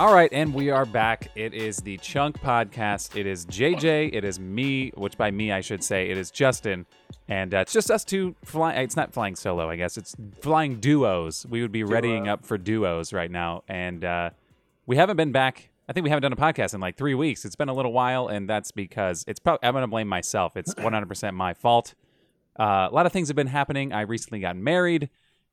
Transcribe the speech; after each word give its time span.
All 0.00 0.14
right, 0.14 0.32
and 0.32 0.54
we 0.54 0.70
are 0.70 0.86
back. 0.86 1.30
It 1.34 1.52
is 1.52 1.76
the 1.76 1.98
Chunk 1.98 2.40
Podcast. 2.40 3.20
It 3.20 3.26
is 3.26 3.44
JJ. 3.44 4.14
It 4.14 4.24
is 4.24 4.40
me, 4.40 4.92
which 4.94 5.18
by 5.18 5.30
me 5.30 5.52
I 5.52 5.60
should 5.60 5.84
say 5.84 6.08
it 6.08 6.16
is 6.16 6.30
Justin, 6.30 6.86
and 7.28 7.52
uh, 7.52 7.58
it's 7.58 7.74
just 7.74 7.90
us 7.90 8.02
two 8.02 8.34
flying. 8.42 8.82
It's 8.82 8.96
not 8.96 9.12
flying 9.12 9.36
solo, 9.36 9.68
I 9.68 9.76
guess. 9.76 9.98
It's 9.98 10.16
flying 10.40 10.80
duos. 10.80 11.44
We 11.50 11.60
would 11.60 11.70
be 11.70 11.84
readying 11.84 12.28
up 12.28 12.46
for 12.46 12.56
duos 12.56 13.12
right 13.12 13.30
now, 13.30 13.62
and 13.68 14.02
uh, 14.02 14.30
we 14.86 14.96
haven't 14.96 15.18
been 15.18 15.32
back. 15.32 15.68
I 15.86 15.92
think 15.92 16.04
we 16.04 16.08
haven't 16.08 16.22
done 16.22 16.32
a 16.32 16.36
podcast 16.36 16.72
in 16.72 16.80
like 16.80 16.96
three 16.96 17.14
weeks. 17.14 17.44
It's 17.44 17.54
been 17.54 17.68
a 17.68 17.74
little 17.74 17.92
while, 17.92 18.28
and 18.28 18.48
that's 18.48 18.72
because 18.72 19.22
it's. 19.28 19.38
Probably, 19.38 19.68
I'm 19.68 19.74
going 19.74 19.82
to 19.82 19.86
blame 19.86 20.08
myself. 20.08 20.56
It's 20.56 20.72
100% 20.76 21.34
my 21.34 21.52
fault. 21.52 21.94
Uh, 22.58 22.88
a 22.90 22.94
lot 22.94 23.04
of 23.04 23.12
things 23.12 23.28
have 23.28 23.36
been 23.36 23.48
happening. 23.48 23.92
I 23.92 24.00
recently 24.00 24.40
got 24.40 24.56
married, 24.56 25.10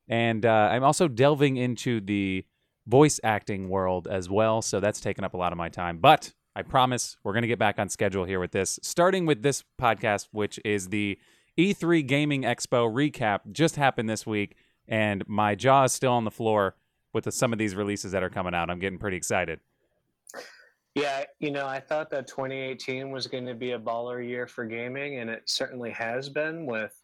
and 0.08 0.45
uh, 0.45 0.70
I'm 0.72 0.86
also 0.86 1.09
delving 1.09 1.58
into 1.58 2.00
the 2.00 2.45
voice 2.88 3.20
acting 3.23 3.70
world 3.70 4.08
as 4.08 4.30
well. 4.30 4.62
So 4.62 4.80
that's 4.80 5.00
taken 5.00 5.23
up 5.23 5.34
a 5.34 5.38
lot 5.38 5.52
of 5.52 5.58
my 5.58 5.70
time. 5.70 6.00
But 6.00 6.34
I 6.55 6.64
promise 6.64 7.18
we're 7.23 7.34
going 7.34 7.44
to 7.44 7.48
get 7.48 7.59
back 7.59 7.78
on 7.78 7.90
schedule 7.90 8.26
here 8.26 8.40
with 8.40 8.52
this, 8.52 8.80
starting 8.82 9.26
with 9.26 9.44
this 9.44 9.64
podcast, 9.80 10.30
which 10.32 10.59
is 10.66 10.90
the 10.90 11.20
E3 11.58 12.05
Gaming 12.08 12.44
Expo 12.44 12.92
recap. 12.92 13.42
Just 13.52 13.76
happened 13.76 14.09
this 14.09 14.26
week, 14.26 14.55
and 14.88 15.23
my 15.28 15.54
jaw 15.54 15.84
is 15.84 15.94
still 15.94 16.14
on 16.14 16.23
the 16.23 16.31
floor 16.31 16.76
with 17.14 17.26
the, 17.26 17.31
some 17.31 17.54
of 17.54 17.59
these 17.59 17.76
releases 17.76 18.12
that 18.14 18.23
are 18.23 18.30
coming 18.30 18.55
out. 18.55 18.70
I'm 18.70 18.80
getting 18.80 19.00
pretty 19.00 19.17
excited. 19.17 19.59
Yeah, 20.95 21.26
you 21.40 21.52
know, 21.52 21.67
I 21.67 21.80
thought 21.80 22.09
that 22.09 22.26
2018 22.26 23.12
was 23.12 23.28
going 23.28 23.45
to 23.45 23.54
be 23.54 23.73
a 23.73 23.80
baller 23.80 24.28
year 24.28 24.48
for 24.48 24.66
gaming, 24.66 25.20
and 25.20 25.30
it 25.30 25.44
certainly 25.45 25.92
has 25.92 26.28
been 26.28 26.66
with 26.66 27.00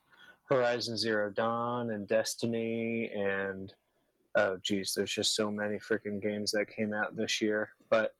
Horizon 0.45 0.97
Zero 0.97 1.30
Dawn 1.30 1.91
and 1.91 2.08
Destiny 2.08 3.11
and 3.15 3.71
oh 4.36 4.58
geez, 4.62 4.94
there's 4.95 5.12
just 5.12 5.36
so 5.36 5.52
many 5.52 5.78
freaking 5.78 6.22
games 6.22 6.52
that 6.52 6.67
came 6.67 6.94
out 6.94 7.16
this 7.16 7.42
year. 7.42 7.70
But 7.89 8.14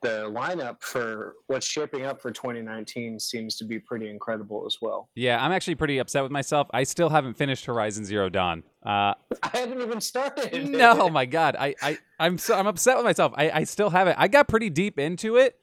the 0.00 0.30
lineup 0.30 0.80
for 0.80 1.34
what's 1.46 1.66
shaping 1.66 2.04
up 2.04 2.20
for 2.20 2.30
2019 2.30 3.18
seems 3.18 3.56
to 3.56 3.64
be 3.64 3.78
pretty 3.78 4.08
incredible 4.08 4.64
as 4.66 4.78
well. 4.80 5.08
Yeah, 5.14 5.42
I'm 5.44 5.52
actually 5.52 5.74
pretty 5.74 5.98
upset 5.98 6.22
with 6.22 6.32
myself. 6.32 6.68
I 6.72 6.84
still 6.84 7.08
haven't 7.08 7.34
finished 7.34 7.64
Horizon 7.64 8.04
Zero 8.04 8.28
Dawn. 8.28 8.62
Uh, 8.84 9.14
I 9.42 9.50
haven't 9.52 9.80
even 9.80 10.00
started. 10.00 10.66
no, 10.70 11.08
my 11.08 11.26
God, 11.26 11.56
I, 11.58 11.74
I, 11.82 11.98
I'm 12.18 12.38
so 12.38 12.54
I'm 12.54 12.66
upset 12.66 12.96
with 12.96 13.04
myself. 13.04 13.32
I, 13.36 13.50
I 13.50 13.64
still 13.64 13.90
haven't. 13.90 14.18
I 14.18 14.28
got 14.28 14.48
pretty 14.48 14.70
deep 14.70 14.98
into 14.98 15.36
it. 15.36 15.56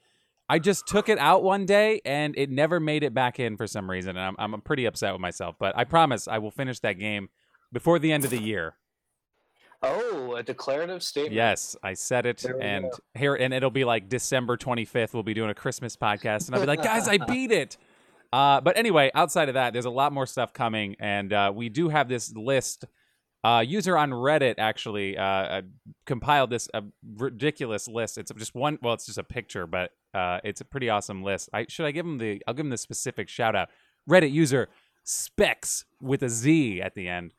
I 0.48 0.60
just 0.60 0.86
took 0.86 1.08
it 1.08 1.18
out 1.18 1.42
one 1.42 1.66
day 1.66 2.00
and 2.04 2.36
it 2.38 2.50
never 2.50 2.78
made 2.78 3.02
it 3.02 3.12
back 3.12 3.40
in 3.40 3.56
for 3.56 3.66
some 3.66 3.90
reason, 3.90 4.16
and 4.16 4.36
I'm 4.38 4.52
I'm 4.54 4.60
pretty 4.60 4.84
upset 4.84 5.12
with 5.12 5.20
myself. 5.20 5.56
But 5.58 5.76
I 5.76 5.84
promise 5.84 6.28
I 6.28 6.38
will 6.38 6.52
finish 6.52 6.80
that 6.80 6.94
game 6.94 7.30
before 7.72 7.98
the 7.98 8.12
end 8.12 8.24
of 8.24 8.30
the 8.30 8.40
year. 8.40 8.74
Oh, 9.86 10.34
a 10.34 10.42
declarative 10.42 11.02
statement. 11.02 11.34
Yes, 11.34 11.76
I 11.82 11.94
said 11.94 12.26
it, 12.26 12.44
and 12.44 12.84
go. 12.84 12.90
here, 13.14 13.34
and 13.34 13.54
it'll 13.54 13.70
be 13.70 13.84
like 13.84 14.08
December 14.08 14.56
25th. 14.56 15.14
We'll 15.14 15.22
be 15.22 15.34
doing 15.34 15.50
a 15.50 15.54
Christmas 15.54 15.96
podcast, 15.96 16.46
and 16.46 16.54
I'll 16.54 16.60
be 16.60 16.66
like, 16.66 16.82
guys, 16.82 17.08
I 17.08 17.18
beat 17.28 17.52
it. 17.52 17.76
Uh, 18.32 18.60
but 18.60 18.76
anyway, 18.76 19.10
outside 19.14 19.48
of 19.48 19.54
that, 19.54 19.72
there's 19.72 19.84
a 19.84 19.90
lot 19.90 20.12
more 20.12 20.26
stuff 20.26 20.52
coming, 20.52 20.96
and 20.98 21.32
uh, 21.32 21.52
we 21.54 21.68
do 21.68 21.88
have 21.88 22.08
this 22.08 22.34
list. 22.34 22.84
Uh, 23.44 23.60
user 23.60 23.96
on 23.96 24.10
Reddit 24.10 24.56
actually 24.58 25.16
uh, 25.16 25.22
uh, 25.22 25.62
compiled 26.04 26.50
this 26.50 26.68
a 26.74 26.82
ridiculous 27.16 27.86
list. 27.86 28.18
It's 28.18 28.32
just 28.36 28.56
one. 28.56 28.78
Well, 28.82 28.94
it's 28.94 29.06
just 29.06 29.18
a 29.18 29.24
picture, 29.24 29.68
but 29.68 29.92
uh, 30.14 30.40
it's 30.42 30.60
a 30.60 30.64
pretty 30.64 30.90
awesome 30.90 31.22
list. 31.22 31.48
I 31.52 31.66
should 31.68 31.86
I 31.86 31.92
give 31.92 32.04
him 32.04 32.18
the? 32.18 32.42
I'll 32.48 32.54
give 32.54 32.66
him 32.66 32.70
the 32.70 32.76
specific 32.76 33.28
shout 33.28 33.54
out. 33.54 33.68
Reddit 34.10 34.32
user 34.32 34.68
Specs 35.04 35.84
with 36.00 36.24
a 36.24 36.28
Z 36.28 36.82
at 36.82 36.96
the 36.96 37.08
end 37.08 37.32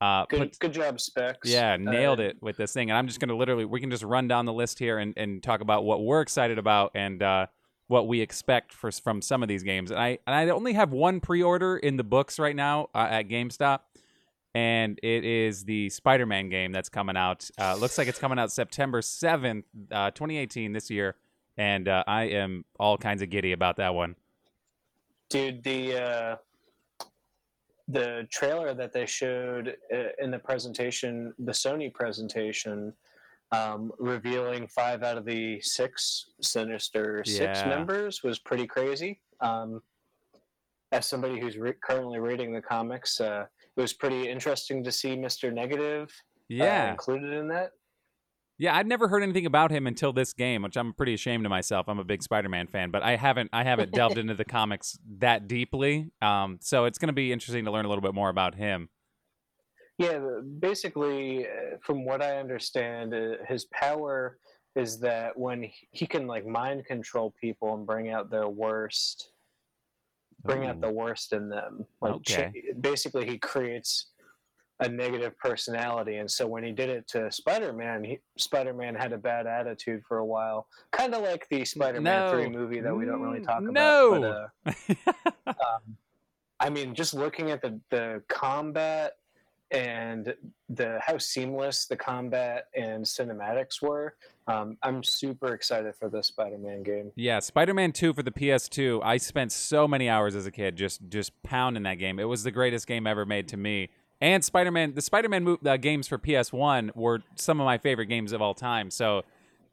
uh, 0.00 0.26
good, 0.28 0.38
put, 0.38 0.58
good 0.58 0.72
job, 0.72 1.00
Specs. 1.00 1.48
Yeah, 1.48 1.76
nailed 1.76 2.20
uh, 2.20 2.24
it 2.24 2.36
with 2.42 2.56
this 2.56 2.72
thing. 2.72 2.90
And 2.90 2.98
I'm 2.98 3.06
just 3.06 3.18
going 3.18 3.28
to 3.28 3.36
literally, 3.36 3.64
we 3.64 3.80
can 3.80 3.90
just 3.90 4.02
run 4.02 4.28
down 4.28 4.44
the 4.44 4.52
list 4.52 4.78
here 4.78 4.98
and, 4.98 5.14
and 5.16 5.42
talk 5.42 5.60
about 5.60 5.84
what 5.84 6.02
we're 6.02 6.20
excited 6.20 6.58
about 6.58 6.92
and 6.94 7.22
uh, 7.22 7.46
what 7.88 8.06
we 8.06 8.20
expect 8.20 8.72
for, 8.72 8.90
from 8.90 9.22
some 9.22 9.42
of 9.42 9.48
these 9.48 9.62
games. 9.62 9.90
And 9.90 9.98
I 9.98 10.18
and 10.26 10.34
I 10.34 10.48
only 10.50 10.74
have 10.74 10.92
one 10.92 11.20
pre-order 11.20 11.76
in 11.78 11.96
the 11.96 12.04
books 12.04 12.38
right 12.38 12.54
now 12.54 12.90
uh, 12.94 13.08
at 13.10 13.28
GameStop, 13.28 13.80
and 14.54 14.98
it 15.02 15.24
is 15.24 15.64
the 15.64 15.88
Spider-Man 15.88 16.50
game 16.50 16.72
that's 16.72 16.90
coming 16.90 17.16
out. 17.16 17.48
Uh, 17.58 17.74
looks 17.76 17.96
like 17.96 18.08
it's 18.08 18.18
coming 18.18 18.38
out 18.38 18.52
September 18.52 19.00
7th, 19.00 19.64
uh, 19.90 20.10
2018 20.10 20.72
this 20.72 20.90
year, 20.90 21.16
and 21.56 21.88
I 21.88 22.24
am 22.24 22.66
all 22.78 22.98
kinds 22.98 23.22
of 23.22 23.30
giddy 23.30 23.52
about 23.52 23.76
that 23.76 23.94
one. 23.94 24.16
Dude, 25.30 25.62
the 25.64 26.38
the 27.88 28.26
trailer 28.30 28.74
that 28.74 28.92
they 28.92 29.06
showed 29.06 29.76
uh, 29.94 30.08
in 30.18 30.30
the 30.30 30.38
presentation, 30.38 31.32
the 31.38 31.52
Sony 31.52 31.92
presentation, 31.92 32.92
um, 33.52 33.92
revealing 33.98 34.66
five 34.66 35.02
out 35.02 35.16
of 35.16 35.24
the 35.24 35.60
six 35.60 36.30
Sinister 36.40 37.22
Six 37.24 37.60
yeah. 37.60 37.68
members 37.68 38.22
was 38.22 38.38
pretty 38.38 38.66
crazy. 38.66 39.20
Um, 39.40 39.82
as 40.92 41.06
somebody 41.06 41.38
who's 41.38 41.56
re- 41.56 41.74
currently 41.82 42.18
reading 42.18 42.52
the 42.52 42.62
comics, 42.62 43.20
uh, 43.20 43.46
it 43.76 43.80
was 43.80 43.92
pretty 43.92 44.28
interesting 44.28 44.82
to 44.82 44.90
see 44.90 45.16
Mister 45.16 45.52
Negative 45.52 46.08
uh, 46.08 46.44
yeah. 46.48 46.86
Uh, 46.86 46.90
included 46.90 47.32
in 47.32 47.48
that. 47.48 47.72
Yeah, 48.58 48.74
I'd 48.74 48.86
never 48.86 49.08
heard 49.08 49.22
anything 49.22 49.44
about 49.44 49.70
him 49.70 49.86
until 49.86 50.12
this 50.12 50.32
game, 50.32 50.62
which 50.62 50.76
I'm 50.76 50.94
pretty 50.94 51.12
ashamed 51.12 51.44
of 51.44 51.50
myself. 51.50 51.88
I'm 51.88 51.98
a 51.98 52.04
big 52.04 52.22
Spider-Man 52.22 52.68
fan, 52.68 52.90
but 52.90 53.02
I 53.02 53.16
haven't 53.16 53.50
I 53.52 53.64
haven't 53.64 53.90
delved 53.92 54.16
into 54.16 54.34
the 54.34 54.46
comics 54.46 54.98
that 55.18 55.46
deeply. 55.46 56.10
Um, 56.22 56.58
so 56.62 56.86
it's 56.86 56.98
going 56.98 57.08
to 57.08 57.14
be 57.14 57.32
interesting 57.32 57.66
to 57.66 57.70
learn 57.70 57.84
a 57.84 57.88
little 57.88 58.02
bit 58.02 58.14
more 58.14 58.30
about 58.30 58.54
him. 58.54 58.88
Yeah, 59.98 60.18
basically, 60.58 61.46
uh, 61.46 61.76
from 61.82 62.04
what 62.04 62.22
I 62.22 62.38
understand, 62.38 63.14
uh, 63.14 63.44
his 63.48 63.66
power 63.66 64.38
is 64.74 65.00
that 65.00 65.36
when 65.38 65.70
he 65.90 66.06
can 66.06 66.26
like 66.26 66.46
mind 66.46 66.84
control 66.84 67.34
people 67.40 67.74
and 67.74 67.86
bring 67.86 68.10
out 68.10 68.30
their 68.30 68.48
worst, 68.48 69.30
bring 70.44 70.64
Ooh. 70.64 70.68
out 70.68 70.80
the 70.80 70.90
worst 70.90 71.32
in 71.32 71.48
them. 71.48 71.86
Like, 72.02 72.14
okay. 72.14 72.52
basically, 72.80 73.26
he 73.26 73.38
creates 73.38 74.08
a 74.80 74.88
negative 74.88 75.38
personality. 75.38 76.16
And 76.16 76.30
so 76.30 76.46
when 76.46 76.62
he 76.62 76.72
did 76.72 76.90
it 76.90 77.08
to 77.08 77.30
spider-man 77.32 78.16
spider-man 78.36 78.94
had 78.94 79.12
a 79.12 79.18
bad 79.18 79.46
attitude 79.46 80.02
for 80.06 80.18
a 80.18 80.24
while. 80.24 80.66
Kind 80.90 81.14
of 81.14 81.22
like 81.22 81.48
the 81.48 81.64
spider-man 81.64 82.26
no. 82.26 82.30
3 82.30 82.48
movie 82.50 82.80
that 82.80 82.94
we 82.94 83.06
don't 83.06 83.20
really 83.20 83.40
talk 83.40 83.62
no. 83.62 84.14
about 84.14 84.50
but, 84.64 84.74
uh, 84.96 85.24
um, 85.46 85.96
i 86.60 86.70
mean 86.70 86.94
just 86.94 87.14
looking 87.14 87.50
at 87.50 87.62
the, 87.62 87.78
the 87.90 88.22
combat 88.28 89.12
and 89.72 90.34
the 90.68 90.98
how 91.04 91.18
seamless 91.18 91.86
the 91.86 91.96
combat 91.96 92.66
and 92.76 93.04
cinematics 93.04 93.82
were 93.82 94.14
um, 94.46 94.76
i'm 94.82 95.02
super 95.02 95.54
excited 95.54 95.94
for 95.98 96.08
this 96.08 96.28
spider-man 96.28 96.82
game. 96.82 97.10
Yeah 97.16 97.40
spider-man 97.40 97.92
2 97.92 98.14
for 98.14 98.22
the 98.22 98.30
ps2 98.30 99.00
i 99.02 99.16
spent 99.16 99.52
so 99.52 99.88
many 99.88 100.08
hours 100.08 100.34
as 100.34 100.46
a 100.46 100.50
kid 100.50 100.76
just 100.76 101.00
just 101.08 101.32
pounding 101.42 101.82
that 101.84 101.96
game. 101.96 102.18
It 102.18 102.24
was 102.24 102.42
the 102.42 102.52
greatest 102.52 102.86
game 102.86 103.06
ever 103.06 103.24
made 103.24 103.48
to 103.48 103.56
me 103.56 103.90
and 104.20 104.44
Spider-Man. 104.44 104.94
The 104.94 105.02
Spider-Man 105.02 105.44
mo- 105.44 105.58
uh, 105.64 105.76
games 105.76 106.08
for 106.08 106.18
PS1 106.18 106.94
were 106.94 107.22
some 107.36 107.60
of 107.60 107.64
my 107.64 107.78
favorite 107.78 108.06
games 108.06 108.32
of 108.32 108.40
all 108.40 108.54
time. 108.54 108.90
So 108.90 109.22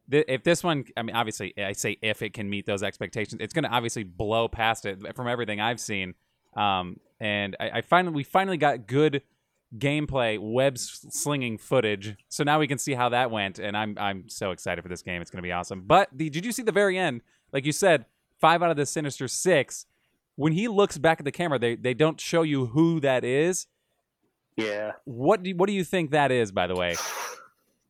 th- 0.09 0.25
if 0.27 0.43
this 0.43 0.63
one, 0.63 0.85
I 0.97 1.03
mean, 1.03 1.15
obviously, 1.15 1.53
I 1.57 1.73
say 1.73 1.97
if 2.01 2.21
it 2.21 2.33
can 2.33 2.49
meet 2.49 2.65
those 2.65 2.83
expectations, 2.83 3.41
it's 3.41 3.53
going 3.53 3.63
to 3.63 3.71
obviously 3.71 4.03
blow 4.03 4.47
past 4.47 4.85
it 4.85 5.15
from 5.15 5.27
everything 5.27 5.59
I've 5.59 5.79
seen. 5.79 6.15
Um, 6.55 6.99
and 7.19 7.55
I, 7.59 7.69
I 7.69 7.81
finally, 7.81 8.13
we 8.13 8.23
finally 8.23 8.57
got 8.57 8.85
good 8.87 9.21
gameplay, 9.77 10.39
web 10.39 10.77
slinging 10.77 11.57
footage. 11.57 12.15
So 12.29 12.43
now 12.43 12.59
we 12.59 12.67
can 12.67 12.77
see 12.77 12.93
how 12.93 13.09
that 13.09 13.31
went, 13.31 13.59
and 13.59 13.75
I'm 13.75 13.97
I'm 13.97 14.29
so 14.29 14.51
excited 14.51 14.81
for 14.81 14.89
this 14.89 15.01
game. 15.01 15.21
It's 15.21 15.31
going 15.31 15.41
to 15.41 15.47
be 15.47 15.51
awesome. 15.51 15.83
But 15.85 16.09
the, 16.13 16.29
did 16.29 16.45
you 16.45 16.51
see 16.51 16.63
the 16.63 16.71
very 16.71 16.97
end? 16.97 17.21
Like 17.51 17.65
you 17.65 17.71
said, 17.71 18.05
five 18.39 18.61
out 18.61 18.71
of 18.71 18.77
the 18.77 18.85
Sinister 18.85 19.27
Six. 19.27 19.85
When 20.35 20.53
he 20.53 20.67
looks 20.67 20.97
back 20.97 21.19
at 21.19 21.25
the 21.25 21.31
camera, 21.31 21.59
they 21.59 21.75
they 21.75 21.93
don't 21.93 22.19
show 22.19 22.41
you 22.41 22.67
who 22.67 22.99
that 22.99 23.23
is 23.23 23.67
yeah. 24.57 24.91
What 25.05 25.43
do 25.43 25.51
what 25.55 25.67
do 25.67 25.73
you 25.73 25.83
think 25.83 26.11
that 26.11 26.31
is, 26.31 26.51
by 26.51 26.67
the 26.67 26.75
way? 26.75 26.95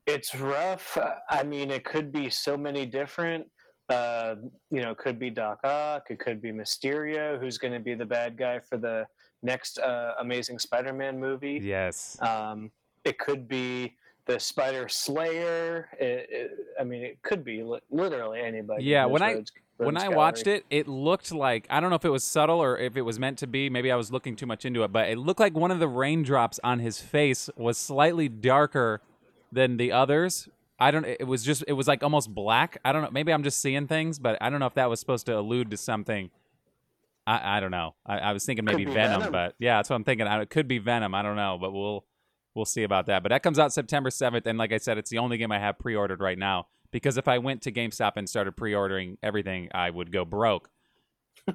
It's 0.05 0.35
rough. 0.35 0.97
I 1.29 1.43
mean, 1.43 1.71
it 1.71 1.85
could 1.85 2.11
be 2.11 2.29
so 2.29 2.57
many 2.57 2.85
different. 2.85 3.47
Uh, 3.89 4.35
you 4.69 4.81
know, 4.81 4.91
it 4.91 4.97
could 4.97 5.19
be 5.19 5.29
Doc 5.29 5.59
Ock. 5.63 6.07
It 6.09 6.19
could 6.19 6.41
be 6.41 6.51
Mysterio, 6.51 7.39
who's 7.39 7.57
going 7.57 7.73
to 7.73 7.79
be 7.79 7.95
the 7.95 8.05
bad 8.05 8.37
guy 8.37 8.59
for 8.59 8.77
the 8.77 9.05
next 9.41 9.77
uh, 9.79 10.13
Amazing 10.19 10.59
Spider-Man 10.59 11.19
movie. 11.19 11.59
Yes. 11.61 12.17
Um, 12.21 12.71
it 13.03 13.17
could 13.19 13.47
be 13.47 13.95
the 14.25 14.39
Spider 14.39 14.87
Slayer. 14.89 15.89
It, 15.99 16.27
it, 16.29 16.51
I 16.79 16.83
mean, 16.83 17.03
it 17.03 17.21
could 17.21 17.43
be 17.43 17.63
li- 17.63 17.79
literally 17.89 18.39
anybody. 18.41 18.83
Yeah. 18.83 19.05
When 19.05 19.21
I 19.21 19.43
when 19.77 19.97
I 19.97 20.09
watched 20.09 20.47
it, 20.47 20.65
it 20.69 20.87
looked 20.87 21.31
like 21.31 21.67
I 21.69 21.79
don't 21.79 21.89
know 21.89 21.95
if 21.95 22.05
it 22.05 22.09
was 22.09 22.23
subtle 22.23 22.61
or 22.61 22.77
if 22.77 22.95
it 22.95 23.01
was 23.01 23.19
meant 23.19 23.37
to 23.39 23.47
be. 23.47 23.69
Maybe 23.69 23.91
I 23.91 23.95
was 23.95 24.11
looking 24.11 24.35
too 24.35 24.45
much 24.45 24.65
into 24.65 24.83
it, 24.83 24.91
but 24.91 25.09
it 25.09 25.17
looked 25.17 25.39
like 25.39 25.55
one 25.55 25.71
of 25.71 25.79
the 25.79 25.87
raindrops 25.87 26.59
on 26.63 26.79
his 26.79 26.99
face 26.99 27.49
was 27.57 27.77
slightly 27.77 28.29
darker 28.29 29.01
than 29.51 29.77
the 29.77 29.91
others. 29.91 30.47
I 30.79 30.91
don't. 30.91 31.05
It 31.05 31.27
was 31.27 31.43
just. 31.43 31.63
It 31.67 31.73
was 31.73 31.87
like 31.87 32.03
almost 32.03 32.33
black. 32.33 32.77
I 32.83 32.91
don't 32.91 33.03
know. 33.03 33.09
Maybe 33.11 33.33
I'm 33.33 33.43
just 33.43 33.59
seeing 33.59 33.87
things, 33.87 34.19
but 34.19 34.37
I 34.41 34.49
don't 34.49 34.59
know 34.59 34.65
if 34.65 34.73
that 34.75 34.89
was 34.89 34.99
supposed 34.99 35.25
to 35.27 35.37
allude 35.37 35.71
to 35.71 35.77
something. 35.77 36.29
I, 37.25 37.57
I 37.57 37.59
don't 37.59 37.71
know. 37.71 37.95
I, 38.05 38.17
I 38.19 38.33
was 38.33 38.45
thinking 38.45 38.65
maybe 38.65 38.83
Venom, 38.85 39.21
Venom, 39.21 39.31
but 39.31 39.55
yeah, 39.57 39.77
that's 39.77 39.89
what 39.89 39.95
I'm 39.95 40.03
thinking. 40.03 40.27
It 40.27 40.49
could 40.49 40.67
be 40.67 40.79
Venom. 40.79 41.15
I 41.15 41.21
don't 41.21 41.37
know, 41.37 41.57
but 41.59 41.71
we'll 41.71 42.03
we'll 42.55 42.65
see 42.65 42.83
about 42.83 43.05
that. 43.07 43.23
But 43.23 43.29
that 43.29 43.43
comes 43.43 43.59
out 43.59 43.73
September 43.73 44.09
7th, 44.09 44.45
and 44.45 44.57
like 44.57 44.71
I 44.73 44.77
said, 44.77 44.97
it's 44.97 45.09
the 45.09 45.17
only 45.19 45.37
game 45.37 45.51
I 45.51 45.59
have 45.59 45.79
pre-ordered 45.79 46.19
right 46.21 46.37
now. 46.37 46.67
because 46.91 47.17
if 47.17 47.27
I 47.27 47.39
went 47.39 47.61
to 47.63 47.71
GameStop 47.71 48.13
and 48.17 48.29
started 48.29 48.55
pre-ordering 48.55 49.17
everything, 49.23 49.69
I 49.73 49.89
would 49.89 50.11
go 50.11 50.25
broke. 50.25 50.69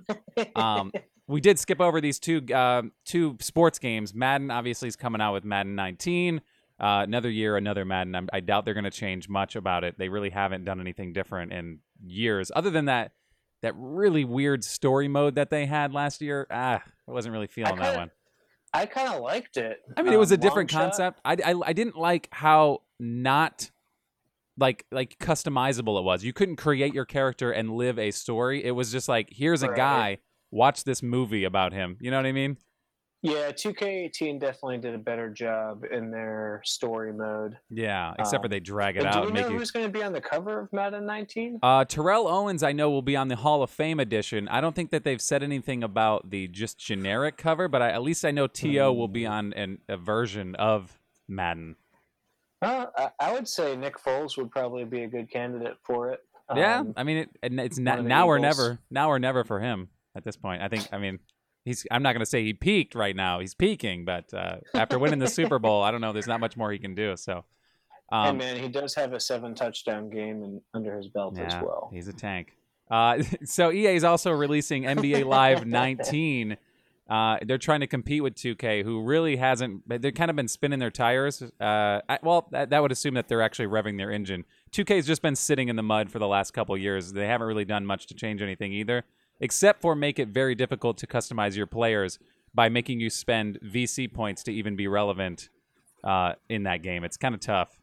Um, 0.54 0.92
we 1.26 1.40
did 1.40 1.58
skip 1.58 1.80
over 1.80 2.00
these 2.00 2.18
two 2.18 2.42
um 2.54 2.92
two 3.04 3.36
sports 3.40 3.78
games. 3.78 4.14
Madden 4.14 4.50
obviously 4.50 4.88
is 4.88 4.96
coming 4.96 5.20
out 5.20 5.32
with 5.34 5.44
Madden 5.44 5.74
19. 5.74 6.40
Uh, 6.80 7.02
another 7.02 7.28
year, 7.30 7.56
another 7.56 7.84
Madden. 7.84 8.14
I'm, 8.14 8.28
I 8.32 8.40
doubt 8.40 8.64
they're 8.64 8.74
going 8.74 8.84
to 8.84 8.90
change 8.90 9.28
much 9.28 9.56
about 9.56 9.82
it. 9.84 9.98
They 9.98 10.08
really 10.08 10.30
haven't 10.30 10.64
done 10.64 10.80
anything 10.80 11.12
different 11.12 11.52
in 11.52 11.80
years, 12.04 12.52
other 12.54 12.70
than 12.70 12.84
that 12.86 13.12
that 13.62 13.74
really 13.76 14.24
weird 14.24 14.62
story 14.62 15.08
mode 15.08 15.34
that 15.34 15.50
they 15.50 15.66
had 15.66 15.92
last 15.92 16.20
year. 16.22 16.46
Ah, 16.50 16.82
I 17.08 17.10
wasn't 17.10 17.32
really 17.32 17.48
feeling 17.48 17.76
that 17.76 17.96
one. 17.96 18.10
I 18.72 18.86
kind 18.86 19.12
of 19.12 19.20
liked 19.22 19.56
it. 19.56 19.80
I 19.96 20.02
mean, 20.02 20.12
it 20.12 20.18
was 20.18 20.30
Um, 20.30 20.34
a 20.34 20.38
different 20.38 20.70
concept. 20.70 21.20
I, 21.24 21.36
I 21.44 21.54
I 21.66 21.72
didn't 21.72 21.96
like 21.96 22.28
how 22.32 22.82
not 23.00 23.70
like 24.58 24.84
like 24.90 25.18
customizable 25.18 25.98
it 25.98 26.04
was. 26.04 26.24
You 26.24 26.32
couldn't 26.32 26.56
create 26.56 26.92
your 26.94 27.04
character 27.04 27.50
and 27.50 27.70
live 27.70 27.98
a 27.98 28.10
story. 28.10 28.64
It 28.64 28.72
was 28.72 28.92
just 28.92 29.08
like 29.08 29.28
here's 29.30 29.62
a 29.62 29.68
guy, 29.68 30.18
watch 30.50 30.84
this 30.84 31.02
movie 31.02 31.44
about 31.44 31.72
him. 31.72 31.96
You 32.00 32.10
know 32.10 32.16
what 32.18 32.26
I 32.26 32.32
mean? 32.32 32.58
Yeah, 33.20 33.50
2K18 33.50 34.38
definitely 34.38 34.78
did 34.78 34.94
a 34.94 34.98
better 34.98 35.28
job 35.28 35.84
in 35.90 36.10
their 36.12 36.60
story 36.64 37.12
mode. 37.12 37.56
Yeah. 37.68 38.14
Except 38.16 38.42
for 38.42 38.46
Um, 38.46 38.50
they 38.50 38.60
drag 38.60 38.96
it 38.96 39.00
do 39.02 39.06
out 39.08 39.14
we 39.22 39.26
and 39.26 39.34
know 39.34 39.40
make 39.42 39.50
you. 39.50 39.58
who's 39.58 39.72
going 39.72 39.86
to 39.86 39.92
be 39.92 40.04
on 40.04 40.12
the 40.12 40.20
cover 40.20 40.60
of 40.60 40.72
Madden 40.72 41.04
19? 41.04 41.58
Uh, 41.60 41.84
Terrell 41.84 42.28
Owens, 42.28 42.62
I 42.62 42.70
know, 42.70 42.90
will 42.90 43.02
be 43.02 43.16
on 43.16 43.26
the 43.26 43.34
Hall 43.34 43.62
of 43.64 43.70
Fame 43.70 43.98
edition. 43.98 44.46
I 44.48 44.60
don't 44.60 44.76
think 44.76 44.90
that 44.92 45.02
they've 45.02 45.20
said 45.20 45.42
anything 45.42 45.82
about 45.82 46.30
the 46.30 46.46
just 46.46 46.78
generic 46.78 47.36
cover, 47.36 47.66
but 47.66 47.82
I, 47.82 47.90
at 47.90 48.02
least 48.02 48.24
I 48.24 48.30
know 48.30 48.46
T.O. 48.46 48.92
will 48.92 49.08
be 49.08 49.24
Hmm. 49.24 49.32
on 49.32 49.52
an, 49.54 49.78
a 49.88 49.96
version 49.96 50.54
of 50.54 50.96
Madden. 51.28 51.74
Uh, 52.62 52.86
I, 53.20 53.32
would 53.32 53.48
say 53.48 53.74
Nick 53.76 53.98
Foles 53.98 54.36
would 54.36 54.50
probably 54.52 54.84
be 54.84 55.02
a 55.02 55.08
good 55.08 55.28
candidate 55.30 55.76
for 55.84 56.10
it. 56.10 56.20
Yeah, 56.54 56.80
Um, 56.80 56.94
I 56.96 57.02
mean, 57.02 57.18
it, 57.18 57.30
it's 57.42 57.78
of 57.78 57.84
now 58.04 58.26
or 58.28 58.38
never. 58.38 58.78
Now 58.90 59.10
or 59.10 59.18
never 59.18 59.42
for 59.44 59.60
him 59.60 59.88
at 60.16 60.24
this 60.24 60.36
point. 60.36 60.62
I 60.62 60.68
think. 60.68 60.88
I 60.92 60.98
mean, 60.98 61.18
he's. 61.68 61.86
I'm 61.90 62.02
not 62.02 62.12
going 62.12 62.20
to 62.20 62.26
say 62.26 62.42
he 62.42 62.52
peaked 62.52 62.94
right 62.94 63.14
now. 63.14 63.38
He's 63.38 63.54
peaking, 63.54 64.04
but 64.04 64.32
uh, 64.34 64.56
after 64.74 64.98
winning 64.98 65.20
the 65.20 65.28
Super 65.28 65.58
Bowl, 65.60 65.82
I 65.82 65.90
don't 65.90 66.00
know. 66.00 66.12
There's 66.12 66.26
not 66.26 66.40
much 66.40 66.56
more 66.56 66.72
he 66.72 66.78
can 66.78 66.94
do. 66.94 67.16
So, 67.16 67.44
and 68.10 68.30
um, 68.30 68.38
man, 68.38 68.56
he 68.56 68.68
does 68.68 68.94
have 68.94 69.12
a 69.12 69.20
seven 69.20 69.54
touchdown 69.54 70.10
game 70.10 70.42
in, 70.42 70.60
under 70.74 70.96
his 70.96 71.08
belt 71.08 71.38
as 71.38 71.54
well. 71.62 71.90
he's 71.92 72.08
a 72.08 72.12
tank. 72.12 72.56
Uh, 72.90 73.22
so 73.44 73.70
EA 73.70 73.94
is 73.94 74.04
also 74.04 74.30
releasing 74.30 74.84
NBA 74.84 75.24
Live 75.24 75.66
19. 75.66 76.56
Uh, 77.08 77.38
they're 77.46 77.56
trying 77.56 77.80
to 77.80 77.86
compete 77.86 78.22
with 78.22 78.34
2K, 78.34 78.84
who 78.84 79.02
really 79.02 79.36
hasn't. 79.36 79.82
They've 79.88 80.12
kind 80.12 80.28
of 80.28 80.36
been 80.36 80.48
spinning 80.48 80.78
their 80.78 80.90
tires. 80.90 81.42
Uh, 81.58 82.00
I, 82.06 82.18
well, 82.22 82.48
that, 82.50 82.68
that 82.68 82.82
would 82.82 82.92
assume 82.92 83.14
that 83.14 83.28
they're 83.28 83.40
actually 83.40 83.66
revving 83.66 83.96
their 83.96 84.10
engine. 84.10 84.44
2K 84.72 84.96
has 84.96 85.06
just 85.06 85.22
been 85.22 85.36
sitting 85.36 85.68
in 85.68 85.76
the 85.76 85.82
mud 85.82 86.10
for 86.10 86.18
the 86.18 86.28
last 86.28 86.50
couple 86.52 86.76
years. 86.76 87.12
They 87.12 87.26
haven't 87.26 87.46
really 87.46 87.64
done 87.64 87.86
much 87.86 88.08
to 88.08 88.14
change 88.14 88.42
anything 88.42 88.74
either, 88.74 89.04
except 89.40 89.80
for 89.80 89.94
make 89.94 90.18
it 90.18 90.28
very 90.28 90.54
difficult 90.54 90.98
to 90.98 91.06
customize 91.06 91.56
your 91.56 91.66
players 91.66 92.18
by 92.54 92.68
making 92.68 93.00
you 93.00 93.10
spend 93.10 93.58
VC 93.64 94.12
points 94.12 94.42
to 94.44 94.52
even 94.52 94.76
be 94.76 94.88
relevant 94.88 95.48
uh, 96.04 96.32
in 96.48 96.64
that 96.64 96.82
game. 96.82 97.04
It's 97.04 97.16
kind 97.16 97.34
of 97.34 97.40
tough. 97.40 97.76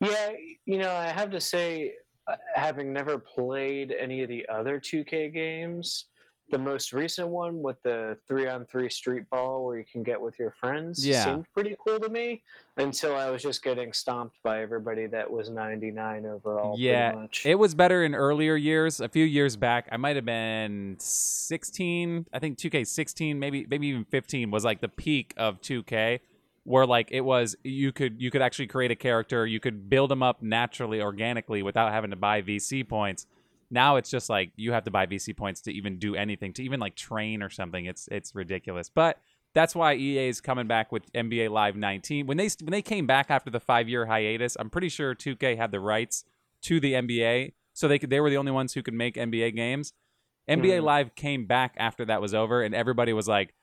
Yeah, 0.00 0.30
you 0.64 0.78
know, 0.78 0.92
I 0.92 1.08
have 1.08 1.30
to 1.30 1.40
say, 1.40 1.92
uh, 2.26 2.36
having 2.54 2.92
never 2.92 3.18
played 3.18 3.92
any 3.98 4.22
of 4.22 4.28
the 4.28 4.46
other 4.48 4.80
2K 4.80 5.32
games, 5.32 6.06
the 6.50 6.58
most 6.58 6.92
recent 6.92 7.28
one 7.28 7.62
with 7.62 7.80
the 7.82 8.18
three 8.26 8.48
on 8.48 8.66
three 8.66 8.90
street 8.90 9.28
ball 9.30 9.64
where 9.64 9.78
you 9.78 9.84
can 9.90 10.02
get 10.02 10.20
with 10.20 10.38
your 10.38 10.50
friends 10.50 11.06
Yeah. 11.06 11.24
seemed 11.24 11.46
pretty 11.54 11.76
cool 11.86 11.98
to 12.00 12.08
me 12.08 12.42
until 12.76 13.14
I 13.14 13.30
was 13.30 13.42
just 13.42 13.62
getting 13.62 13.92
stomped 13.92 14.36
by 14.42 14.60
everybody 14.62 15.06
that 15.06 15.30
was 15.30 15.48
99 15.50 16.26
overall. 16.26 16.74
Yeah. 16.78 17.26
It 17.44 17.54
was 17.54 17.74
better 17.74 18.04
in 18.04 18.14
earlier 18.14 18.56
years. 18.56 19.00
A 19.00 19.08
few 19.08 19.24
years 19.24 19.56
back, 19.56 19.88
I 19.92 19.96
might 19.96 20.16
have 20.16 20.24
been 20.24 20.96
16. 20.98 22.26
I 22.32 22.38
think 22.38 22.58
2K 22.58 22.86
16, 22.86 23.38
maybe 23.38 23.66
maybe 23.68 23.86
even 23.88 24.04
15 24.04 24.50
was 24.50 24.64
like 24.64 24.80
the 24.80 24.88
peak 24.88 25.32
of 25.36 25.60
2K, 25.60 26.20
where 26.64 26.86
like 26.86 27.08
it 27.12 27.20
was 27.22 27.56
you 27.64 27.92
could 27.92 28.20
you 28.20 28.30
could 28.30 28.42
actually 28.42 28.66
create 28.66 28.90
a 28.90 28.96
character, 28.96 29.46
you 29.46 29.60
could 29.60 29.88
build 29.88 30.10
them 30.10 30.22
up 30.22 30.42
naturally, 30.42 31.00
organically, 31.00 31.62
without 31.62 31.92
having 31.92 32.10
to 32.10 32.16
buy 32.16 32.42
VC 32.42 32.86
points. 32.86 33.26
Now 33.70 33.96
it's 33.96 34.10
just 34.10 34.28
like 34.28 34.52
you 34.56 34.72
have 34.72 34.84
to 34.84 34.90
buy 34.90 35.06
VC 35.06 35.36
points 35.36 35.60
to 35.62 35.72
even 35.72 35.98
do 35.98 36.14
anything, 36.14 36.52
to 36.54 36.62
even 36.62 36.80
like 36.80 36.96
train 36.96 37.42
or 37.42 37.50
something. 37.50 37.86
It's 37.86 38.08
it's 38.10 38.34
ridiculous, 38.34 38.88
but. 38.88 39.18
That's 39.52 39.74
why 39.74 39.94
EA 39.94 40.28
is 40.28 40.40
coming 40.40 40.68
back 40.68 40.92
with 40.92 41.12
NBA 41.12 41.50
Live 41.50 41.74
19. 41.74 42.28
When 42.28 42.36
they 42.36 42.48
when 42.62 42.70
they 42.70 42.82
came 42.82 43.08
back 43.08 43.32
after 43.32 43.50
the 43.50 43.58
five 43.58 43.88
year 43.88 44.06
hiatus, 44.06 44.56
I'm 44.60 44.70
pretty 44.70 44.88
sure 44.88 45.12
2K 45.12 45.56
had 45.56 45.72
the 45.72 45.80
rights 45.80 46.24
to 46.62 46.78
the 46.78 46.92
NBA, 46.92 47.54
so 47.72 47.88
they 47.88 47.98
could 47.98 48.10
they 48.10 48.20
were 48.20 48.30
the 48.30 48.36
only 48.36 48.52
ones 48.52 48.74
who 48.74 48.82
could 48.84 48.94
make 48.94 49.16
NBA 49.16 49.56
games. 49.56 49.92
NBA 50.48 50.78
Hmm. 50.78 50.84
Live 50.84 51.14
came 51.16 51.46
back 51.46 51.74
after 51.78 52.04
that 52.04 52.20
was 52.20 52.32
over, 52.32 52.62
and 52.62 52.76
everybody 52.76 53.12
was 53.12 53.26
like, 53.26 53.54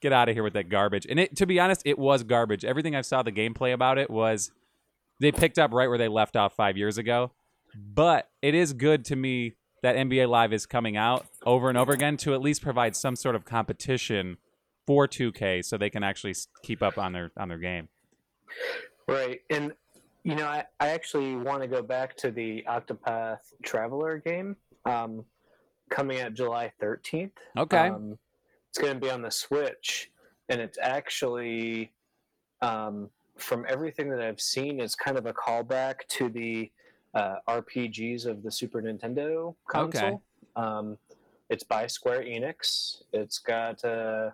"Get 0.00 0.14
out 0.14 0.30
of 0.30 0.34
here 0.34 0.42
with 0.42 0.54
that 0.54 0.68
garbage." 0.68 1.06
And 1.08 1.20
it, 1.20 1.36
to 1.36 1.46
be 1.46 1.60
honest, 1.60 1.82
it 1.84 1.98
was 1.98 2.22
garbage. 2.22 2.64
Everything 2.64 2.94
I 2.94 3.02
saw 3.02 3.22
the 3.22 3.32
gameplay 3.32 3.74
about 3.74 3.98
it 3.98 4.10
was 4.10 4.50
they 5.20 5.32
picked 5.32 5.58
up 5.58 5.72
right 5.72 5.88
where 5.88 5.98
they 5.98 6.08
left 6.08 6.36
off 6.36 6.54
five 6.54 6.76
years 6.76 6.98
ago. 6.98 7.32
But 7.76 8.30
it 8.42 8.54
is 8.54 8.72
good 8.72 9.04
to 9.06 9.16
me 9.16 9.54
that 9.82 9.96
NBA 9.96 10.28
Live 10.28 10.52
is 10.52 10.66
coming 10.66 10.96
out 10.96 11.26
over 11.44 11.68
and 11.68 11.78
over 11.78 11.92
again 11.92 12.16
to 12.18 12.34
at 12.34 12.40
least 12.40 12.62
provide 12.62 12.96
some 12.96 13.16
sort 13.16 13.34
of 13.34 13.44
competition 13.44 14.38
for 14.86 15.06
2K, 15.08 15.64
so 15.64 15.76
they 15.76 15.90
can 15.90 16.02
actually 16.02 16.34
keep 16.62 16.82
up 16.82 16.96
on 16.96 17.12
their 17.12 17.32
on 17.36 17.48
their 17.48 17.58
game. 17.58 17.88
Right. 19.08 19.40
And, 19.50 19.72
you 20.24 20.34
know, 20.34 20.46
I, 20.46 20.64
I 20.80 20.88
actually 20.88 21.36
want 21.36 21.62
to 21.62 21.68
go 21.68 21.82
back 21.82 22.16
to 22.18 22.30
the 22.30 22.64
Octopath 22.68 23.38
Traveler 23.62 24.18
game 24.18 24.56
um, 24.84 25.24
coming 25.90 26.20
out 26.20 26.34
July 26.34 26.72
13th. 26.82 27.30
Okay. 27.56 27.88
Um, 27.88 28.18
it's 28.68 28.78
going 28.78 28.94
to 28.94 29.00
be 29.00 29.10
on 29.10 29.22
the 29.22 29.30
Switch, 29.30 30.10
and 30.48 30.60
it's 30.60 30.78
actually, 30.80 31.92
um, 32.60 33.08
from 33.38 33.64
everything 33.68 34.10
that 34.10 34.20
I've 34.20 34.40
seen, 34.40 34.80
it's 34.80 34.94
kind 34.94 35.16
of 35.16 35.26
a 35.26 35.32
callback 35.32 36.06
to 36.10 36.28
the 36.28 36.70
uh, 37.16 37.36
RPGs 37.48 38.26
of 38.26 38.42
the 38.42 38.52
Super 38.52 38.82
Nintendo 38.82 39.54
console. 39.68 40.22
Um, 40.54 40.98
it's 41.48 41.64
by 41.64 41.86
Square 41.86 42.24
Enix. 42.24 43.02
It's 43.12 43.38
got 43.38 43.82
uh, 43.84 44.30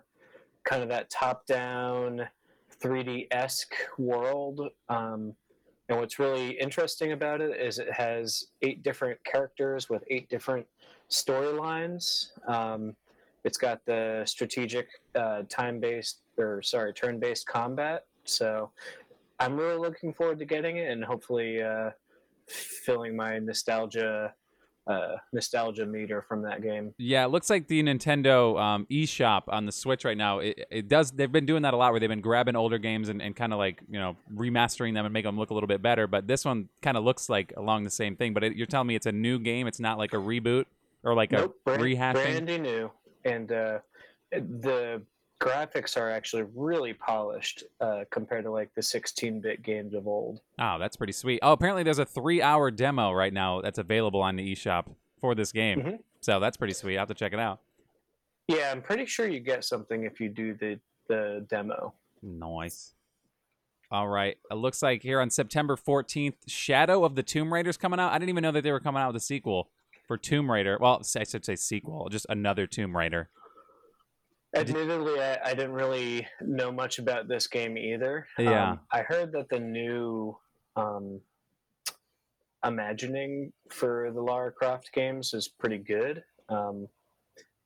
kind 0.65 0.83
of 0.83 0.89
that 0.89 1.09
top-down 1.09 2.27
3D 2.83 3.27
esque 3.31 3.73
world. 3.97 4.69
Um, 4.89 5.33
and 5.87 5.97
what's 5.97 6.19
really 6.19 6.51
interesting 6.59 7.13
about 7.13 7.39
it 7.39 7.57
is 7.59 7.79
it 7.79 7.91
has 7.91 8.47
eight 8.61 8.83
different 8.83 9.23
characters 9.23 9.89
with 9.89 10.03
eight 10.09 10.29
different 10.29 10.65
storylines. 11.09 12.31
Um, 12.47 12.95
it's 13.45 13.57
got 13.57 13.85
the 13.85 14.23
strategic 14.25 14.87
uh, 15.15 15.43
time 15.47 15.79
based, 15.79 16.19
or 16.37 16.61
sorry, 16.61 16.93
turn 16.93 17.17
based 17.17 17.47
combat. 17.47 18.05
So 18.25 18.71
I'm 19.39 19.55
really 19.55 19.77
looking 19.77 20.13
forward 20.13 20.39
to 20.39 20.45
getting 20.45 20.77
it 20.77 20.89
and 20.89 21.03
hopefully 21.03 21.61
uh, 21.61 21.91
filling 22.47 23.15
my 23.15 23.39
nostalgia. 23.39 24.33
Uh, 24.85 25.15
nostalgia 25.31 25.85
meter 25.85 26.21
from 26.21 26.41
that 26.41 26.61
game. 26.61 26.93
Yeah, 26.97 27.23
it 27.23 27.29
looks 27.29 27.49
like 27.49 27.69
the 27.69 27.81
Nintendo 27.81 28.59
um, 28.61 28.85
eShop 28.91 29.43
on 29.47 29.65
the 29.65 29.71
Switch 29.71 30.03
right 30.03 30.17
now. 30.17 30.39
It, 30.39 30.67
it 30.69 30.87
does. 30.89 31.09
They've 31.11 31.31
been 31.31 31.45
doing 31.45 31.61
that 31.61 31.73
a 31.73 31.77
lot, 31.77 31.91
where 31.93 32.01
they've 32.01 32.09
been 32.09 32.19
grabbing 32.19 32.57
older 32.57 32.77
games 32.77 33.07
and, 33.07 33.21
and 33.21 33.33
kind 33.33 33.53
of 33.53 33.59
like 33.59 33.81
you 33.89 33.97
know 33.97 34.17
remastering 34.35 34.93
them 34.93 35.05
and 35.05 35.13
make 35.13 35.23
them 35.23 35.39
look 35.39 35.51
a 35.51 35.53
little 35.53 35.67
bit 35.67 35.81
better. 35.81 36.05
But 36.05 36.27
this 36.27 36.43
one 36.43 36.67
kind 36.81 36.97
of 36.97 37.05
looks 37.05 37.29
like 37.29 37.53
along 37.55 37.85
the 37.85 37.89
same 37.89 38.17
thing. 38.17 38.33
But 38.33 38.43
it, 38.43 38.57
you're 38.57 38.67
telling 38.67 38.87
me 38.87 38.95
it's 38.95 39.05
a 39.05 39.13
new 39.13 39.39
game. 39.39 39.67
It's 39.67 39.79
not 39.79 39.97
like 39.97 40.11
a 40.11 40.17
reboot 40.17 40.65
or 41.01 41.13
like 41.15 41.31
Nope, 41.31 41.55
a 41.65 41.77
brand, 41.77 41.81
rehashing. 41.81 42.13
brandy 42.15 42.57
new, 42.57 42.91
and 43.23 43.49
uh, 43.53 43.79
the 44.33 45.01
graphics 45.43 45.97
are 45.97 46.09
actually 46.09 46.45
really 46.55 46.93
polished 46.93 47.63
uh, 47.81 48.05
compared 48.11 48.45
to 48.45 48.51
like 48.51 48.73
the 48.75 48.81
16-bit 48.81 49.61
games 49.61 49.93
of 49.93 50.07
old. 50.07 50.39
Oh, 50.59 50.77
that's 50.79 50.95
pretty 50.95 51.13
sweet. 51.13 51.39
Oh, 51.41 51.51
apparently 51.51 51.83
there's 51.83 51.99
a 51.99 52.05
three-hour 52.05 52.71
demo 52.71 53.11
right 53.11 53.33
now 53.33 53.59
that's 53.61 53.77
available 53.77 54.21
on 54.21 54.37
the 54.37 54.55
eShop 54.55 54.85
for 55.19 55.35
this 55.35 55.51
game. 55.51 55.81
Mhm. 55.81 55.99
So 56.21 56.39
that's 56.39 56.55
pretty 56.55 56.73
sweet. 56.73 56.97
I 56.97 57.01
have 57.01 57.09
to 57.09 57.13
check 57.13 57.33
it 57.33 57.39
out. 57.39 57.59
Yeah, 58.47 58.71
I'm 58.71 58.81
pretty 58.81 59.05
sure 59.05 59.27
you 59.27 59.39
get 59.41 59.65
something 59.65 60.03
if 60.03 60.19
you 60.19 60.29
do 60.29 60.53
the 60.53 60.79
the 61.09 61.45
demo. 61.49 61.93
Nice. 62.21 62.93
All 63.91 64.07
right. 64.07 64.37
It 64.49 64.55
looks 64.55 64.81
like 64.81 65.03
here 65.03 65.19
on 65.19 65.29
September 65.29 65.75
14th, 65.75 66.35
Shadow 66.47 67.03
of 67.03 67.15
the 67.15 67.23
Tomb 67.23 67.53
Raider's 67.53 67.75
coming 67.75 67.99
out. 67.99 68.13
I 68.13 68.17
didn't 68.17 68.29
even 68.29 68.41
know 68.41 68.51
that 68.53 68.63
they 68.63 68.71
were 68.71 68.79
coming 68.79 69.01
out 69.01 69.07
with 69.13 69.21
a 69.21 69.25
sequel 69.25 69.69
for 70.07 70.17
Tomb 70.17 70.49
Raider. 70.49 70.77
Well, 70.79 71.01
I 71.15 71.23
should 71.25 71.43
say 71.45 71.55
sequel, 71.57 72.07
just 72.09 72.25
another 72.29 72.65
Tomb 72.65 72.95
Raider. 72.95 73.29
Admittedly, 74.55 75.19
I, 75.19 75.39
I 75.43 75.53
didn't 75.53 75.73
really 75.73 76.27
know 76.41 76.71
much 76.71 76.99
about 76.99 77.27
this 77.27 77.47
game 77.47 77.77
either. 77.77 78.27
Yeah. 78.37 78.71
Um, 78.71 78.79
I 78.91 79.01
heard 79.01 79.31
that 79.31 79.49
the 79.49 79.59
new 79.59 80.37
um, 80.75 81.19
imagining 82.65 83.51
for 83.69 84.11
the 84.13 84.21
Lara 84.21 84.51
Croft 84.51 84.91
games 84.93 85.33
is 85.33 85.47
pretty 85.47 85.79
good. 85.79 86.23
Um, 86.49 86.87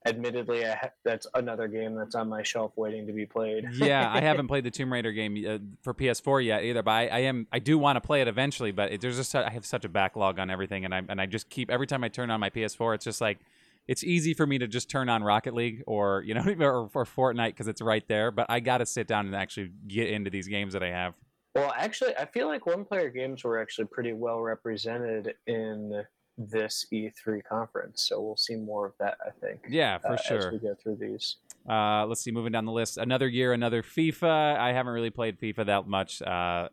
admittedly, 0.06 0.65
I 0.65 0.75
ha- 0.75 0.91
that's 1.03 1.27
another 1.34 1.67
game 1.67 1.96
that's 1.96 2.15
on 2.15 2.29
my 2.29 2.41
shelf 2.41 2.72
waiting 2.75 3.06
to 3.08 3.13
be 3.13 3.25
played. 3.25 3.65
yeah, 3.74 4.10
I 4.12 4.22
haven't 4.22 4.48
played 4.50 4.63
the 4.63 4.72
Tomb 4.72 4.91
Raider 4.91 5.12
game 5.12 5.46
uh, 5.48 5.58
for 5.82 5.94
PS4 5.94 6.46
yet 6.46 6.63
either, 6.63 6.84
but 6.84 6.91
I, 6.91 7.08
I 7.08 7.20
am 7.20 7.48
I 7.51 7.60
do 7.60 7.77
want 7.77 7.98
to 7.98 8.01
play 8.01 8.22
it 8.22 8.27
eventually. 8.27 8.72
But 8.72 8.94
it, 8.94 9.01
there's 9.01 9.17
just 9.17 9.36
I 9.36 9.50
have 9.50 9.65
such 9.65 9.86
a 9.86 9.89
backlog 9.89 10.39
on 10.39 10.50
everything, 10.50 10.86
and 10.86 10.96
I 10.96 11.01
and 11.08 11.20
I 11.20 11.25
just 11.25 11.50
keep 11.50 11.70
every 11.70 11.88
time 11.88 12.03
I 12.03 12.10
turn 12.10 12.32
on 12.32 12.39
my 12.39 12.50
PS4, 12.50 12.96
it's 12.96 13.06
just 13.06 13.22
like 13.22 13.39
it's 13.88 14.03
easy 14.03 14.34
for 14.34 14.46
me 14.46 14.58
to 14.58 14.67
just 14.67 14.89
turn 14.89 15.10
on 15.10 15.24
Rocket 15.24 15.53
League 15.53 15.84
or 15.88 16.24
you 16.25 16.34
know 16.34 16.44
or, 16.60 16.89
or 16.94 17.06
Fortnite 17.06 17.50
because 17.50 17.67
it's 17.67 17.82
right 17.82 18.08
there. 18.08 18.32
But 18.32 18.48
I 18.50 18.60
got 18.60 18.79
to 18.79 18.86
sit 18.86 19.08
down 19.08 19.25
and 19.25 19.36
actually 19.36 19.72
get 19.88 20.10
into 20.10 20.29
these 20.29 20.48
games 20.48 20.74
that 20.74 20.84
I 20.84 20.89
have. 20.89 21.13
Well, 21.56 21.74
actually, 21.75 22.15
I 22.17 22.25
feel 22.25 22.48
like 22.48 22.67
one-player 22.67 23.10
games 23.10 23.44
were 23.44 23.60
actually 23.60 23.86
pretty 23.86 24.13
well 24.13 24.41
represented 24.41 25.34
in 25.48 26.03
this 26.38 26.86
E3 26.94 27.44
conference. 27.44 28.08
So 28.08 28.22
we'll 28.22 28.38
see 28.38 28.56
more 28.56 28.86
of 28.86 28.94
that, 29.00 29.17
I 29.25 29.32
think. 29.44 29.62
Yeah, 29.67 29.98
for 29.98 30.13
uh, 30.13 30.17
sure. 30.17 30.38
As 30.38 30.51
we 30.51 30.60
go 30.60 30.75
through 30.75 30.98
these. 30.98 31.38
Uh, 31.67 32.06
let's 32.06 32.22
see, 32.22 32.32
moving 32.32 32.51
down 32.51 32.65
the 32.65 32.72
list. 32.72 32.98
Another 32.98 33.27
year, 33.27 33.53
another 33.53 33.82
FIFA. 33.82 34.58
I 34.58 34.72
haven't 34.72 34.94
really 34.94 35.10
played 35.10 35.39
FIFA 35.39 35.65
that 35.65 35.88
much. 35.88 36.22
Uh, 36.22 36.70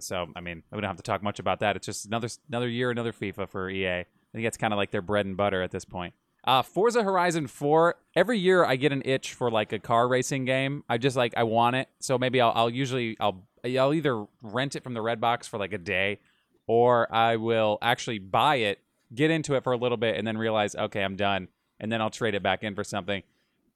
so, 0.00 0.26
I 0.34 0.40
mean, 0.40 0.64
we 0.72 0.80
don't 0.80 0.88
have 0.88 0.96
to 0.96 1.02
talk 1.02 1.22
much 1.22 1.38
about 1.38 1.60
that. 1.60 1.76
It's 1.76 1.86
just 1.86 2.06
another 2.06 2.28
another 2.48 2.68
year, 2.68 2.90
another 2.90 3.12
FIFA 3.12 3.48
for 3.48 3.70
EA. 3.70 4.00
I 4.00 4.06
think 4.32 4.44
that's 4.44 4.56
kind 4.56 4.72
of 4.72 4.78
like 4.78 4.90
their 4.90 5.02
bread 5.02 5.26
and 5.26 5.36
butter 5.36 5.62
at 5.62 5.70
this 5.70 5.84
point. 5.84 6.12
Uh, 6.46 6.62
Forza 6.62 7.02
Horizon 7.02 7.46
4. 7.46 7.96
Every 8.14 8.38
year 8.38 8.64
I 8.64 8.76
get 8.76 8.92
an 8.92 9.02
itch 9.04 9.32
for 9.32 9.50
like 9.50 9.72
a 9.72 9.78
car 9.78 10.06
racing 10.06 10.44
game. 10.44 10.84
I 10.88 10.98
just 10.98 11.16
like 11.16 11.34
I 11.36 11.44
want 11.44 11.76
it. 11.76 11.88
So 12.00 12.18
maybe 12.18 12.40
I'll, 12.40 12.52
I'll 12.54 12.70
usually 12.70 13.16
I'll 13.18 13.44
I'll 13.64 13.94
either 13.94 14.26
rent 14.42 14.76
it 14.76 14.84
from 14.84 14.94
the 14.94 15.00
Redbox 15.00 15.48
for 15.48 15.58
like 15.58 15.72
a 15.72 15.78
day, 15.78 16.20
or 16.66 17.12
I 17.12 17.36
will 17.36 17.78
actually 17.80 18.18
buy 18.18 18.56
it 18.56 18.80
get 19.14 19.30
into 19.30 19.54
it 19.54 19.64
for 19.64 19.72
a 19.72 19.76
little 19.76 19.96
bit 19.96 20.16
and 20.16 20.26
then 20.26 20.36
realize, 20.36 20.74
okay, 20.74 21.02
I'm 21.02 21.16
done, 21.16 21.48
and 21.80 21.90
then 21.90 22.00
I'll 22.00 22.10
trade 22.10 22.34
it 22.34 22.42
back 22.42 22.62
in 22.62 22.74
for 22.74 22.84
something. 22.84 23.22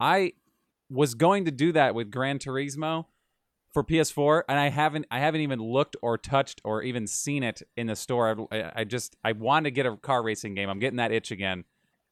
I 0.01 0.33
was 0.91 1.15
going 1.15 1.45
to 1.45 1.51
do 1.51 1.73
that 1.73 1.95
with 1.95 2.11
Gran 2.11 2.39
Turismo 2.39 3.07
for 3.73 3.85
PS4, 3.85 4.43
and 4.49 4.59
I 4.59 4.69
haven't 4.69 5.07
I 5.11 5.19
haven't 5.19 5.43
even 5.43 5.61
looked 5.61 5.97
or 6.03 6.17
touched 6.17 6.61
or 6.65 6.83
even 6.83 7.07
seen 7.07 7.43
it 7.43 7.63
in 7.77 7.89
the 7.89 7.97
store. 7.97 8.49
I, 8.51 8.73
I 8.77 8.85
just 8.85 9.17
I 9.25 9.33
want 9.33 9.65
to 9.65 9.71
get 9.71 9.87
a 9.87 9.97
car 9.97 10.23
racing 10.23 10.55
game. 10.55 10.69
I'm 10.69 10.79
getting 10.79 10.97
that 10.97 11.13
itch 11.13 11.31
again. 11.31 11.65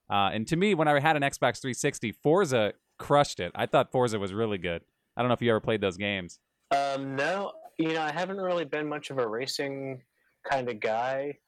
Uh, 0.08 0.30
and 0.32 0.46
to 0.48 0.56
me, 0.56 0.74
when 0.74 0.88
I 0.88 1.00
had 1.00 1.16
an 1.16 1.22
Xbox 1.22 1.60
360, 1.60 2.12
Forza 2.12 2.72
crushed 2.98 3.40
it. 3.40 3.52
I 3.54 3.66
thought 3.66 3.90
Forza 3.90 4.18
was 4.18 4.32
really 4.32 4.58
good. 4.58 4.82
I 5.16 5.22
don't 5.22 5.28
know 5.28 5.34
if 5.34 5.42
you 5.42 5.50
ever 5.50 5.60
played 5.60 5.80
those 5.80 5.96
games. 5.96 6.38
Um, 6.70 7.16
no, 7.16 7.52
you 7.78 7.92
know, 7.92 8.02
I 8.02 8.12
haven't 8.12 8.38
really 8.38 8.64
been 8.64 8.88
much 8.88 9.10
of 9.10 9.18
a 9.18 9.26
racing 9.26 10.02
kind 10.48 10.68
of 10.68 10.80
guy. 10.80 11.38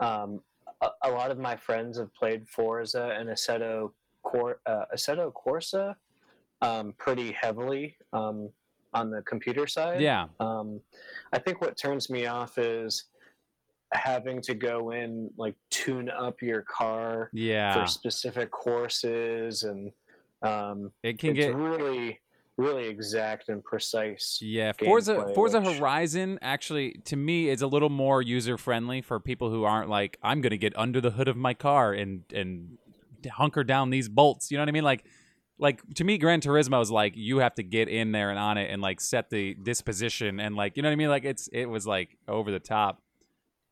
Um, 0.00 0.40
a, 0.80 0.88
a, 1.02 1.10
lot 1.10 1.30
of 1.30 1.38
my 1.38 1.56
friends 1.56 1.98
have 1.98 2.12
played 2.14 2.46
Forza 2.48 3.14
and 3.18 3.28
Assetto, 3.28 3.92
Cor, 4.22 4.60
uh, 4.66 4.84
Assetto 4.94 5.32
Corsa 5.32 5.94
um, 6.62 6.94
pretty 6.98 7.32
heavily 7.32 7.96
um, 8.12 8.50
on 8.92 9.10
the 9.10 9.22
computer 9.22 9.66
side. 9.66 10.00
Yeah. 10.00 10.26
Um, 10.40 10.80
I 11.32 11.38
think 11.38 11.60
what 11.60 11.76
turns 11.76 12.10
me 12.10 12.26
off 12.26 12.58
is 12.58 13.04
having 13.92 14.40
to 14.42 14.54
go 14.54 14.90
in 14.90 15.30
like 15.36 15.54
tune 15.70 16.10
up 16.10 16.42
your 16.42 16.62
car 16.62 17.30
yeah. 17.32 17.72
for 17.72 17.86
specific 17.86 18.50
courses 18.50 19.62
and 19.62 19.92
um, 20.42 20.90
it 21.02 21.18
can 21.18 21.30
it's 21.30 21.38
get 21.38 21.54
really 21.54 22.20
really 22.56 22.88
exact 22.88 23.48
and 23.48 23.62
precise. 23.62 24.38
Yeah, 24.40 24.72
Forza 24.72 25.32
Forza 25.34 25.60
which- 25.60 25.78
Horizon 25.78 26.38
actually 26.42 27.00
to 27.04 27.16
me 27.16 27.48
is 27.48 27.62
a 27.62 27.66
little 27.66 27.90
more 27.90 28.22
user 28.22 28.56
friendly 28.56 29.02
for 29.02 29.20
people 29.20 29.50
who 29.50 29.64
aren't 29.64 29.88
like 29.88 30.18
I'm 30.22 30.40
going 30.40 30.50
to 30.50 30.58
get 30.58 30.76
under 30.76 31.00
the 31.00 31.10
hood 31.10 31.28
of 31.28 31.36
my 31.36 31.54
car 31.54 31.92
and 31.92 32.24
and 32.32 32.78
hunker 33.30 33.64
down 33.64 33.90
these 33.90 34.08
bolts. 34.08 34.50
You 34.50 34.58
know 34.58 34.62
what 34.62 34.68
I 34.68 34.72
mean? 34.72 34.84
Like 34.84 35.04
like 35.58 35.82
to 35.94 36.04
me 36.04 36.18
Gran 36.18 36.40
Turismo 36.40 36.82
is 36.82 36.90
like 36.90 37.14
you 37.16 37.38
have 37.38 37.54
to 37.54 37.62
get 37.62 37.88
in 37.88 38.12
there 38.12 38.30
and 38.30 38.38
on 38.38 38.58
it 38.58 38.70
and 38.70 38.82
like 38.82 39.00
set 39.00 39.30
the 39.30 39.54
disposition 39.54 40.40
and 40.40 40.54
like 40.54 40.76
you 40.76 40.82
know 40.82 40.88
what 40.88 40.94
I 40.94 40.96
mean? 40.96 41.08
Like 41.08 41.24
it's 41.24 41.48
it 41.48 41.66
was 41.66 41.86
like 41.86 42.16
over 42.28 42.50
the 42.50 42.60
top. 42.60 43.02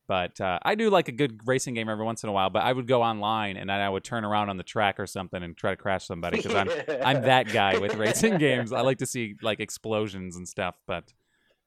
But 0.07 0.39
uh, 0.39 0.59
I 0.63 0.75
do 0.75 0.89
like 0.89 1.07
a 1.07 1.11
good 1.11 1.39
racing 1.45 1.73
game 1.73 1.89
every 1.89 2.05
once 2.05 2.23
in 2.23 2.29
a 2.29 2.31
while. 2.31 2.49
But 2.49 2.63
I 2.63 2.71
would 2.71 2.87
go 2.87 3.01
online 3.01 3.57
and 3.57 3.69
then 3.69 3.79
I 3.79 3.89
would 3.89 4.03
turn 4.03 4.23
around 4.23 4.49
on 4.49 4.57
the 4.57 4.63
track 4.63 4.99
or 4.99 5.07
something 5.07 5.41
and 5.41 5.57
try 5.57 5.71
to 5.71 5.77
crash 5.77 6.05
somebody 6.05 6.37
because 6.37 6.53
I'm 6.53 6.69
I'm 7.03 7.21
that 7.23 7.47
guy 7.47 7.77
with 7.79 7.95
racing 7.95 8.37
games. 8.37 8.71
I 8.71 8.81
like 8.81 8.99
to 8.99 9.05
see 9.05 9.35
like 9.41 9.59
explosions 9.59 10.35
and 10.35 10.47
stuff. 10.47 10.75
But 10.85 11.13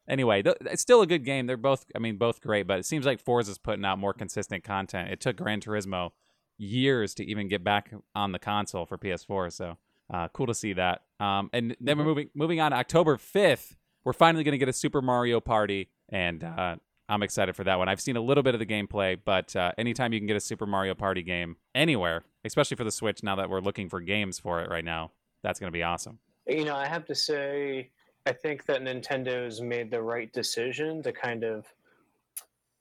anyway, 0.08 0.42
th- 0.42 0.56
it's 0.62 0.82
still 0.82 1.02
a 1.02 1.06
good 1.06 1.24
game. 1.24 1.46
They're 1.46 1.56
both, 1.56 1.84
I 1.96 1.98
mean, 1.98 2.16
both 2.16 2.40
great. 2.40 2.66
But 2.66 2.78
it 2.78 2.86
seems 2.86 3.04
like 3.04 3.22
Forza's 3.24 3.58
putting 3.58 3.84
out 3.84 3.98
more 3.98 4.12
consistent 4.12 4.62
content. 4.62 5.10
It 5.10 5.20
took 5.20 5.36
Gran 5.36 5.60
Turismo 5.60 6.10
years 6.58 7.14
to 7.14 7.24
even 7.24 7.48
get 7.48 7.64
back 7.64 7.92
on 8.14 8.32
the 8.32 8.38
console 8.38 8.86
for 8.86 8.98
PS4. 8.98 9.52
So 9.52 9.78
uh, 10.12 10.28
cool 10.28 10.46
to 10.46 10.54
see 10.54 10.72
that. 10.74 11.02
Um, 11.20 11.50
and 11.52 11.76
then 11.80 11.98
we're 11.98 12.04
moving 12.04 12.30
moving 12.34 12.60
on. 12.60 12.72
October 12.72 13.16
fifth, 13.16 13.76
we're 14.04 14.12
finally 14.12 14.44
going 14.44 14.52
to 14.52 14.58
get 14.58 14.68
a 14.68 14.72
Super 14.72 15.02
Mario 15.02 15.40
Party, 15.40 15.90
and 16.08 16.42
uh, 16.42 16.76
I'm 17.08 17.22
excited 17.22 17.56
for 17.56 17.64
that 17.64 17.78
one. 17.78 17.88
I've 17.88 18.00
seen 18.00 18.16
a 18.16 18.20
little 18.20 18.42
bit 18.42 18.54
of 18.54 18.58
the 18.58 18.66
gameplay, 18.66 19.18
but 19.22 19.56
uh, 19.56 19.72
anytime 19.78 20.12
you 20.12 20.20
can 20.20 20.26
get 20.26 20.36
a 20.36 20.40
Super 20.40 20.66
Mario 20.66 20.94
Party 20.94 21.22
game 21.22 21.56
anywhere, 21.74 22.24
especially 22.44 22.76
for 22.76 22.84
the 22.84 22.90
Switch, 22.90 23.22
now 23.22 23.36
that 23.36 23.48
we're 23.48 23.60
looking 23.60 23.88
for 23.88 24.00
games 24.00 24.38
for 24.38 24.60
it 24.60 24.68
right 24.68 24.84
now, 24.84 25.12
that's 25.42 25.58
going 25.58 25.72
to 25.72 25.76
be 25.76 25.82
awesome. 25.82 26.18
You 26.46 26.64
know, 26.64 26.76
I 26.76 26.86
have 26.86 27.06
to 27.06 27.14
say, 27.14 27.90
I 28.26 28.32
think 28.32 28.66
that 28.66 28.82
Nintendo's 28.82 29.62
made 29.62 29.90
the 29.90 30.02
right 30.02 30.30
decision 30.32 31.02
to 31.02 31.12
kind 31.12 31.44
of 31.44 31.64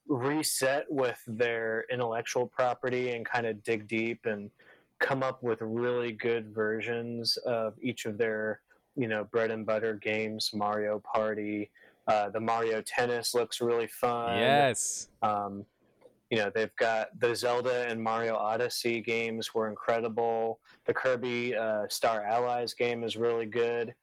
reset 0.10 0.86
with 0.90 1.22
their 1.28 1.86
intellectual 1.92 2.48
property 2.48 3.12
and 3.12 3.26
kind 3.26 3.46
of 3.46 3.64
dig 3.64 3.88
deep 3.88 4.26
and 4.26 4.50
come 5.00 5.24
up 5.24 5.42
with 5.44 5.62
really 5.62 6.12
good 6.12 6.54
versions 6.54 7.38
of 7.46 7.76
each 7.82 8.06
of 8.06 8.18
their, 8.18 8.62
you 8.96 9.08
know, 9.08 9.24
bread 9.26 9.52
and 9.52 9.66
butter 9.66 9.94
games, 9.96 10.52
Mario 10.54 11.00
Party. 11.00 11.70
Uh, 12.08 12.30
the 12.30 12.40
Mario 12.40 12.82
Tennis 12.82 13.34
looks 13.34 13.60
really 13.60 13.88
fun. 13.88 14.38
Yes. 14.38 15.10
Um, 15.22 15.66
you 16.30 16.38
know, 16.38 16.52
they've 16.54 16.76
got 16.76 17.18
the 17.20 17.34
Zelda 17.36 17.88
and 17.88 18.02
Mario 18.02 18.36
Odyssey 18.36 19.02
games 19.02 19.54
were 19.54 19.70
incredible. 19.70 20.60
The 20.86 20.94
Kirby 20.94 21.56
uh, 21.56 21.88
Star 21.90 22.24
Allies 22.24 22.74
game 22.74 23.04
is 23.04 23.16
really 23.16 23.46
good. 23.46 23.94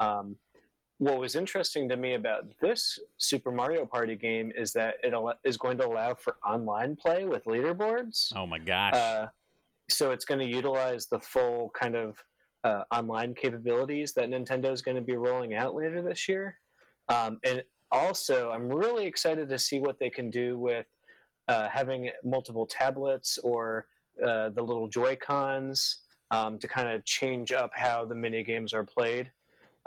Um, 0.00 0.36
what 0.98 1.18
was 1.18 1.34
interesting 1.34 1.88
to 1.90 1.96
me 1.96 2.14
about 2.14 2.46
this 2.60 2.98
Super 3.18 3.50
Mario 3.50 3.84
Party 3.84 4.16
game 4.16 4.50
is 4.56 4.72
that 4.72 4.94
it 5.02 5.12
al- 5.12 5.38
is 5.44 5.58
going 5.58 5.76
to 5.78 5.86
allow 5.86 6.14
for 6.14 6.36
online 6.44 6.96
play 6.96 7.26
with 7.26 7.44
leaderboards. 7.44 8.32
Oh 8.34 8.46
my 8.46 8.58
gosh. 8.58 8.94
Uh, 8.94 9.26
so 9.90 10.10
it's 10.10 10.24
going 10.24 10.40
to 10.40 10.46
utilize 10.46 11.06
the 11.06 11.20
full 11.20 11.70
kind 11.78 11.94
of 11.94 12.16
uh, 12.64 12.84
online 12.90 13.34
capabilities 13.34 14.12
that 14.14 14.30
Nintendo 14.30 14.72
is 14.72 14.80
going 14.80 14.96
to 14.96 15.02
be 15.02 15.16
rolling 15.16 15.54
out 15.54 15.74
later 15.74 16.00
this 16.00 16.28
year. 16.28 16.56
Um, 17.08 17.38
and 17.44 17.62
also, 17.90 18.50
I'm 18.50 18.68
really 18.68 19.06
excited 19.06 19.48
to 19.48 19.58
see 19.58 19.78
what 19.78 19.98
they 19.98 20.10
can 20.10 20.30
do 20.30 20.58
with 20.58 20.86
uh, 21.48 21.68
having 21.68 22.10
multiple 22.24 22.66
tablets 22.66 23.38
or 23.38 23.86
uh, 24.24 24.50
the 24.50 24.62
little 24.62 24.88
Joy 24.88 25.16
Cons 25.16 25.98
um, 26.30 26.58
to 26.58 26.66
kind 26.66 26.88
of 26.88 27.04
change 27.04 27.52
up 27.52 27.70
how 27.74 28.04
the 28.04 28.14
mini 28.14 28.42
games 28.42 28.72
are 28.72 28.84
played. 28.84 29.30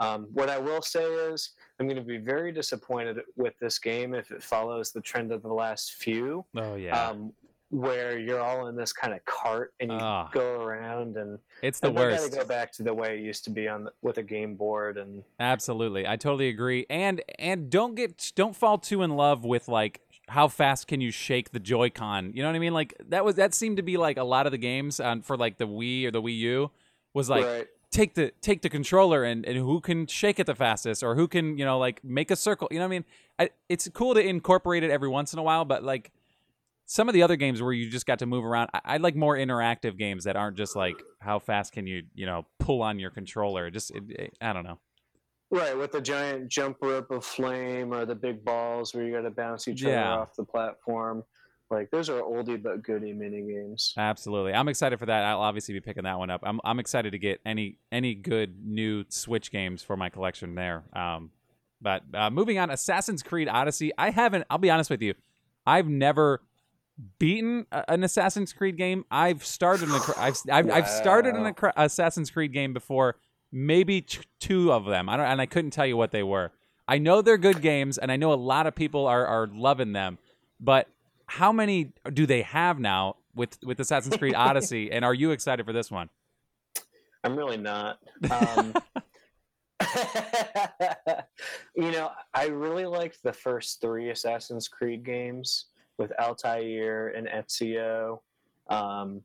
Um, 0.00 0.28
what 0.32 0.48
I 0.48 0.58
will 0.58 0.80
say 0.80 1.04
is, 1.04 1.50
I'm 1.78 1.86
going 1.86 1.98
to 1.98 2.02
be 2.02 2.16
very 2.16 2.52
disappointed 2.52 3.18
with 3.36 3.58
this 3.58 3.78
game 3.78 4.14
if 4.14 4.30
it 4.30 4.42
follows 4.42 4.92
the 4.92 5.00
trend 5.02 5.30
of 5.30 5.42
the 5.42 5.52
last 5.52 5.92
few, 5.94 6.46
oh 6.56 6.74
yeah. 6.76 6.98
um, 6.98 7.32
where 7.70 8.18
you're 8.18 8.40
all 8.40 8.66
in 8.66 8.74
this 8.76 8.92
kind 8.92 9.14
of 9.14 9.24
cart 9.24 9.72
and 9.80 9.90
you 9.92 9.98
Ah. 9.98 10.28
go 10.32 10.60
around 10.60 11.16
and 11.16 11.38
it's 11.62 11.78
the 11.80 11.86
and 11.88 11.96
worst. 11.96 12.30
gotta 12.32 12.42
go 12.42 12.48
back 12.48 12.72
to 12.72 12.82
the 12.82 12.92
way 12.92 13.16
it 13.18 13.20
used 13.22 13.44
to 13.44 13.50
be 13.50 13.68
on 13.68 13.84
the, 13.84 13.92
with 14.02 14.18
a 14.18 14.22
game 14.22 14.56
board 14.56 14.98
and 14.98 15.22
Absolutely. 15.38 16.06
I 16.06 16.16
totally 16.16 16.48
agree. 16.48 16.84
And 16.90 17.22
and 17.38 17.70
don't 17.70 17.94
get 17.94 18.32
don't 18.34 18.56
fall 18.56 18.78
too 18.78 19.02
in 19.02 19.16
love 19.16 19.44
with 19.44 19.68
like 19.68 20.00
how 20.28 20.48
fast 20.48 20.86
can 20.86 21.00
you 21.00 21.10
shake 21.10 21.50
the 21.50 21.58
Joy-Con? 21.60 22.32
You 22.34 22.42
know 22.42 22.48
what 22.48 22.56
I 22.56 22.60
mean? 22.60 22.74
Like 22.74 22.94
that 23.08 23.24
was 23.24 23.36
that 23.36 23.54
seemed 23.54 23.76
to 23.78 23.82
be 23.82 23.96
like 23.96 24.16
a 24.16 24.24
lot 24.24 24.46
of 24.46 24.52
the 24.52 24.58
games 24.58 24.98
on 25.00 25.22
for 25.22 25.36
like 25.36 25.58
the 25.58 25.66
Wii 25.66 26.06
or 26.06 26.10
the 26.10 26.22
Wii 26.22 26.36
U 26.38 26.70
was 27.14 27.28
like 27.30 27.44
right. 27.44 27.66
take 27.92 28.14
the 28.14 28.32
take 28.40 28.62
the 28.62 28.68
controller 28.68 29.22
and, 29.24 29.44
and 29.46 29.56
who 29.58 29.80
can 29.80 30.06
shake 30.08 30.38
it 30.40 30.46
the 30.46 30.54
fastest 30.56 31.02
or 31.04 31.14
who 31.14 31.26
can 31.28 31.56
you 31.58 31.64
know 31.64 31.78
like 31.78 32.02
make 32.04 32.30
a 32.32 32.36
circle 32.36 32.68
you 32.70 32.78
know 32.78 32.84
what 32.84 32.88
i 32.88 32.98
mean 32.98 33.04
I, 33.40 33.50
it's 33.68 33.88
cool 33.88 34.14
to 34.14 34.20
incorporate 34.20 34.84
it 34.84 34.90
every 34.92 35.08
once 35.08 35.32
in 35.32 35.40
a 35.40 35.42
while 35.42 35.64
but 35.64 35.82
like 35.82 36.12
some 36.92 37.08
of 37.08 37.12
the 37.14 37.22
other 37.22 37.36
games 37.36 37.62
where 37.62 37.72
you 37.72 37.88
just 37.88 38.04
got 38.04 38.18
to 38.18 38.26
move 38.26 38.44
around 38.44 38.68
i, 38.74 38.80
I 38.84 38.96
like 38.96 39.14
more 39.14 39.36
interactive 39.36 39.96
games 39.96 40.24
that 40.24 40.34
aren't 40.34 40.56
just 40.56 40.74
like 40.74 40.96
how 41.20 41.38
fast 41.38 41.72
can 41.72 41.86
you 41.86 42.02
you 42.14 42.26
know 42.26 42.46
pull 42.58 42.82
on 42.82 42.98
your 42.98 43.10
controller. 43.10 43.70
Just 43.70 43.92
it, 43.92 44.02
it- 44.08 44.36
i 44.40 44.52
don't 44.52 44.64
know. 44.64 44.78
Right, 45.52 45.76
with 45.76 45.92
the 45.92 46.00
giant 46.00 46.48
jump 46.48 46.76
rope 46.80 47.10
of 47.10 47.24
flame 47.24 47.92
or 47.92 48.04
the 48.06 48.14
big 48.14 48.44
balls 48.44 48.94
where 48.94 49.04
you 49.04 49.12
got 49.12 49.22
to 49.22 49.30
bounce 49.30 49.66
each 49.68 49.82
Yeah. 49.82 50.12
other 50.12 50.22
off 50.22 50.34
the 50.36 50.44
platform. 50.44 51.24
Like 51.70 51.90
those 51.92 52.08
are 52.10 52.20
oldie 52.22 52.60
but 52.60 52.82
goodie 52.82 53.12
mini 53.12 53.42
games. 53.42 53.94
absolutely. 53.96 54.52
I'm 54.54 54.66
excited 54.68 54.98
for 54.98 55.06
that. 55.06 55.24
I'll 55.24 55.40
obviously 55.40 55.74
be 55.74 55.80
picking 55.80 56.02
that 56.04 56.18
one 56.18 56.28
up. 56.30 56.40
I'm, 56.44 56.60
I'm 56.64 56.80
excited 56.80 57.12
to 57.12 57.18
get 57.18 57.40
any 57.46 57.78
any 57.92 58.14
good 58.16 58.56
new 58.64 59.04
switch 59.08 59.52
games 59.52 59.82
for 59.84 59.96
my 59.96 60.08
collection 60.08 60.56
there. 60.56 60.82
Um 60.92 61.30
but 61.80 62.02
uh, 62.14 62.30
moving 62.30 62.58
on 62.58 62.70
assassin's 62.70 63.22
creed 63.22 63.48
odyssey. 63.48 63.92
I 63.96 64.10
haven't 64.10 64.44
i'll 64.50 64.58
be 64.58 64.70
honest 64.70 64.90
with 64.90 65.02
you 65.02 65.14
i've 65.66 65.88
never 65.88 66.42
beaten 67.18 67.66
an 67.88 68.04
Assassin's 68.04 68.52
Creed 68.52 68.76
game. 68.76 69.04
I've 69.10 69.44
started 69.44 69.88
an 69.88 70.00
I've 70.16 70.36
I've, 70.50 70.70
I've 70.70 70.88
started 70.88 71.34
an 71.34 71.54
Assassin's 71.76 72.30
Creed 72.30 72.52
game 72.52 72.72
before, 72.72 73.16
maybe 73.52 74.02
t- 74.02 74.20
two 74.38 74.72
of 74.72 74.84
them. 74.84 75.08
I 75.08 75.16
don't 75.16 75.26
and 75.26 75.40
I 75.40 75.46
couldn't 75.46 75.70
tell 75.70 75.86
you 75.86 75.96
what 75.96 76.10
they 76.10 76.22
were. 76.22 76.52
I 76.88 76.98
know 76.98 77.22
they're 77.22 77.38
good 77.38 77.62
games 77.62 77.98
and 77.98 78.10
I 78.10 78.16
know 78.16 78.32
a 78.32 78.34
lot 78.34 78.66
of 78.66 78.74
people 78.74 79.06
are 79.06 79.26
are 79.26 79.46
loving 79.46 79.92
them, 79.92 80.18
but 80.58 80.88
how 81.26 81.52
many 81.52 81.92
do 82.12 82.26
they 82.26 82.42
have 82.42 82.78
now 82.78 83.16
with 83.34 83.58
with 83.64 83.80
Assassin's 83.80 84.16
Creed 84.16 84.34
Odyssey 84.36 84.90
and 84.90 85.04
are 85.04 85.14
you 85.14 85.30
excited 85.30 85.64
for 85.66 85.72
this 85.72 85.90
one? 85.90 86.10
I'm 87.24 87.36
really 87.36 87.58
not. 87.58 87.98
Um, 88.30 88.74
you 91.74 91.90
know, 91.90 92.10
I 92.34 92.46
really 92.46 92.84
liked 92.84 93.22
the 93.22 93.32
first 93.32 93.80
three 93.80 94.10
Assassin's 94.10 94.68
Creed 94.68 95.04
games 95.04 95.69
with 96.00 96.12
Altair 96.18 97.08
and 97.08 97.28
Ezio. 97.28 98.20
Um, 98.70 99.20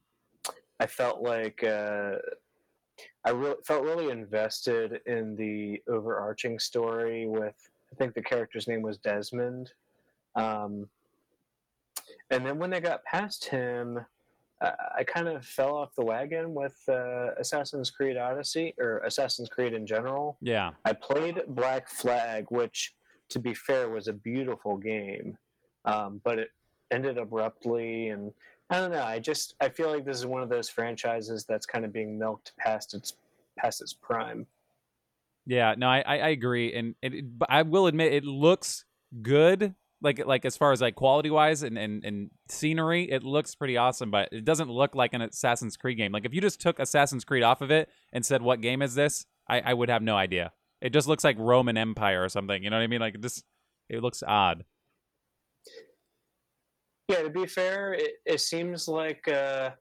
I 0.81 0.85
felt 0.85 1.21
like 1.21 1.63
uh, 1.63 2.17
I 3.25 3.31
re- 3.31 3.55
felt 3.65 3.85
really 3.85 4.09
invested 4.11 4.99
in 5.05 5.37
the 5.37 5.81
overarching 5.87 6.59
story 6.59 7.27
with, 7.27 7.55
I 7.93 7.95
think 7.95 8.13
the 8.13 8.21
character's 8.21 8.67
name 8.67 8.81
was 8.81 8.97
Desmond. 8.97 9.71
Um, 10.35 10.89
and 12.29 12.45
then 12.45 12.59
when 12.59 12.71
they 12.71 12.81
got 12.81 13.05
past 13.05 13.45
him, 13.45 14.05
uh, 14.61 14.71
I 14.97 15.05
kind 15.05 15.29
of 15.29 15.45
fell 15.45 15.77
off 15.77 15.95
the 15.95 16.03
wagon 16.03 16.53
with 16.53 16.75
uh, 16.89 17.35
Assassin's 17.39 17.89
Creed 17.89 18.17
Odyssey 18.17 18.73
or 18.79 18.99
Assassin's 18.99 19.47
Creed 19.47 19.73
in 19.73 19.87
general. 19.87 20.37
Yeah. 20.41 20.71
I 20.83 20.91
played 20.91 21.41
Black 21.47 21.87
Flag, 21.87 22.47
which, 22.49 22.95
to 23.29 23.39
be 23.39 23.53
fair, 23.53 23.89
was 23.89 24.09
a 24.09 24.13
beautiful 24.13 24.75
game, 24.75 25.37
um, 25.85 26.19
but 26.25 26.39
it 26.39 26.49
ended 26.91 27.17
abruptly, 27.17 28.09
and 28.09 28.31
I 28.69 28.79
don't 28.79 28.91
know. 28.91 29.03
I 29.03 29.19
just 29.19 29.55
I 29.61 29.69
feel 29.69 29.89
like 29.91 30.05
this 30.05 30.17
is 30.17 30.25
one 30.25 30.41
of 30.41 30.49
those 30.49 30.69
franchises 30.69 31.45
that's 31.47 31.65
kind 31.65 31.85
of 31.85 31.93
being 31.93 32.17
milked 32.17 32.53
past 32.57 32.93
its 32.93 33.13
past 33.57 33.81
its 33.81 33.93
prime. 33.93 34.47
Yeah, 35.45 35.75
no, 35.77 35.87
I, 35.87 35.99
I 36.01 36.27
agree, 36.29 36.73
and 36.73 36.95
it, 37.01 37.13
it- 37.13 37.39
but 37.39 37.49
I 37.51 37.61
will 37.61 37.87
admit 37.87 38.13
it 38.13 38.23
looks 38.23 38.85
good. 39.21 39.75
Like 40.01 40.23
like 40.25 40.45
as 40.45 40.57
far 40.57 40.71
as 40.71 40.81
like 40.81 40.95
quality 40.95 41.29
wise 41.29 41.63
and, 41.63 41.77
and 41.77 42.03
and 42.03 42.29
scenery, 42.49 43.09
it 43.09 43.23
looks 43.23 43.55
pretty 43.55 43.77
awesome. 43.77 44.11
But 44.11 44.29
it 44.31 44.43
doesn't 44.45 44.69
look 44.69 44.93
like 44.93 45.13
an 45.13 45.21
Assassin's 45.21 45.77
Creed 45.77 45.97
game. 45.97 46.11
Like 46.11 46.25
if 46.25 46.33
you 46.33 46.41
just 46.41 46.59
took 46.61 46.79
Assassin's 46.79 47.23
Creed 47.23 47.43
off 47.43 47.61
of 47.61 47.71
it 47.71 47.89
and 48.11 48.25
said 48.25 48.41
what 48.41 48.61
game 48.61 48.81
is 48.81 48.93
this, 48.93 49.25
I, 49.47 49.61
I 49.61 49.73
would 49.73 49.89
have 49.89 50.03
no 50.03 50.15
idea. 50.15 50.51
It 50.81 50.91
just 50.91 51.07
looks 51.07 51.23
like 51.23 51.37
Roman 51.39 51.77
Empire 51.77 52.23
or 52.23 52.29
something. 52.29 52.61
You 52.61 52.69
know 52.69 52.75
what 52.77 52.83
I 52.83 52.87
mean? 52.87 52.99
Like 52.99 53.21
this, 53.21 53.41
it 53.89 54.01
looks 54.03 54.21
odd. 54.27 54.65
Yeah, 57.07 57.21
to 57.21 57.29
be 57.29 57.45
fair, 57.45 57.93
it, 57.93 58.13
it 58.25 58.41
seems 58.41 58.87
like, 58.87 59.27
uh, 59.27 59.71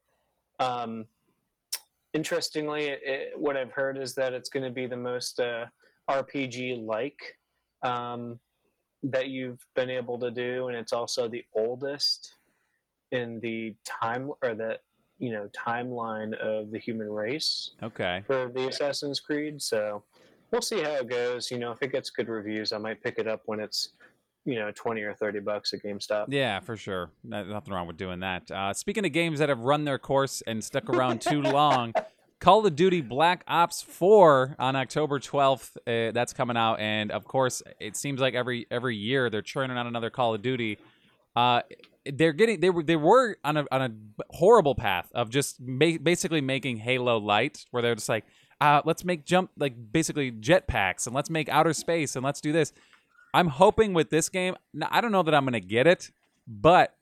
um, 0.60 1.06
interestingly, 2.12 2.86
it, 2.86 3.00
it, 3.02 3.32
what 3.36 3.56
I've 3.56 3.72
heard 3.72 3.96
is 3.96 4.14
that 4.16 4.34
it's 4.34 4.50
going 4.50 4.64
to 4.64 4.70
be 4.70 4.86
the 4.86 4.96
most 4.96 5.40
uh, 5.40 5.66
RPG 6.10 6.84
like 6.84 7.18
um, 7.82 8.38
that 9.02 9.28
you've 9.28 9.64
been 9.74 9.88
able 9.90 10.18
to 10.18 10.30
do, 10.30 10.68
and 10.68 10.76
it's 10.76 10.92
also 10.92 11.26
the 11.28 11.44
oldest 11.54 12.34
in 13.10 13.40
the 13.40 13.74
time 13.84 14.30
or 14.42 14.54
the 14.54 14.78
you 15.18 15.30
know 15.30 15.48
timeline 15.56 16.34
of 16.38 16.72
the 16.72 16.78
human 16.78 17.08
race 17.08 17.70
Okay. 17.82 18.22
for 18.26 18.50
the 18.52 18.68
Assassin's 18.68 19.20
Creed. 19.20 19.62
So 19.62 20.02
we'll 20.50 20.62
see 20.62 20.82
how 20.82 20.90
it 20.96 21.08
goes. 21.08 21.50
You 21.50 21.58
know, 21.58 21.70
if 21.72 21.80
it 21.82 21.92
gets 21.92 22.10
good 22.10 22.28
reviews, 22.28 22.72
I 22.72 22.78
might 22.78 23.02
pick 23.02 23.18
it 23.18 23.28
up 23.28 23.42
when 23.46 23.60
it's 23.60 23.90
you 24.44 24.56
know 24.56 24.70
twenty 24.74 25.02
or 25.02 25.14
thirty 25.14 25.40
bucks 25.40 25.72
at 25.72 25.82
GameStop. 25.82 26.26
Yeah, 26.28 26.60
for 26.60 26.76
sure. 26.76 27.10
No- 27.22 27.44
Nothing 27.44 27.72
wrong 27.74 27.86
with 27.86 27.96
doing 27.96 28.20
that. 28.20 28.50
Uh, 28.50 28.72
speaking 28.72 29.04
of 29.06 29.12
games 29.12 29.38
that 29.38 29.48
have 29.48 29.60
run 29.60 29.84
their 29.84 29.98
course 29.98 30.42
and 30.46 30.62
stuck 30.62 30.88
around 30.88 31.20
too 31.20 31.40
long, 31.42 31.92
Call 32.40 32.66
of 32.66 32.76
Duty 32.76 33.00
Black 33.00 33.42
Ops 33.48 33.80
4 33.80 34.56
on 34.58 34.76
October 34.76 35.18
12th. 35.18 35.76
Uh, 35.86 36.12
that's 36.12 36.32
coming 36.32 36.56
out, 36.56 36.78
and 36.80 37.10
of 37.10 37.24
course, 37.24 37.62
it 37.80 37.96
seems 37.96 38.20
like 38.20 38.34
every 38.34 38.66
every 38.70 38.96
year 38.96 39.30
they're 39.30 39.40
churning 39.42 39.76
out 39.78 39.86
another 39.86 40.10
Call 40.10 40.34
of 40.34 40.42
Duty. 40.42 40.78
Uh, 41.34 41.62
they're 42.12 42.32
getting 42.34 42.60
they 42.60 42.70
were 42.70 42.82
they 42.82 42.96
were 42.96 43.36
on 43.44 43.56
a 43.56 43.64
on 43.72 43.82
a 43.82 43.90
horrible 44.34 44.74
path 44.74 45.08
of 45.14 45.30
just 45.30 45.58
ma- 45.60 45.96
basically 46.02 46.40
making 46.42 46.76
Halo 46.76 47.18
light, 47.18 47.64
where 47.70 47.82
they're 47.82 47.94
just 47.94 48.10
like, 48.10 48.24
uh, 48.60 48.82
let's 48.84 49.04
make 49.04 49.24
jump 49.24 49.50
like 49.56 49.74
basically 49.90 50.30
jetpacks 50.30 51.06
and 51.06 51.14
let's 51.16 51.30
make 51.30 51.48
outer 51.48 51.72
space 51.72 52.14
and 52.14 52.24
let's 52.24 52.40
do 52.42 52.52
this. 52.52 52.72
I'm 53.34 53.48
hoping 53.48 53.94
with 53.94 54.10
this 54.10 54.28
game. 54.28 54.54
I 54.90 55.00
don't 55.00 55.10
know 55.10 55.24
that 55.24 55.34
I'm 55.34 55.42
going 55.42 55.54
to 55.54 55.60
get 55.60 55.88
it, 55.88 56.12
but 56.46 56.96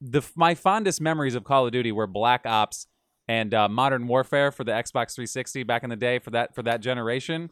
the 0.00 0.22
my 0.34 0.54
fondest 0.54 1.00
memories 1.02 1.34
of 1.34 1.44
Call 1.44 1.66
of 1.66 1.72
Duty 1.72 1.92
were 1.92 2.06
Black 2.06 2.46
Ops 2.46 2.86
and 3.28 3.52
uh, 3.52 3.68
Modern 3.68 4.08
Warfare 4.08 4.50
for 4.50 4.64
the 4.64 4.72
Xbox 4.72 5.14
360 5.14 5.64
back 5.64 5.84
in 5.84 5.90
the 5.90 5.96
day 5.96 6.18
for 6.18 6.30
that 6.30 6.54
for 6.54 6.62
that 6.62 6.80
generation. 6.80 7.50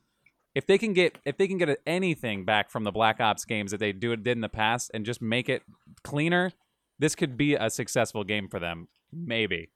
If 0.54 0.66
they 0.66 0.78
can 0.78 0.94
get 0.94 1.18
if 1.26 1.36
they 1.36 1.46
can 1.46 1.58
get 1.58 1.78
anything 1.86 2.46
back 2.46 2.70
from 2.70 2.84
the 2.84 2.92
Black 2.92 3.20
Ops 3.20 3.44
games 3.44 3.70
that 3.72 3.78
they 3.78 3.92
do 3.92 4.16
did 4.16 4.28
in 4.38 4.40
the 4.40 4.48
past 4.48 4.90
and 4.94 5.04
just 5.04 5.20
make 5.20 5.50
it 5.50 5.62
cleaner, 6.02 6.52
this 6.98 7.14
could 7.14 7.36
be 7.36 7.54
a 7.54 7.68
successful 7.68 8.24
game 8.24 8.48
for 8.48 8.58
them. 8.58 8.88
Maybe. 9.12 9.68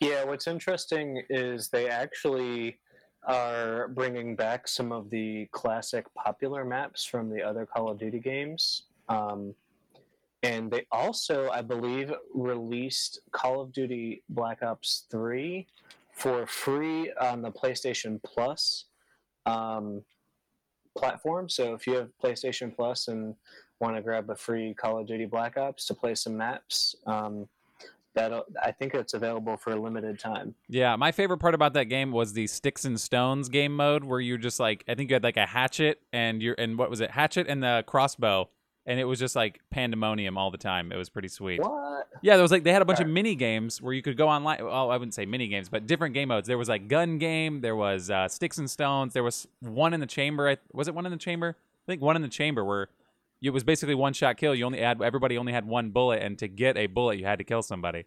Yeah, 0.00 0.24
what's 0.24 0.46
interesting 0.46 1.22
is 1.28 1.68
they 1.68 1.88
actually 1.88 2.78
are 3.26 3.88
bringing 3.88 4.36
back 4.36 4.68
some 4.68 4.92
of 4.92 5.10
the 5.10 5.48
classic 5.50 6.06
popular 6.14 6.64
maps 6.64 7.04
from 7.04 7.28
the 7.28 7.42
other 7.42 7.66
Call 7.66 7.90
of 7.90 7.98
Duty 7.98 8.20
games. 8.20 8.82
Um, 9.08 9.54
and 10.42 10.70
they 10.70 10.86
also, 10.92 11.50
I 11.50 11.62
believe, 11.62 12.12
released 12.32 13.20
Call 13.32 13.60
of 13.60 13.72
Duty 13.72 14.22
Black 14.28 14.62
Ops 14.62 15.06
3 15.10 15.66
for 16.12 16.46
free 16.46 17.12
on 17.20 17.42
the 17.42 17.50
PlayStation 17.50 18.22
Plus 18.22 18.84
um, 19.44 20.02
platform. 20.96 21.48
So 21.48 21.74
if 21.74 21.86
you 21.86 21.94
have 21.94 22.10
PlayStation 22.22 22.74
Plus 22.74 23.08
and 23.08 23.34
want 23.80 23.96
to 23.96 24.02
grab 24.02 24.30
a 24.30 24.36
free 24.36 24.72
Call 24.72 25.00
of 25.00 25.06
Duty 25.08 25.26
Black 25.26 25.56
Ops 25.56 25.86
to 25.86 25.94
play 25.94 26.14
some 26.14 26.36
maps, 26.36 26.94
um, 27.06 27.48
that 28.16 28.32
I 28.62 28.72
think 28.72 28.94
it's 28.94 29.14
available 29.14 29.56
for 29.56 29.70
a 29.72 29.76
limited 29.80 30.18
time. 30.18 30.54
Yeah, 30.68 30.96
my 30.96 31.12
favorite 31.12 31.38
part 31.38 31.54
about 31.54 31.74
that 31.74 31.84
game 31.84 32.10
was 32.10 32.32
the 32.32 32.46
sticks 32.48 32.84
and 32.84 33.00
stones 33.00 33.48
game 33.48 33.76
mode, 33.76 34.02
where 34.04 34.18
you 34.20 34.36
just 34.38 34.58
like 34.58 34.82
I 34.88 34.94
think 34.96 35.10
you 35.10 35.14
had 35.14 35.22
like 35.22 35.36
a 35.36 35.46
hatchet 35.46 36.00
and 36.12 36.42
you're 36.42 36.56
and 36.58 36.76
what 36.78 36.90
was 36.90 37.00
it, 37.00 37.12
hatchet 37.12 37.46
and 37.48 37.62
the 37.62 37.84
crossbow, 37.86 38.48
and 38.86 38.98
it 38.98 39.04
was 39.04 39.18
just 39.20 39.36
like 39.36 39.60
pandemonium 39.70 40.36
all 40.36 40.50
the 40.50 40.58
time. 40.58 40.90
It 40.90 40.96
was 40.96 41.08
pretty 41.08 41.28
sweet. 41.28 41.60
What? 41.60 42.08
Yeah, 42.22 42.34
there 42.34 42.42
was 42.42 42.50
like 42.50 42.64
they 42.64 42.72
had 42.72 42.82
a 42.82 42.86
bunch 42.86 43.00
of 43.00 43.06
mini 43.08 43.34
games 43.34 43.80
where 43.80 43.92
you 43.92 44.02
could 44.02 44.16
go 44.16 44.28
online. 44.28 44.64
Well, 44.64 44.90
I 44.90 44.96
wouldn't 44.96 45.14
say 45.14 45.26
mini 45.26 45.48
games, 45.48 45.68
but 45.68 45.86
different 45.86 46.14
game 46.14 46.28
modes. 46.28 46.48
There 46.48 46.58
was 46.58 46.68
like 46.68 46.88
gun 46.88 47.18
game. 47.18 47.60
There 47.60 47.76
was 47.76 48.10
uh, 48.10 48.28
sticks 48.28 48.58
and 48.58 48.68
stones. 48.70 49.12
There 49.12 49.22
was 49.22 49.46
one 49.60 49.92
in 49.94 50.00
the 50.00 50.06
chamber. 50.06 50.48
I- 50.48 50.56
Was 50.72 50.88
it 50.88 50.94
one 50.94 51.04
in 51.06 51.12
the 51.12 51.18
chamber? 51.18 51.56
I 51.58 51.92
think 51.92 52.02
one 52.02 52.16
in 52.16 52.22
the 52.22 52.28
chamber 52.28 52.64
where 52.64 52.88
it 53.42 53.50
was 53.50 53.64
basically 53.64 53.94
one 53.94 54.12
shot 54.12 54.36
kill. 54.36 54.54
You 54.54 54.64
only 54.66 54.80
had 54.80 55.00
everybody 55.02 55.36
only 55.38 55.52
had 55.52 55.66
one 55.66 55.90
bullet, 55.90 56.22
and 56.22 56.38
to 56.38 56.48
get 56.48 56.76
a 56.76 56.86
bullet, 56.86 57.18
you 57.18 57.24
had 57.26 57.38
to 57.38 57.44
kill 57.44 57.62
somebody. 57.62 58.04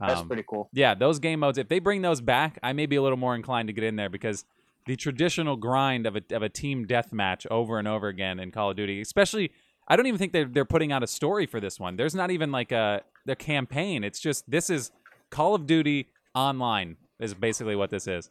That's 0.00 0.20
Um, 0.20 0.26
pretty 0.28 0.44
cool. 0.48 0.68
yeah, 0.72 0.94
those 0.94 1.18
game 1.18 1.40
modes. 1.40 1.58
If 1.58 1.68
they 1.68 1.78
bring 1.78 2.02
those 2.02 2.20
back, 2.20 2.58
I 2.62 2.72
may 2.72 2.86
be 2.86 2.96
a 2.96 3.02
little 3.02 3.18
more 3.18 3.34
inclined 3.34 3.68
to 3.68 3.72
get 3.72 3.84
in 3.84 3.96
there 3.96 4.08
because 4.08 4.44
the 4.86 4.96
traditional 4.96 5.56
grind 5.56 6.06
of 6.06 6.16
a 6.16 6.22
of 6.32 6.42
a 6.42 6.48
team 6.48 6.86
deathmatch 6.86 7.46
over 7.50 7.78
and 7.78 7.86
over 7.86 8.08
again 8.08 8.40
in 8.40 8.50
Call 8.50 8.70
of 8.70 8.76
Duty, 8.76 9.00
especially. 9.00 9.52
I 9.88 9.96
don't 9.96 10.06
even 10.06 10.18
think 10.18 10.32
they're 10.32 10.44
they're 10.46 10.64
putting 10.64 10.92
out 10.92 11.02
a 11.02 11.08
story 11.08 11.44
for 11.44 11.58
this 11.58 11.78
one. 11.80 11.96
There's 11.96 12.14
not 12.14 12.30
even 12.30 12.52
like 12.52 12.70
a 12.70 13.02
the 13.26 13.34
campaign. 13.34 14.04
It's 14.04 14.20
just 14.20 14.48
this 14.50 14.70
is 14.70 14.92
Call 15.30 15.54
of 15.56 15.66
Duty 15.66 16.08
online 16.36 16.96
is 17.20 17.34
basically 17.34 17.74
what 17.76 17.90
this 17.90 18.06
is. 18.06 18.30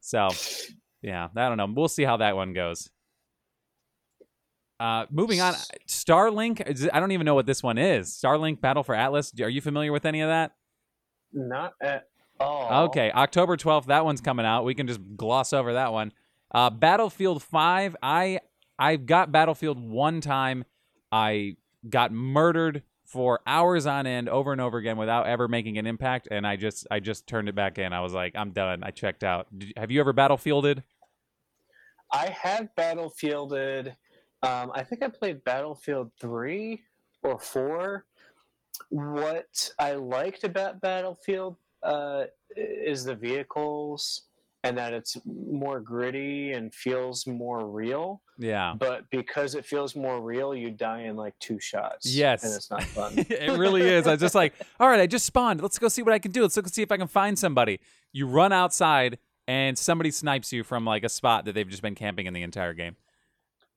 So, 0.00 0.28
yeah, 1.02 1.28
I 1.36 1.48
don't 1.48 1.56
know. 1.58 1.66
We'll 1.74 1.88
see 1.88 2.04
how 2.04 2.16
that 2.18 2.34
one 2.36 2.52
goes. 2.54 2.90
Uh, 4.84 5.06
moving 5.10 5.40
on, 5.40 5.54
Starlink. 5.88 6.90
I 6.92 7.00
don't 7.00 7.12
even 7.12 7.24
know 7.24 7.34
what 7.34 7.46
this 7.46 7.62
one 7.62 7.78
is. 7.78 8.10
Starlink 8.10 8.60
Battle 8.60 8.82
for 8.82 8.94
Atlas. 8.94 9.32
Are 9.40 9.48
you 9.48 9.62
familiar 9.62 9.92
with 9.92 10.04
any 10.04 10.20
of 10.20 10.28
that? 10.28 10.52
Not 11.32 11.72
at 11.80 12.08
all. 12.38 12.84
Okay, 12.88 13.10
October 13.10 13.56
12th, 13.56 13.86
that 13.86 14.04
one's 14.04 14.20
coming 14.20 14.44
out. 14.44 14.66
We 14.66 14.74
can 14.74 14.86
just 14.86 15.00
gloss 15.16 15.54
over 15.54 15.72
that 15.72 15.94
one. 15.94 16.12
Uh, 16.50 16.68
Battlefield 16.68 17.42
5, 17.42 17.96
I 18.02 18.40
I 18.78 18.96
got 18.96 19.32
Battlefield 19.32 19.78
one 19.78 20.20
time. 20.20 20.66
I 21.10 21.56
got 21.88 22.12
murdered 22.12 22.82
for 23.06 23.40
hours 23.46 23.86
on 23.86 24.06
end 24.06 24.28
over 24.28 24.52
and 24.52 24.60
over 24.60 24.76
again 24.76 24.98
without 24.98 25.26
ever 25.26 25.48
making 25.48 25.78
an 25.78 25.86
impact 25.86 26.28
and 26.30 26.46
I 26.46 26.56
just 26.56 26.86
I 26.90 27.00
just 27.00 27.26
turned 27.26 27.48
it 27.48 27.54
back 27.54 27.78
in. 27.78 27.94
I 27.94 28.00
was 28.00 28.12
like, 28.12 28.34
I'm 28.36 28.50
done. 28.50 28.84
I 28.84 28.90
checked 28.90 29.24
out. 29.24 29.46
Did, 29.56 29.72
have 29.78 29.90
you 29.90 30.00
ever 30.00 30.12
battlefielded? 30.12 30.82
I 32.12 32.26
have 32.28 32.68
Battlefielded. 32.76 33.96
Um, 34.44 34.72
I 34.74 34.82
think 34.82 35.02
I 35.02 35.08
played 35.08 35.42
Battlefield 35.44 36.10
3 36.20 36.82
or 37.22 37.38
4. 37.38 38.04
What 38.90 39.72
I 39.78 39.92
liked 39.92 40.44
about 40.44 40.80
Battlefield 40.80 41.56
uh, 41.82 42.24
is 42.56 43.04
the 43.04 43.14
vehicles 43.14 44.22
and 44.64 44.78
that 44.78 44.94
it's 44.94 45.16
more 45.26 45.78
gritty 45.78 46.52
and 46.52 46.74
feels 46.74 47.26
more 47.26 47.66
real. 47.66 48.22
Yeah. 48.38 48.74
But 48.76 49.08
because 49.10 49.54
it 49.54 49.64
feels 49.64 49.94
more 49.94 50.22
real, 50.22 50.54
you 50.54 50.70
die 50.70 51.02
in 51.02 51.16
like 51.16 51.34
two 51.38 51.60
shots. 51.60 52.14
Yes. 52.14 52.44
and 52.44 52.54
it's 52.54 52.70
not 52.70 52.82
fun. 52.98 53.12
it 53.16 53.58
really 53.58 53.82
is. 53.82 54.06
I 54.06 54.12
was 54.12 54.20
just 54.20 54.34
like, 54.34 54.54
all 54.80 54.88
right, 54.88 55.00
I 55.00 55.06
just 55.06 55.26
spawned. 55.26 55.60
Let's 55.62 55.78
go 55.78 55.88
see 55.88 56.02
what 56.02 56.14
I 56.14 56.18
can 56.18 56.32
do. 56.32 56.42
Let's 56.42 56.56
go 56.56 56.66
see 56.66 56.82
if 56.82 56.90
I 56.90 56.96
can 56.96 57.08
find 57.08 57.38
somebody. 57.38 57.78
You 58.12 58.26
run 58.26 58.52
outside 58.52 59.18
and 59.46 59.78
somebody 59.78 60.10
snipes 60.10 60.52
you 60.52 60.64
from 60.64 60.86
like 60.86 61.04
a 61.04 61.10
spot 61.10 61.44
that 61.44 61.54
they've 61.54 61.68
just 61.68 61.82
been 61.82 61.94
camping 61.94 62.26
in 62.26 62.32
the 62.32 62.42
entire 62.42 62.72
game. 62.72 62.96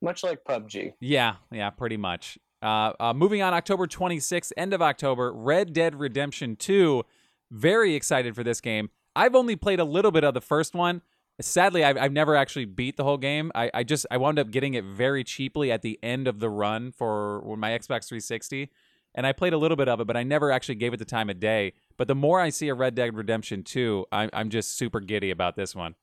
Much 0.02 0.24
like 0.24 0.44
PUBG. 0.44 0.94
Yeah, 1.00 1.36
yeah, 1.52 1.70
pretty 1.70 1.98
much. 1.98 2.38
Uh, 2.62 2.94
uh, 3.00 3.14
moving 3.14 3.42
on, 3.42 3.54
October 3.54 3.88
26th, 3.88 4.52
end 4.58 4.74
of 4.74 4.82
October, 4.82 5.32
Red 5.32 5.74
Dead 5.74 5.96
Redemption 5.96 6.56
2. 6.56 7.04
Very 7.52 7.96
excited 7.96 8.36
for 8.36 8.44
this 8.44 8.62
game. 8.62 8.90
I've 9.16 9.36
only 9.36 9.56
played 9.56 9.80
a 9.80 9.86
little 9.86 10.12
bit 10.12 10.24
of 10.24 10.34
the 10.34 10.42
first 10.42 10.74
one. 10.74 11.02
Sadly, 11.40 11.84
I've, 11.84 11.98
I've 11.98 12.12
never 12.12 12.36
actually 12.36 12.66
beat 12.66 12.98
the 12.98 13.04
whole 13.04 13.18
game. 13.18 13.52
I, 13.54 13.70
I 13.74 13.84
just 13.84 14.08
I 14.10 14.18
wound 14.18 14.40
up 14.40 14.50
getting 14.50 14.74
it 14.74 14.84
very 14.84 15.24
cheaply 15.24 15.72
at 15.72 15.84
the 15.84 16.00
end 16.02 16.28
of 16.28 16.40
the 16.40 16.50
run 16.50 16.92
for 16.92 17.44
my 17.58 17.70
Xbox 17.72 18.08
360, 18.08 18.72
and 19.14 19.28
I 19.28 19.34
played 19.34 19.54
a 19.54 19.58
little 19.58 19.78
bit 19.78 19.88
of 19.88 20.00
it, 20.00 20.08
but 20.08 20.18
I 20.18 20.24
never 20.24 20.52
actually 20.52 20.76
gave 20.76 20.94
it 20.94 20.98
the 20.98 21.06
time 21.06 21.30
of 21.30 21.40
day. 21.40 21.74
But 21.96 22.08
the 22.08 22.16
more 22.16 22.40
I 22.40 22.50
see 22.50 22.70
a 22.70 22.74
Red 22.74 22.96
Dead 22.96 23.16
Redemption 23.16 23.64
2, 23.64 24.08
I'm 24.12 24.32
I'm 24.34 24.50
just 24.50 24.78
super 24.78 25.00
giddy 25.00 25.30
about 25.30 25.56
this 25.56 25.76
one. 25.76 25.94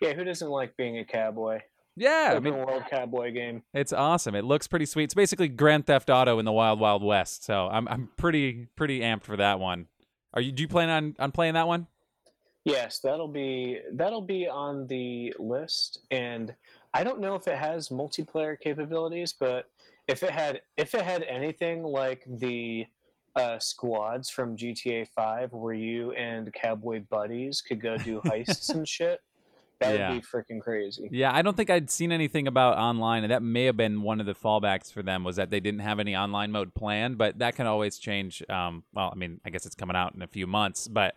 Yeah, 0.00 0.12
who 0.12 0.22
doesn't 0.22 0.48
like 0.48 0.76
being 0.76 0.98
a 0.98 1.04
cowboy? 1.04 1.60
Yeah, 1.96 2.34
I 2.36 2.40
mean 2.40 2.56
world 2.56 2.84
cowboy 2.90 3.32
game. 3.32 3.62
it's 3.72 3.92
awesome. 3.92 4.34
It 4.34 4.44
looks 4.44 4.66
pretty 4.66 4.84
sweet. 4.84 5.04
It's 5.04 5.14
basically 5.14 5.48
Grand 5.48 5.86
Theft 5.86 6.10
Auto 6.10 6.38
in 6.38 6.44
the 6.44 6.52
Wild 6.52 6.78
Wild 6.78 7.02
West. 7.02 7.44
So 7.44 7.68
I'm 7.68 7.88
I'm 7.88 8.10
pretty 8.16 8.68
pretty 8.76 9.00
amped 9.00 9.24
for 9.24 9.36
that 9.38 9.58
one. 9.58 9.86
Are 10.34 10.40
you 10.42 10.52
do 10.52 10.62
you 10.62 10.68
plan 10.68 10.90
on 10.90 11.16
on 11.18 11.32
playing 11.32 11.54
that 11.54 11.66
one? 11.66 11.86
Yes, 12.64 12.98
that'll 12.98 13.28
be 13.28 13.80
that'll 13.92 14.20
be 14.20 14.48
on 14.48 14.86
the 14.88 15.32
list, 15.38 16.00
and 16.10 16.54
I 16.92 17.04
don't 17.04 17.20
know 17.20 17.34
if 17.34 17.46
it 17.46 17.56
has 17.56 17.90
multiplayer 17.90 18.58
capabilities, 18.58 19.32
but 19.32 19.70
if 20.08 20.22
it 20.22 20.30
had 20.30 20.60
if 20.76 20.94
it 20.94 21.02
had 21.02 21.22
anything 21.22 21.82
like 21.82 22.24
the 22.26 22.86
uh, 23.36 23.58
squads 23.58 24.30
from 24.30 24.56
GTA 24.56 25.06
Five, 25.08 25.52
where 25.52 25.74
you 25.74 26.12
and 26.12 26.52
cowboy 26.52 27.02
buddies 27.08 27.60
could 27.60 27.80
go 27.80 27.96
do 27.98 28.20
heists 28.24 28.74
and 28.74 28.86
shit, 28.86 29.20
that'd 29.80 29.98
Yeah. 30.00 30.12
be 30.12 30.20
freaking 30.20 30.60
crazy. 30.60 31.08
Yeah, 31.12 31.34
I 31.34 31.42
don't 31.42 31.56
think 31.56 31.70
I'd 31.70 31.90
seen 31.90 32.12
anything 32.12 32.46
about 32.46 32.78
online, 32.78 33.24
and 33.24 33.30
that 33.30 33.42
may 33.42 33.64
have 33.64 33.76
been 33.76 34.02
one 34.02 34.20
of 34.20 34.26
the 34.26 34.34
fallbacks 34.34 34.92
for 34.92 35.02
them 35.02 35.24
was 35.24 35.36
that 35.36 35.50
they 35.50 35.60
didn't 35.60 35.80
have 35.80 35.98
any 36.00 36.16
online 36.16 36.52
mode 36.52 36.74
planned. 36.74 37.18
But 37.18 37.38
that 37.38 37.56
can 37.56 37.66
always 37.66 37.98
change. 37.98 38.42
Um, 38.48 38.84
well, 38.94 39.10
I 39.12 39.16
mean, 39.16 39.40
I 39.44 39.50
guess 39.50 39.66
it's 39.66 39.74
coming 39.74 39.96
out 39.96 40.14
in 40.14 40.22
a 40.22 40.26
few 40.26 40.46
months, 40.46 40.88
but 40.88 41.16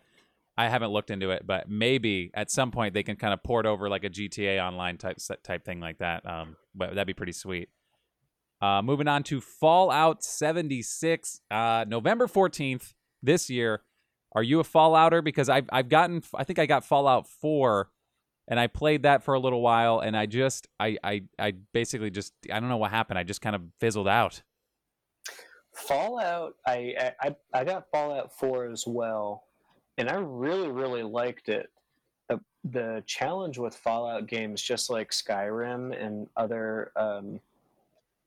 I 0.57 0.67
haven't 0.67 0.91
looked 0.91 1.09
into 1.09 1.29
it. 1.31 1.47
But 1.47 1.69
maybe 1.69 2.31
at 2.33 2.51
some 2.51 2.71
point 2.71 2.93
they 2.93 3.03
can 3.03 3.15
kind 3.15 3.33
of 3.33 3.41
port 3.43 3.65
over 3.65 3.87
like 3.89 4.03
a 4.03 4.09
GTA 4.09 4.59
online 4.65 4.97
type 4.97 5.17
type 5.43 5.63
thing 5.63 5.79
like 5.79 5.99
that. 5.99 6.25
Um, 6.29 6.57
but 6.75 6.89
that'd 6.95 7.07
be 7.07 7.13
pretty 7.13 7.31
sweet. 7.33 7.69
Uh, 8.61 8.81
moving 8.81 9.07
on 9.07 9.23
to 9.23 9.39
Fallout 9.39 10.21
76, 10.21 11.39
uh, 11.49 11.85
November 11.87 12.27
14th 12.27 12.93
this 13.23 13.49
year. 13.49 13.83
Are 14.35 14.43
you 14.43 14.59
a 14.59 14.63
Fallouter? 14.63 15.23
Because 15.23 15.47
I've 15.49 15.69
I've 15.71 15.87
gotten 15.89 16.21
I 16.35 16.43
think 16.43 16.59
I 16.59 16.65
got 16.65 16.83
Fallout 16.85 17.25
4 17.27 17.89
and 18.49 18.59
I 18.59 18.67
played 18.67 19.03
that 19.03 19.23
for 19.23 19.35
a 19.35 19.39
little 19.39 19.61
while, 19.61 19.99
and 19.99 20.17
I 20.17 20.25
just, 20.25 20.67
I, 20.79 20.97
I, 21.03 21.23
I 21.37 21.53
basically 21.71 22.09
just, 22.09 22.33
I 22.51 22.59
don't 22.59 22.67
know 22.67 22.77
what 22.77 22.91
happened. 22.91 23.17
I 23.17 23.23
just 23.23 23.41
kind 23.41 23.55
of 23.55 23.61
fizzled 23.79 24.07
out. 24.07 24.41
Fallout, 25.73 26.55
I, 26.67 27.13
I 27.21 27.35
I 27.53 27.63
got 27.63 27.89
Fallout 27.91 28.37
Four 28.37 28.65
as 28.65 28.85
well, 28.85 29.43
and 29.97 30.09
I 30.09 30.15
really 30.15 30.69
really 30.69 31.03
liked 31.03 31.47
it. 31.47 31.69
The, 32.27 32.41
the 32.65 33.03
challenge 33.05 33.57
with 33.57 33.75
Fallout 33.75 34.27
games, 34.27 34.61
just 34.61 34.89
like 34.89 35.11
Skyrim 35.11 35.95
and 36.03 36.27
other 36.35 36.91
um, 36.97 37.33
you 37.33 37.39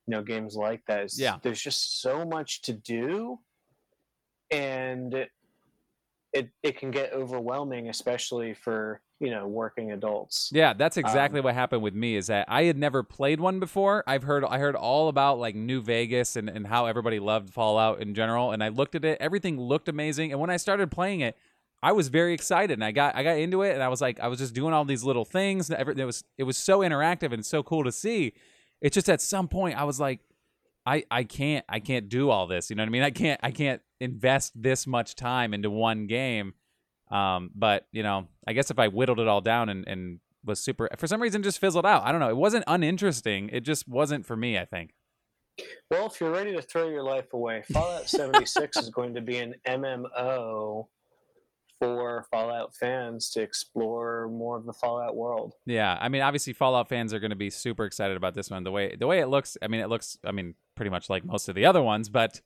know 0.09 0.23
games 0.23 0.55
like 0.57 0.87
that, 0.87 1.05
is 1.05 1.21
Yeah. 1.21 1.39
there's 1.43 1.61
just 1.61 2.01
so 2.01 2.25
much 2.25 2.63
to 2.63 2.73
do, 2.73 3.39
and 4.51 5.27
it 6.33 6.51
it 6.63 6.79
can 6.79 6.91
get 6.91 7.13
overwhelming, 7.13 7.89
especially 7.89 8.55
for 8.55 9.01
you 9.21 9.31
know 9.31 9.47
working 9.47 9.93
adults. 9.93 10.51
Yeah, 10.53 10.73
that's 10.73 10.97
exactly 10.97 11.41
Um, 11.41 11.45
what 11.45 11.55
happened 11.55 11.83
with 11.83 11.95
me. 11.95 12.17
Is 12.17 12.27
that 12.29 12.47
I 12.49 12.65
had 12.65 12.77
never 12.79 13.03
played 13.03 13.41
one 13.41 13.61
before. 13.61 14.03
I've 14.07 14.23
heard, 14.25 14.45
I 14.45 14.59
heard 14.59 14.75
all 14.75 15.09
about 15.09 15.39
like 15.39 15.55
New 15.55 15.81
Vegas 15.83 16.37
and 16.37 16.49
and 16.49 16.67
how 16.67 16.87
everybody 16.87 17.19
loved 17.21 17.51
Fallout 17.53 18.01
in 18.01 18.15
general, 18.15 18.51
and 18.53 18.63
I 18.65 18.69
looked 18.69 18.95
at 18.95 19.05
it. 19.05 19.19
Everything 19.21 19.61
looked 19.61 19.89
amazing, 19.89 20.33
and 20.33 20.41
when 20.41 20.51
I 20.51 20.57
started 20.57 20.91
playing 20.91 21.21
it. 21.21 21.37
I 21.85 21.91
was 21.91 22.07
very 22.07 22.33
excited, 22.33 22.75
and 22.75 22.85
I 22.85 22.93
got 22.93 23.17
I 23.17 23.25
got 23.25 23.39
into 23.39 23.63
it, 23.63 23.75
and 23.75 23.83
I 23.83 23.89
was 23.89 24.01
like, 24.01 24.21
I 24.21 24.29
was 24.29 24.39
just 24.39 24.55
doing 24.55 24.73
all 24.73 24.85
these 24.85 25.03
little 25.03 25.25
things. 25.25 25.69
and 25.69 25.77
every- 25.77 26.01
It 26.01 26.05
was 26.05 26.23
it 26.39 26.45
was 26.45 26.57
so 26.57 26.79
interactive 26.79 27.33
and 27.33 27.45
so 27.45 27.65
cool 27.65 27.83
to 27.83 27.91
see. 27.91 28.35
It's 28.81 28.95
just 28.95 29.09
at 29.11 29.21
some 29.21 29.49
point 29.49 29.77
I 29.77 29.83
was 29.83 29.99
like, 29.99 30.21
I 30.87 31.03
I 31.11 31.25
can't 31.25 31.65
I 31.69 31.81
can't 31.81 32.09
do 32.09 32.31
all 32.31 32.47
this. 32.47 32.71
You 32.71 32.77
know 32.77 32.83
what 32.85 32.89
I 32.89 32.91
mean? 32.91 33.03
I 33.03 33.11
can't 33.11 33.41
I 33.43 33.51
can't 33.51 33.83
invest 34.03 34.53
this 34.61 34.87
much 34.87 35.15
time 35.15 35.55
into 35.55 35.71
one 35.71 36.07
game. 36.07 36.55
Um, 37.11 37.51
but 37.55 37.87
you 37.93 38.03
know, 38.03 38.29
I 38.47 38.53
guess 38.53 38.71
if 38.71 38.79
I 38.79 38.89
whittled 38.89 39.21
it 39.21 39.29
all 39.29 39.41
down 39.41 39.69
and 39.69 39.87
and 39.87 40.21
was 40.45 40.59
super 40.61 40.89
for 40.97 41.07
some 41.07 41.23
reason 41.23 41.43
just 41.43 41.61
fizzled 41.61 41.87
out. 41.87 42.05
I 42.05 42.11
don't 42.11 42.21
know. 42.21 42.31
It 42.31 42.37
wasn't 42.37 42.65
uninteresting. 42.67 43.49
It 43.51 43.61
just 43.61 43.87
wasn't 43.87 44.27
for 44.27 44.37
me. 44.37 44.59
I 44.59 44.65
think. 44.65 44.95
Well, 45.91 46.07
if 46.07 46.21
you're 46.21 46.31
ready 46.31 46.53
to 46.57 46.63
throw 46.63 46.89
your 46.89 47.03
life 47.03 47.33
away, 47.35 47.63
Fallout 47.73 48.09
76 48.09 48.79
is 48.79 48.89
going 48.89 49.15
to 49.15 49.21
be 49.21 49.37
an 49.37 49.55
MMO 49.69 50.87
for 51.79 52.25
Fallout 52.31 52.75
fans 52.75 53.29
to 53.31 53.43
explore 53.43 54.29
more 54.29 54.57
of 54.57 54.65
the 54.65 54.73
Fallout 54.73 55.15
world. 55.15 55.55
Yeah, 55.67 55.99
I 56.01 56.09
mean, 56.09 56.23
obviously, 56.23 56.53
Fallout 56.53 56.89
fans 56.89 57.13
are 57.13 57.19
going 57.19 57.31
to 57.31 57.37
be 57.37 57.51
super 57.51 57.85
excited 57.85 58.17
about 58.17 58.35
this 58.35 58.51
one. 58.51 58.65
The 58.65 58.71
way 58.71 58.97
the 58.97 59.07
way 59.07 59.21
it 59.21 59.27
looks, 59.27 59.57
I 59.61 59.69
mean, 59.69 59.81
it 59.81 59.89
looks, 59.89 60.17
I 60.25 60.33
mean, 60.33 60.55
pretty 60.75 60.91
much 60.91 61.11
like 61.11 61.25
most 61.25 61.49
of 61.49 61.55
the 61.55 61.67
other 61.67 61.83
ones, 61.83 62.09
but 62.09 62.41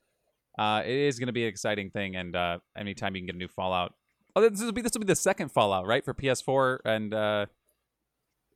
uh, 0.59 0.83
it 0.85 0.93
is 0.93 1.19
going 1.19 1.27
to 1.27 1.33
be 1.33 1.43
an 1.43 1.49
exciting 1.49 1.91
thing. 1.91 2.17
And 2.17 2.35
uh, 2.35 2.59
anytime 2.77 3.15
you 3.15 3.21
can 3.21 3.27
get 3.27 3.35
a 3.35 3.39
new 3.39 3.49
Fallout, 3.49 3.95
oh, 4.35 4.49
this 4.49 4.61
will 4.61 4.73
be 4.73 4.83
this 4.83 4.93
will 4.95 5.01
be 5.01 5.07
the 5.07 5.17
second 5.17 5.51
Fallout, 5.51 5.87
right, 5.87 6.05
for 6.05 6.15
PS4 6.15 6.79
and 6.85 7.15
uh, 7.15 7.47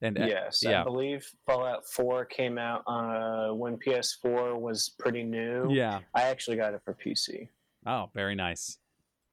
and 0.02 0.18
uh, 0.18 0.26
yes, 0.26 0.60
yeah. 0.62 0.80
I 0.80 0.84
believe 0.84 1.26
Fallout 1.46 1.86
4 1.86 2.24
came 2.24 2.58
out 2.58 2.82
uh, 2.86 3.54
when 3.54 3.76
PS4 3.76 4.58
was 4.58 4.90
pretty 4.98 5.22
new. 5.22 5.68
yeah. 5.70 6.00
I 6.14 6.22
actually 6.22 6.56
got 6.56 6.72
it 6.74 6.80
for 6.84 6.94
PC. 6.94 7.48
Oh, 7.86 8.10
very 8.14 8.34
nice. 8.34 8.78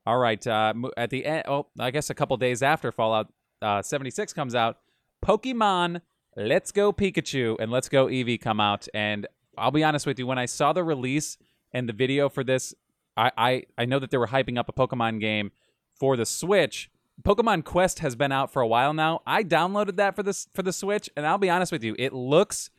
All 0.05 0.17
right. 0.17 0.45
Uh, 0.45 0.73
at 0.95 1.09
the 1.09 1.25
end, 1.25 1.43
oh, 1.47 1.67
I 1.79 1.91
guess 1.91 2.09
a 2.09 2.13
couple 2.13 2.35
days 2.37 2.61
after 2.63 2.91
Fallout 2.91 3.31
uh, 3.61 3.81
76 3.81 4.33
comes 4.33 4.55
out, 4.55 4.77
Pokemon 5.25 6.01
Let's 6.35 6.71
Go 6.71 6.93
Pikachu 6.93 7.57
and 7.59 7.71
Let's 7.71 7.89
Go 7.89 8.07
Eevee 8.07 8.39
come 8.39 8.59
out. 8.59 8.87
And 8.93 9.27
I'll 9.57 9.71
be 9.71 9.83
honest 9.83 10.05
with 10.05 10.19
you, 10.19 10.27
when 10.27 10.37
I 10.37 10.45
saw 10.45 10.73
the 10.73 10.83
release 10.83 11.37
and 11.71 11.87
the 11.87 11.93
video 11.93 12.29
for 12.29 12.43
this, 12.43 12.73
I, 13.15 13.31
I, 13.37 13.63
I 13.77 13.85
know 13.85 13.99
that 13.99 14.11
they 14.11 14.17
were 14.17 14.27
hyping 14.27 14.57
up 14.57 14.69
a 14.69 14.73
Pokemon 14.73 15.19
game 15.19 15.51
for 15.95 16.15
the 16.15 16.25
Switch. 16.25 16.89
Pokemon 17.23 17.63
Quest 17.63 17.99
has 17.99 18.15
been 18.15 18.31
out 18.31 18.53
for 18.53 18.61
a 18.61 18.67
while 18.67 18.93
now. 18.93 19.21
I 19.25 19.43
downloaded 19.43 19.95
that 19.95 20.15
for 20.15 20.23
this 20.23 20.47
for 20.53 20.61
the 20.61 20.73
Switch, 20.73 21.09
and 21.17 21.25
I'll 21.25 21.39
be 21.39 21.49
honest 21.49 21.71
with 21.71 21.83
you, 21.83 21.95
it 21.97 22.13
looks 22.13 22.69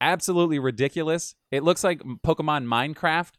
absolutely 0.00 0.58
ridiculous. 0.58 1.34
It 1.50 1.64
looks 1.64 1.82
like 1.82 2.00
Pokemon 2.00 2.66
Minecraft. 2.66 3.32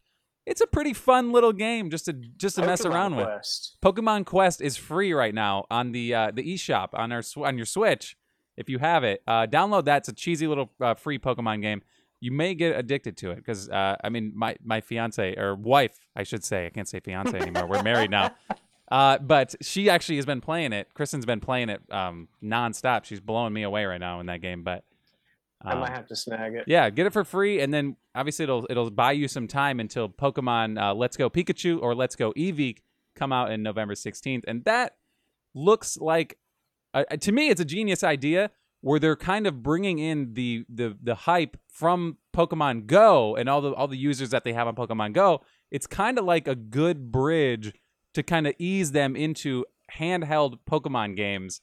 It's 0.46 0.60
a 0.60 0.66
pretty 0.66 0.92
fun 0.92 1.32
little 1.32 1.52
game 1.52 1.90
just 1.90 2.06
to 2.06 2.12
just 2.12 2.56
to 2.56 2.66
mess 2.66 2.82
Pokemon 2.82 2.90
around 2.92 3.16
with. 3.16 3.26
Quest. 3.26 3.76
Pokemon 3.82 4.26
Quest 4.26 4.60
is 4.60 4.76
free 4.76 5.12
right 5.12 5.34
now 5.34 5.64
on 5.70 5.92
the 5.92 6.14
uh, 6.14 6.30
the 6.30 6.42
eShop 6.54 6.88
on 6.92 7.12
our 7.12 7.22
on 7.36 7.56
your 7.56 7.66
Switch. 7.66 8.16
If 8.56 8.68
you 8.68 8.78
have 8.78 9.04
it, 9.04 9.22
uh, 9.26 9.46
download 9.46 9.86
that. 9.86 9.98
It's 9.98 10.08
a 10.08 10.12
cheesy 10.12 10.46
little 10.46 10.70
uh, 10.80 10.94
free 10.94 11.18
Pokemon 11.18 11.62
game. 11.62 11.82
You 12.20 12.32
may 12.32 12.54
get 12.54 12.76
addicted 12.76 13.16
to 13.18 13.30
it 13.30 13.36
because 13.36 13.68
uh, 13.68 13.96
I 14.02 14.08
mean, 14.08 14.32
my 14.34 14.56
my 14.62 14.80
fiance 14.80 15.34
or 15.36 15.54
wife, 15.54 15.98
I 16.14 16.22
should 16.22 16.44
say, 16.44 16.66
I 16.66 16.70
can't 16.70 16.88
say 16.88 17.00
fiance 17.00 17.36
anymore. 17.40 17.66
We're 17.66 17.82
married 17.82 18.10
now. 18.10 18.34
Uh, 18.90 19.18
but 19.18 19.54
she 19.60 19.88
actually 19.88 20.16
has 20.16 20.26
been 20.26 20.40
playing 20.40 20.72
it. 20.72 20.92
Kristen's 20.94 21.24
been 21.24 21.40
playing 21.40 21.68
it 21.68 21.80
um, 21.90 22.28
nonstop. 22.42 23.04
She's 23.04 23.20
blowing 23.20 23.52
me 23.52 23.62
away 23.62 23.84
right 23.84 24.00
now 24.00 24.18
in 24.20 24.26
that 24.26 24.40
game. 24.40 24.64
But 24.64 24.84
I 25.62 25.72
um, 25.72 25.80
might 25.80 25.90
have 25.90 26.06
to 26.08 26.16
snag 26.16 26.54
it. 26.54 26.64
yeah, 26.66 26.90
get 26.90 27.06
it 27.06 27.12
for 27.12 27.24
free, 27.24 27.60
and 27.60 27.72
then 27.72 27.96
obviously 28.14 28.44
it'll 28.44 28.66
it'll 28.68 28.90
buy 28.90 29.12
you 29.12 29.28
some 29.28 29.46
time 29.46 29.78
until 29.78 30.08
Pokemon 30.08 30.80
uh, 30.80 30.94
Let's 30.94 31.16
Go 31.16 31.30
Pikachu 31.30 31.80
or 31.80 31.94
Let's 31.94 32.16
Go 32.16 32.32
Eevee 32.32 32.78
come 33.14 33.32
out 33.32 33.52
in 33.52 33.62
November 33.62 33.94
sixteenth, 33.94 34.44
and 34.48 34.64
that 34.64 34.96
looks 35.54 35.96
like 35.98 36.38
uh, 36.94 37.04
to 37.04 37.32
me 37.32 37.50
it's 37.50 37.60
a 37.60 37.64
genius 37.64 38.02
idea 38.02 38.50
where 38.80 38.98
they're 38.98 39.16
kind 39.16 39.46
of 39.46 39.62
bringing 39.62 39.98
in 39.98 40.34
the 40.34 40.64
the 40.68 40.96
the 41.02 41.14
hype 41.14 41.56
from 41.68 42.18
Pokemon 42.34 42.86
Go 42.86 43.36
and 43.36 43.48
all 43.48 43.60
the 43.60 43.72
all 43.74 43.88
the 43.88 43.96
users 43.96 44.30
that 44.30 44.44
they 44.44 44.52
have 44.52 44.66
on 44.66 44.74
Pokemon 44.74 45.12
Go. 45.12 45.42
It's 45.70 45.86
kind 45.86 46.18
of 46.18 46.24
like 46.24 46.48
a 46.48 46.54
good 46.54 47.12
bridge 47.12 47.72
to 48.14 48.22
kind 48.22 48.46
of 48.46 48.54
ease 48.58 48.92
them 48.92 49.14
into 49.16 49.64
handheld 49.98 50.58
Pokemon 50.68 51.16
games. 51.16 51.60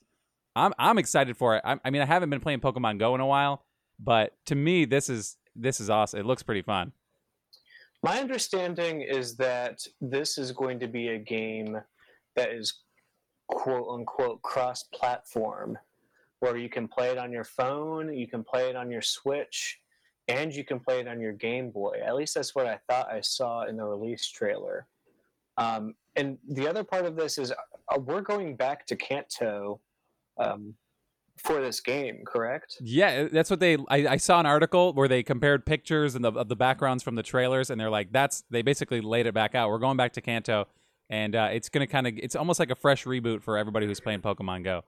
I'm 0.56 0.74
I'm 0.78 0.98
excited 0.98 1.38
for 1.38 1.56
it. 1.56 1.62
I, 1.66 1.78
I 1.84 1.90
mean, 1.90 2.02
I 2.02 2.06
haven't 2.06 2.30
been 2.30 2.40
playing 2.40 2.60
Pokemon 2.60 3.00
Go 3.00 3.16
in 3.16 3.22
a 3.22 3.28
while, 3.28 3.66
but 4.00 4.34
to 4.46 4.56
me, 4.56 4.86
this 4.86 5.10
is 5.10 5.38
this 5.56 5.80
is 5.80 5.90
awesome. 5.90 6.20
It 6.20 6.26
looks 6.26 6.44
pretty 6.44 6.62
fun. 6.62 6.94
My 8.04 8.20
understanding 8.20 9.02
is 9.02 9.36
that 9.38 9.80
this 10.00 10.38
is 10.38 10.52
going 10.52 10.80
to 10.80 10.88
be 10.88 11.10
a 11.10 11.18
game 11.18 11.78
that 12.36 12.52
is 12.52 12.82
quote 13.48 13.88
unquote 13.90 14.42
cross 14.44 14.84
platform. 14.84 15.78
Where 16.40 16.58
you 16.58 16.70
can 16.70 16.88
play 16.88 17.10
it 17.10 17.18
on 17.18 17.32
your 17.32 17.44
phone, 17.44 18.14
you 18.14 18.28
can 18.28 18.44
play 18.44 18.70
it 18.70 18.76
on 18.76 18.92
your 18.92 19.02
Switch, 19.02 19.80
and 20.28 20.54
you 20.54 20.64
can 20.64 20.80
play 20.80 21.00
it 21.00 21.08
on 21.08 21.20
your 21.20 21.34
Game 21.34 21.72
Boy. 21.72 22.00
At 22.06 22.16
least 22.16 22.36
that's 22.36 22.54
what 22.54 22.68
I 22.68 22.80
thought 22.90 23.12
I 23.12 23.22
saw 23.22 23.66
in 23.66 23.78
the 23.78 23.86
release 23.86 24.28
trailer. 24.28 24.88
Um, 25.58 25.96
and 26.16 26.38
the 26.48 26.68
other 26.68 26.84
part 26.84 27.06
of 27.06 27.16
this 27.16 27.38
is 27.38 27.52
uh, 27.52 28.00
we're 28.00 28.22
going 28.22 28.56
back 28.56 28.86
to 28.88 28.96
Kanto 28.96 29.80
um, 30.38 30.76
for 31.38 31.62
this 31.62 31.80
game, 31.80 32.24
correct? 32.26 32.78
Yeah, 32.82 33.28
that's 33.32 33.50
what 33.50 33.60
they. 33.60 33.78
I, 33.90 34.08
I, 34.08 34.18
saw 34.18 34.40
an 34.40 34.46
article 34.46 34.94
where 34.94 35.08
they 35.08 35.24
compared 35.24 35.66
pictures 35.66 36.16
and 36.16 36.24
the 36.24 36.32
of 36.32 36.48
the 36.48 36.56
backgrounds 36.56 37.04
from 37.04 37.16
the 37.16 37.24
trailers, 37.24 37.70
and 37.70 37.80
they're 37.80 37.90
like, 37.90 38.12
"That's." 38.12 38.44
They 38.50 38.62
basically 38.62 39.02
laid 39.02 39.26
it 39.26 39.34
back 39.34 39.56
out. 39.56 39.70
We're 39.70 39.80
going 39.80 39.98
back 39.98 40.14
to 40.14 40.22
Kanto, 40.22 40.68
and 41.10 41.36
uh, 41.36 41.50
it's 41.52 41.70
gonna 41.70 41.88
kind 41.88 42.08
of. 42.08 42.14
It's 42.18 42.36
almost 42.36 42.60
like 42.60 42.72
a 42.72 42.76
fresh 42.76 43.06
reboot 43.06 43.42
for 43.42 43.58
everybody 43.58 43.86
who's 43.86 44.00
playing 44.00 44.22
Pokemon 44.22 44.64
Go. 44.64 44.84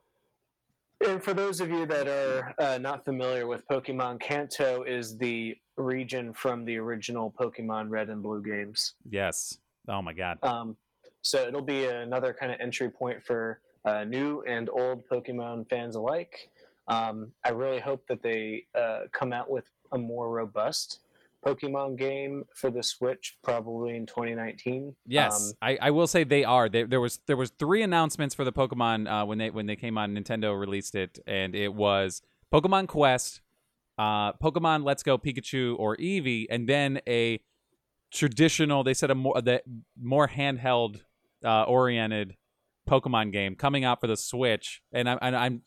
And 1.06 1.22
for 1.22 1.32
those 1.32 1.60
of 1.60 1.70
you 1.70 1.86
that 1.86 2.06
are 2.08 2.54
uh, 2.58 2.78
not 2.78 3.04
familiar 3.04 3.46
with 3.46 3.66
Pokemon, 3.68 4.20
Kanto 4.20 4.82
is 4.82 5.16
the 5.16 5.56
region 5.76 6.34
from 6.34 6.64
the 6.66 6.76
original 6.76 7.32
Pokemon 7.38 7.88
Red 7.88 8.10
and 8.10 8.22
Blue 8.22 8.42
games. 8.42 8.94
Yes. 9.08 9.58
Oh 9.88 10.02
my 10.02 10.12
God. 10.12 10.38
Um, 10.42 10.76
so 11.22 11.46
it'll 11.46 11.62
be 11.62 11.86
another 11.86 12.34
kind 12.38 12.52
of 12.52 12.60
entry 12.60 12.90
point 12.90 13.22
for 13.24 13.60
uh, 13.86 14.04
new 14.04 14.42
and 14.46 14.68
old 14.68 15.08
Pokemon 15.08 15.70
fans 15.70 15.96
alike. 15.96 16.50
Um, 16.88 17.32
I 17.44 17.50
really 17.50 17.80
hope 17.80 18.06
that 18.08 18.22
they 18.22 18.66
uh, 18.74 19.02
come 19.12 19.32
out 19.32 19.50
with 19.50 19.64
a 19.92 19.98
more 19.98 20.30
robust 20.30 21.00
Pokemon 21.44 21.96
game 21.96 22.44
for 22.54 22.70
the 22.70 22.82
Switch, 22.82 23.38
probably 23.42 23.96
in 23.96 24.06
2019. 24.06 24.94
Yes, 25.06 25.50
um, 25.50 25.52
I, 25.62 25.78
I 25.80 25.90
will 25.90 26.06
say 26.06 26.24
they 26.24 26.44
are. 26.44 26.68
There, 26.68 26.86
there 26.86 27.00
was 27.00 27.20
there 27.26 27.36
was 27.36 27.50
three 27.58 27.82
announcements 27.82 28.34
for 28.34 28.44
the 28.44 28.52
Pokemon 28.52 29.10
uh, 29.10 29.24
when 29.24 29.38
they 29.38 29.50
when 29.50 29.66
they 29.66 29.76
came 29.76 29.96
on. 29.96 30.14
Nintendo 30.14 30.58
released 30.58 30.94
it, 30.94 31.18
and 31.26 31.54
it 31.54 31.74
was 31.74 32.22
Pokemon 32.52 32.88
Quest, 32.88 33.40
uh, 33.98 34.32
Pokemon 34.34 34.84
Let's 34.84 35.02
Go 35.02 35.16
Pikachu 35.16 35.76
or 35.78 35.96
Eevee, 35.96 36.46
and 36.50 36.68
then 36.68 37.00
a 37.08 37.40
traditional. 38.12 38.84
They 38.84 38.94
said 38.94 39.10
a 39.10 39.14
more 39.14 39.40
the 39.40 39.62
more 40.00 40.28
handheld 40.28 41.00
uh, 41.44 41.62
oriented 41.62 42.36
Pokemon 42.88 43.32
game 43.32 43.56
coming 43.56 43.84
out 43.84 44.00
for 44.00 44.06
the 44.06 44.16
Switch, 44.16 44.82
and 44.92 45.08
I'm 45.08 45.18
and 45.22 45.34
I'm 45.34 45.62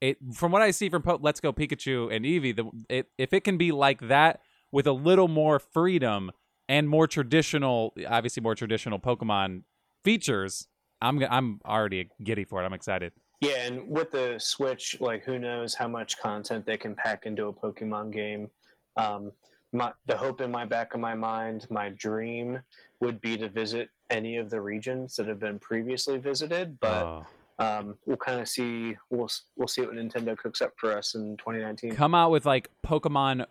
it 0.00 0.16
from 0.34 0.50
what 0.50 0.62
I 0.62 0.72
see 0.72 0.88
from 0.88 1.02
po- 1.02 1.20
Let's 1.22 1.38
Go 1.38 1.52
Pikachu 1.52 2.14
and 2.14 2.24
Eevee, 2.24 2.56
the 2.56 2.70
it, 2.88 3.06
if 3.18 3.32
it 3.32 3.44
can 3.44 3.56
be 3.56 3.70
like 3.70 4.08
that 4.08 4.40
with 4.72 4.86
a 4.86 4.92
little 4.92 5.28
more 5.28 5.58
freedom 5.58 6.32
and 6.68 6.88
more 6.88 7.06
traditional, 7.06 7.94
obviously 8.08 8.42
more 8.42 8.54
traditional 8.54 8.98
Pokemon 8.98 9.62
features, 10.02 10.66
I'm 11.00 11.22
I'm 11.24 11.60
already 11.64 12.08
giddy 12.22 12.44
for 12.44 12.62
it. 12.62 12.66
I'm 12.66 12.72
excited. 12.72 13.12
Yeah, 13.40 13.66
and 13.66 13.88
with 13.88 14.12
the 14.12 14.36
Switch, 14.38 14.96
like 15.00 15.24
who 15.24 15.38
knows 15.38 15.74
how 15.74 15.88
much 15.88 16.18
content 16.18 16.64
they 16.64 16.76
can 16.76 16.94
pack 16.94 17.26
into 17.26 17.46
a 17.46 17.52
Pokemon 17.52 18.12
game. 18.12 18.48
Um, 18.96 19.32
my, 19.72 19.92
the 20.06 20.16
hope 20.16 20.40
in 20.40 20.50
my 20.50 20.64
back 20.64 20.94
of 20.94 21.00
my 21.00 21.14
mind, 21.14 21.66
my 21.70 21.88
dream 21.88 22.60
would 23.00 23.20
be 23.20 23.36
to 23.38 23.48
visit 23.48 23.88
any 24.10 24.36
of 24.36 24.50
the 24.50 24.60
regions 24.60 25.16
that 25.16 25.26
have 25.26 25.40
been 25.40 25.58
previously 25.58 26.18
visited, 26.18 26.80
but. 26.80 27.04
Oh 27.04 27.26
um, 27.62 27.98
we'll 28.06 28.16
kind 28.16 28.40
of 28.40 28.48
see 28.48 28.96
we'll 29.10 29.28
we'll 29.56 29.68
see 29.68 29.82
what 29.82 29.94
Nintendo 29.94 30.36
cooks 30.36 30.60
up 30.60 30.72
for 30.76 30.96
us 30.96 31.14
in 31.14 31.36
2019. 31.36 31.94
Come 31.94 32.14
out 32.14 32.30
with 32.30 32.44
like 32.44 32.70
Pokemon 32.84 33.46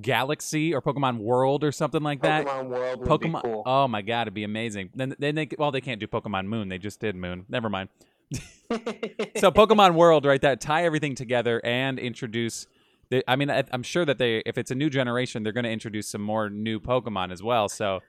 Galaxy 0.00 0.74
or 0.74 0.80
Pokemon 0.80 1.18
World 1.18 1.64
or 1.64 1.72
something 1.72 2.02
like 2.02 2.22
that. 2.22 2.46
Pokemon 2.46 2.68
World 2.68 3.00
Pokemon. 3.02 3.42
Cool. 3.42 3.62
Oh 3.66 3.88
my 3.88 4.02
god, 4.02 4.22
it'd 4.22 4.34
be 4.34 4.44
amazing. 4.44 4.90
Then 4.94 5.14
then 5.18 5.34
they 5.34 5.48
well 5.58 5.70
they 5.70 5.80
can't 5.80 6.00
do 6.00 6.06
Pokemon 6.06 6.46
Moon. 6.46 6.68
They 6.68 6.78
just 6.78 7.00
did 7.00 7.16
Moon. 7.16 7.44
Never 7.48 7.68
mind. 7.68 7.88
so 8.32 9.50
Pokemon 9.50 9.94
World, 9.94 10.24
right? 10.24 10.40
That 10.40 10.60
tie 10.60 10.84
everything 10.84 11.14
together 11.14 11.60
and 11.64 11.98
introduce. 11.98 12.66
The, 13.10 13.22
I 13.28 13.36
mean, 13.36 13.50
I, 13.50 13.64
am 13.70 13.82
sure 13.82 14.06
that 14.06 14.16
they, 14.16 14.42
if 14.46 14.56
it's 14.56 14.70
a 14.70 14.74
new 14.74 14.88
generation, 14.88 15.42
they're 15.42 15.52
going 15.52 15.64
to 15.64 15.70
introduce 15.70 16.08
some 16.08 16.22
more 16.22 16.48
new 16.48 16.80
Pokemon 16.80 17.32
as 17.32 17.42
well. 17.42 17.68
So, 17.68 18.00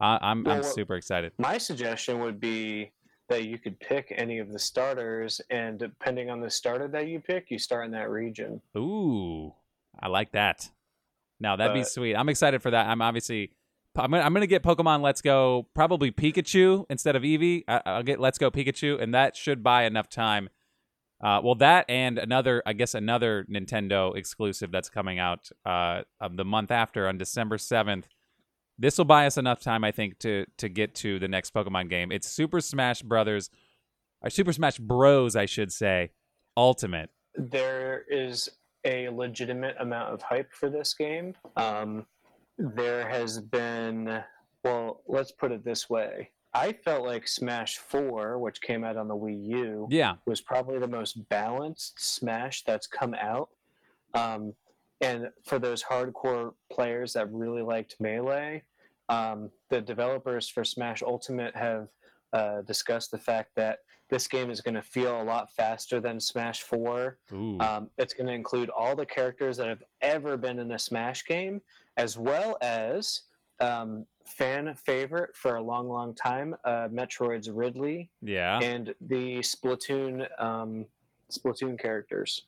uh, 0.00 0.18
I'm 0.22 0.42
well, 0.42 0.56
I'm 0.56 0.62
super 0.62 0.94
excited. 0.94 1.32
My 1.38 1.58
suggestion 1.58 2.20
would 2.20 2.40
be 2.40 2.92
that 3.28 3.44
you 3.44 3.58
could 3.58 3.78
pick 3.80 4.12
any 4.16 4.38
of 4.38 4.50
the 4.52 4.58
starters, 4.58 5.40
and 5.50 5.78
depending 5.78 6.30
on 6.30 6.40
the 6.40 6.50
starter 6.50 6.88
that 6.88 7.08
you 7.08 7.20
pick, 7.20 7.50
you 7.50 7.58
start 7.58 7.86
in 7.86 7.92
that 7.92 8.10
region. 8.10 8.60
Ooh, 8.76 9.54
I 10.00 10.08
like 10.08 10.32
that. 10.32 10.70
Now 11.40 11.56
that'd 11.56 11.74
but, 11.74 11.80
be 11.80 11.84
sweet. 11.84 12.14
I'm 12.14 12.28
excited 12.28 12.62
for 12.62 12.70
that. 12.70 12.86
I'm 12.86 13.02
obviously. 13.02 13.52
I'm 13.96 14.12
gonna, 14.12 14.22
I'm 14.22 14.32
gonna 14.32 14.46
get 14.46 14.62
Pokemon 14.62 15.00
Let's 15.02 15.20
Go 15.20 15.66
probably 15.74 16.12
Pikachu 16.12 16.86
instead 16.88 17.16
of 17.16 17.22
Eevee. 17.22 17.64
I, 17.66 17.96
will 17.96 18.02
get 18.04 18.20
Let's 18.20 18.38
Go 18.38 18.50
Pikachu, 18.50 19.00
and 19.02 19.12
that 19.12 19.36
should 19.36 19.62
buy 19.62 19.84
enough 19.84 20.08
time. 20.08 20.50
Uh, 21.20 21.40
well, 21.42 21.56
that 21.56 21.84
and 21.88 22.16
another, 22.16 22.62
I 22.64 22.74
guess, 22.74 22.94
another 22.94 23.44
Nintendo 23.50 24.16
exclusive 24.16 24.70
that's 24.70 24.88
coming 24.88 25.18
out 25.18 25.50
uh, 25.66 26.02
of 26.20 26.36
the 26.36 26.44
month 26.44 26.70
after 26.70 27.08
on 27.08 27.18
December 27.18 27.58
seventh 27.58 28.06
this 28.78 28.98
will 28.98 29.04
buy 29.04 29.26
us 29.26 29.36
enough 29.36 29.60
time, 29.60 29.84
I 29.84 29.92
think, 29.92 30.18
to 30.20 30.46
to 30.58 30.68
get 30.68 30.94
to 30.96 31.18
the 31.18 31.28
next 31.28 31.52
Pokemon 31.52 31.90
game. 31.90 32.12
It's 32.12 32.28
Super 32.28 32.60
Smash 32.60 33.02
Brothers, 33.02 33.50
or 34.22 34.30
Super 34.30 34.52
Smash 34.52 34.78
Bros, 34.78 35.36
I 35.36 35.46
should 35.46 35.72
say, 35.72 36.10
Ultimate. 36.56 37.10
There 37.34 38.04
is 38.10 38.48
a 38.84 39.08
legitimate 39.08 39.76
amount 39.80 40.14
of 40.14 40.22
hype 40.22 40.52
for 40.52 40.70
this 40.70 40.94
game. 40.94 41.34
Um, 41.56 42.06
there 42.58 43.08
has 43.08 43.40
been, 43.40 44.22
well, 44.64 45.02
let's 45.06 45.30
put 45.30 45.52
it 45.52 45.64
this 45.64 45.88
way. 45.88 46.30
I 46.54 46.72
felt 46.72 47.04
like 47.04 47.28
Smash 47.28 47.76
4, 47.76 48.38
which 48.38 48.60
came 48.60 48.82
out 48.82 48.96
on 48.96 49.06
the 49.06 49.14
Wii 49.14 49.46
U, 49.46 49.86
yeah. 49.90 50.14
was 50.26 50.40
probably 50.40 50.78
the 50.78 50.88
most 50.88 51.28
balanced 51.28 52.00
Smash 52.00 52.64
that's 52.64 52.86
come 52.86 53.14
out. 53.14 53.50
Um, 54.14 54.54
and 55.00 55.28
for 55.44 55.58
those 55.58 55.82
hardcore 55.82 56.54
players 56.72 57.12
that 57.12 57.32
really 57.32 57.62
liked 57.62 57.96
Melee, 58.00 58.62
um, 59.08 59.50
the 59.70 59.80
developers 59.80 60.48
for 60.48 60.64
Smash 60.64 61.02
Ultimate 61.02 61.56
have 61.56 61.88
uh, 62.32 62.62
discussed 62.62 63.10
the 63.10 63.18
fact 63.18 63.50
that 63.56 63.80
this 64.10 64.26
game 64.26 64.50
is 64.50 64.60
going 64.60 64.74
to 64.74 64.82
feel 64.82 65.20
a 65.20 65.24
lot 65.24 65.52
faster 65.52 66.00
than 66.00 66.18
Smash 66.18 66.62
4. 66.62 67.18
Um, 67.60 67.90
it's 67.98 68.14
going 68.14 68.26
to 68.26 68.32
include 68.32 68.70
all 68.70 68.96
the 68.96 69.04
characters 69.04 69.56
that 69.58 69.68
have 69.68 69.82
ever 70.00 70.36
been 70.36 70.58
in 70.58 70.72
a 70.72 70.78
Smash 70.78 71.24
game, 71.26 71.60
as 71.96 72.16
well 72.16 72.56
as 72.62 73.22
um, 73.60 74.06
fan 74.24 74.74
favorite 74.74 75.36
for 75.36 75.56
a 75.56 75.62
long, 75.62 75.88
long 75.88 76.14
time, 76.14 76.54
uh, 76.64 76.88
Metroid's 76.90 77.50
Ridley. 77.50 78.10
Yeah. 78.22 78.58
And 78.60 78.94
the 79.00 79.38
Splatoon 79.38 80.26
um, 80.40 80.86
Splatoon 81.30 81.78
characters. 81.78 82.44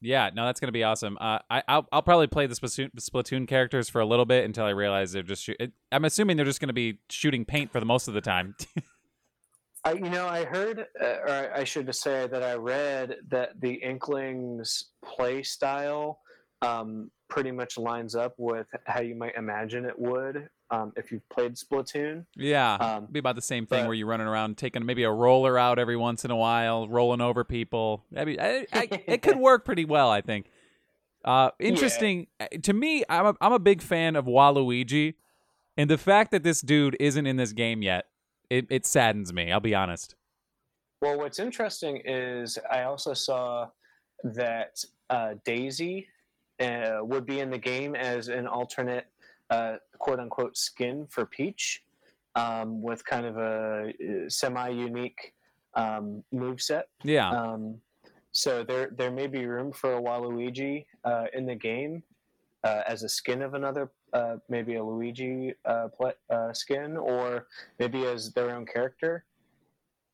Yeah, 0.00 0.30
no, 0.34 0.44
that's 0.44 0.60
gonna 0.60 0.72
be 0.72 0.84
awesome. 0.84 1.16
Uh, 1.20 1.38
I 1.48 1.62
I'll, 1.68 1.86
I'll 1.90 2.02
probably 2.02 2.26
play 2.26 2.46
the 2.46 2.54
Splatoon, 2.54 3.48
characters 3.48 3.88
for 3.88 4.00
a 4.00 4.06
little 4.06 4.26
bit 4.26 4.44
until 4.44 4.64
I 4.64 4.70
realize 4.70 5.12
they're 5.12 5.22
just. 5.22 5.42
Shoot- 5.42 5.72
I'm 5.90 6.04
assuming 6.04 6.36
they're 6.36 6.46
just 6.46 6.60
gonna 6.60 6.72
be 6.72 6.98
shooting 7.08 7.44
paint 7.44 7.72
for 7.72 7.80
the 7.80 7.86
most 7.86 8.08
of 8.08 8.14
the 8.14 8.20
time. 8.20 8.54
I, 9.84 9.92
you 9.92 10.10
know, 10.10 10.26
I 10.26 10.44
heard, 10.44 10.84
uh, 11.00 11.04
or 11.04 11.52
I 11.54 11.62
should 11.62 11.94
say 11.94 12.26
that 12.26 12.42
I 12.42 12.54
read 12.54 13.16
that 13.28 13.60
the 13.60 13.74
Inklings 13.74 14.86
play 15.04 15.44
style 15.44 16.18
um, 16.60 17.10
pretty 17.28 17.50
much 17.50 17.78
lines 17.78 18.14
up 18.14 18.34
with 18.38 18.66
how 18.84 19.00
you 19.00 19.14
might 19.14 19.34
imagine 19.36 19.84
it 19.84 19.98
would 19.98 20.48
um, 20.70 20.92
if 20.96 21.10
you've 21.10 21.28
played 21.28 21.54
Splatoon. 21.54 22.24
Yeah, 22.36 22.74
um, 22.74 23.08
be 23.10 23.18
about 23.18 23.36
the 23.36 23.42
same 23.42 23.66
thing 23.66 23.82
but, 23.82 23.86
where 23.88 23.94
you're 23.94 24.06
running 24.06 24.26
around 24.26 24.56
taking 24.56 24.84
maybe 24.84 25.04
a 25.04 25.10
roller 25.10 25.58
out 25.58 25.78
every 25.78 25.96
once 25.96 26.24
in 26.24 26.30
a 26.30 26.36
while, 26.36 26.88
rolling 26.88 27.20
over 27.20 27.44
people. 27.44 28.04
Maybe 28.10 28.40
I, 28.40 28.66
I, 28.72 28.88
it 29.06 29.22
could 29.22 29.36
work 29.36 29.64
pretty 29.64 29.84
well, 29.84 30.10
I 30.10 30.20
think. 30.20 30.50
Uh, 31.24 31.50
interesting 31.58 32.28
yeah. 32.40 32.46
To 32.62 32.72
me. 32.72 33.02
I'm 33.08 33.26
a, 33.26 33.34
I'm 33.40 33.52
a 33.52 33.58
big 33.58 33.82
fan 33.82 34.14
of 34.14 34.26
Waluigi, 34.26 35.14
and 35.76 35.90
the 35.90 35.98
fact 35.98 36.30
that 36.30 36.44
this 36.44 36.60
dude 36.60 36.96
isn't 37.00 37.26
in 37.26 37.36
this 37.36 37.52
game 37.52 37.82
yet, 37.82 38.06
it, 38.48 38.66
it 38.70 38.86
saddens 38.86 39.32
me. 39.32 39.50
I'll 39.50 39.60
be 39.60 39.74
honest. 39.74 40.14
Well, 41.02 41.18
what's 41.18 41.38
interesting 41.38 42.00
is 42.04 42.58
I 42.70 42.84
also 42.84 43.12
saw 43.12 43.68
that 44.24 44.82
uh, 45.10 45.34
Daisy 45.44 46.08
uh, 46.60 46.98
would 47.02 47.26
be 47.26 47.40
in 47.40 47.50
the 47.50 47.58
game 47.58 47.94
as 47.94 48.28
an 48.28 48.46
alternate 48.46 49.06
uh, 49.50 49.76
quote 49.98 50.20
unquote 50.20 50.56
skin 50.56 51.06
for 51.08 51.26
Peach 51.26 51.82
um, 52.34 52.82
with 52.82 53.04
kind 53.04 53.26
of 53.26 53.36
a 53.36 53.92
uh, 54.00 54.28
semi 54.28 54.68
unique 54.68 55.34
um, 55.74 56.22
move 56.32 56.60
set. 56.60 56.88
Yeah. 57.02 57.30
Um, 57.30 57.76
so 58.32 58.62
there 58.62 58.90
there 58.96 59.10
may 59.10 59.26
be 59.26 59.46
room 59.46 59.72
for 59.72 59.96
a 59.96 60.00
Waluigi 60.00 60.84
uh, 61.04 61.26
in 61.32 61.46
the 61.46 61.54
game 61.54 62.02
uh, 62.64 62.82
as 62.86 63.02
a 63.02 63.08
skin 63.08 63.42
of 63.42 63.54
another, 63.54 63.90
uh, 64.12 64.36
maybe 64.48 64.74
a 64.74 64.84
Luigi 64.84 65.54
uh, 65.64 65.88
uh, 66.30 66.52
skin, 66.52 66.96
or 66.96 67.46
maybe 67.78 68.04
as 68.04 68.32
their 68.32 68.54
own 68.54 68.66
character. 68.66 69.24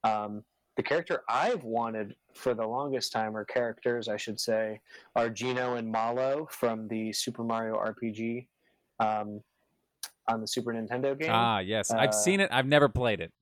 Um, 0.05 0.45
the 0.77 0.83
character 0.83 1.23
I've 1.29 1.65
wanted 1.65 2.15
for 2.35 2.55
the 2.55 2.66
longest 2.66 3.12
time, 3.12 3.37
or 3.37 3.45
characters 3.45 4.09
I 4.09 4.16
should 4.16 4.40
say, 4.40 4.81
are 5.16 5.29
Geno 5.29 5.77
and 5.77 5.90
Mallow 5.90 6.49
from 6.51 6.88
the 6.88 7.12
Super 7.12 7.45
Mario 7.45 7.77
RPG 7.77 8.47
um, 9.01 9.40
on 10.29 10.40
the 10.40 10.47
Super 10.47 10.73
Nintendo 10.73 11.18
game. 11.18 11.31
Ah, 11.33 11.61
yes, 11.61 11.90
uh, 11.90 11.97
I've 11.97 12.14
seen 12.14 12.40
it. 12.40 12.49
I've 12.53 12.66
never 12.66 12.88
played 12.88 13.21
it. 13.21 13.33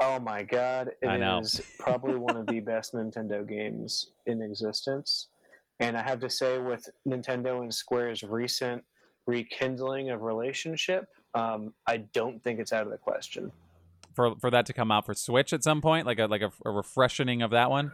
Oh 0.00 0.18
my 0.18 0.42
god, 0.42 0.90
it 1.00 1.06
I 1.06 1.16
know. 1.16 1.38
is 1.38 1.60
probably 1.78 2.16
one 2.16 2.36
of 2.36 2.46
the 2.46 2.60
best 2.60 2.92
Nintendo 2.94 3.48
games 3.48 4.10
in 4.26 4.42
existence. 4.42 5.28
And 5.80 5.96
I 5.96 6.02
have 6.02 6.20
to 6.20 6.30
say, 6.30 6.58
with 6.58 6.88
Nintendo 7.06 7.60
and 7.60 7.72
Square's 7.72 8.22
recent 8.22 8.82
rekindling 9.26 10.10
of 10.10 10.22
relationship, 10.22 11.08
um, 11.34 11.72
I 11.86 11.98
don't 11.98 12.42
think 12.42 12.60
it's 12.60 12.72
out 12.72 12.84
of 12.84 12.90
the 12.90 12.98
question. 12.98 13.52
For 14.14 14.34
for 14.36 14.50
that 14.50 14.66
to 14.66 14.72
come 14.72 14.90
out 14.90 15.04
for 15.06 15.14
Switch 15.14 15.52
at 15.52 15.62
some 15.62 15.80
point, 15.80 16.06
like 16.06 16.18
a 16.18 16.26
like 16.26 16.42
a, 16.42 16.50
a 16.64 16.70
refreshing 16.70 17.42
of 17.42 17.50
that 17.50 17.70
one. 17.70 17.92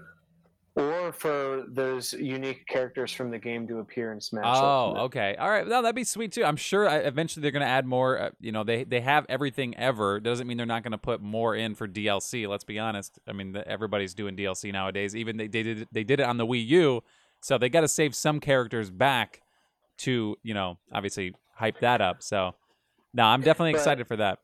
Or 0.75 1.13
for 1.13 1.65
those 1.69 2.15
unique 2.15 2.67
characters 2.67 3.13
from 3.13 3.31
the 3.31 3.39
game 3.39 3.69
to 3.69 3.81
appear 3.81 4.11
in 4.13 4.23
Smash. 4.23 4.45
Oh, 4.47 4.65
Ultimate. 4.87 5.03
okay, 5.03 5.37
all 5.39 5.51
right. 5.51 5.67
No, 5.69 5.83
that'd 5.83 5.95
be 5.95 6.03
sweet 6.05 6.33
too. 6.33 6.45
I'm 6.45 6.57
sure 6.57 6.89
uh, 6.89 6.97
eventually 7.01 7.43
they're 7.43 7.51
gonna 7.51 7.67
add 7.67 7.85
more. 7.85 8.19
Uh, 8.19 8.31
you 8.41 8.53
know, 8.53 8.65
they 8.65 8.85
they 8.85 9.03
have 9.03 9.27
everything 9.29 9.77
ever. 9.77 10.19
Doesn't 10.19 10.47
mean 10.47 10.57
they're 10.57 10.65
not 10.65 10.83
gonna 10.83 10.97
put 10.97 11.21
more 11.21 11.55
in 11.55 11.75
for 11.75 11.87
DLC. 11.87 12.49
Let's 12.49 12.65
be 12.65 12.79
honest. 12.79 13.19
I 13.29 13.33
mean, 13.33 13.53
the, 13.53 13.69
everybody's 13.69 14.15
doing 14.15 14.35
DLC 14.35 14.73
nowadays. 14.73 15.15
Even 15.15 15.37
they, 15.37 15.47
they 15.47 15.63
did 15.63 15.89
they 15.93 16.05
did 16.05 16.21
it 16.21 16.27
on 16.27 16.39
the 16.39 16.47
Wii 16.47 16.67
U, 16.69 17.03
so 17.43 17.59
they 17.59 17.69
got 17.69 17.83
to 17.83 17.89
save 17.89 18.15
some 18.15 18.41
characters 18.41 18.91
back 18.91 19.43
to 19.99 20.37
you 20.43 20.55
know 20.55 20.79
obviously 20.91 21.35
hype 21.55 21.81
that 21.81 22.01
up. 22.01 22.23
So, 22.23 22.55
no, 23.13 23.25
I'm 23.25 23.43
definitely 23.43 23.73
But- 23.73 23.79
excited 23.81 24.07
for 24.07 24.17
that. 24.17 24.39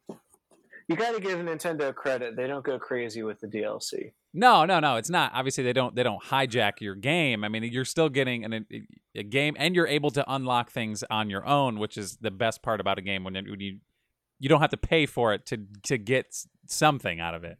You 0.89 0.97
got 0.97 1.15
to 1.15 1.21
give 1.21 1.39
Nintendo 1.39 1.95
credit; 1.95 2.37
they 2.37 2.47
don't 2.47 2.65
go 2.65 2.79
crazy 2.79 3.23
with 3.23 3.41
the 3.41 3.47
DLC. 3.47 4.13
No, 4.39 4.65
no, 4.65 4.79
no. 4.79 4.95
It's 4.95 5.11
not. 5.11 5.33
Obviously, 5.35 5.65
they 5.65 5.73
don't. 5.73 5.97
They 5.97 6.05
don't 6.05 6.23
hijack 6.23 6.81
your 6.81 6.95
game. 6.95 7.43
I 7.43 7.49
mean, 7.49 7.65
you're 7.65 7.85
still 7.85 8.09
getting 8.09 8.45
an, 8.45 8.67
a 9.17 9.23
game, 9.25 9.57
and 9.59 9.75
you're 9.75 9.89
able 9.89 10.13
to 10.13 10.25
unlock 10.33 10.71
things 10.71 11.03
on 11.11 11.29
your 11.29 11.45
own, 11.45 11.81
which 11.81 11.99
is 11.99 12.19
the 12.19 12.31
best 12.31 12.63
part 12.63 12.81
about 12.81 12.99
a 12.99 13.03
game 13.03 13.25
when, 13.25 13.35
when 13.35 13.59
you 13.59 13.79
you 14.39 14.49
don't 14.49 14.61
have 14.61 14.71
to 14.71 14.77
pay 14.77 15.07
for 15.07 15.35
it 15.35 15.45
to 15.47 15.67
to 15.83 15.99
get 15.99 16.37
something 16.69 17.19
out 17.19 17.35
of 17.35 17.43
it. 17.43 17.59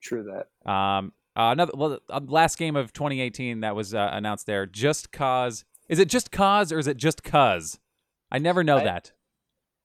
True 0.00 0.24
that. 0.24 0.70
Um, 0.70 1.12
uh, 1.36 1.52
another 1.52 1.72
well, 1.76 1.98
uh, 2.08 2.20
last 2.26 2.56
game 2.56 2.74
of 2.74 2.94
2018 2.94 3.60
that 3.60 3.76
was 3.76 3.92
uh, 3.92 4.08
announced 4.10 4.46
there. 4.46 4.64
Just 4.64 5.12
cause. 5.12 5.66
Is 5.90 5.98
it 5.98 6.08
just 6.08 6.30
cause 6.30 6.72
or 6.72 6.78
is 6.78 6.86
it 6.86 6.96
just 6.96 7.22
cause? 7.22 7.78
I 8.32 8.38
never 8.38 8.64
know 8.64 8.78
I- 8.78 8.84
that. 8.84 9.12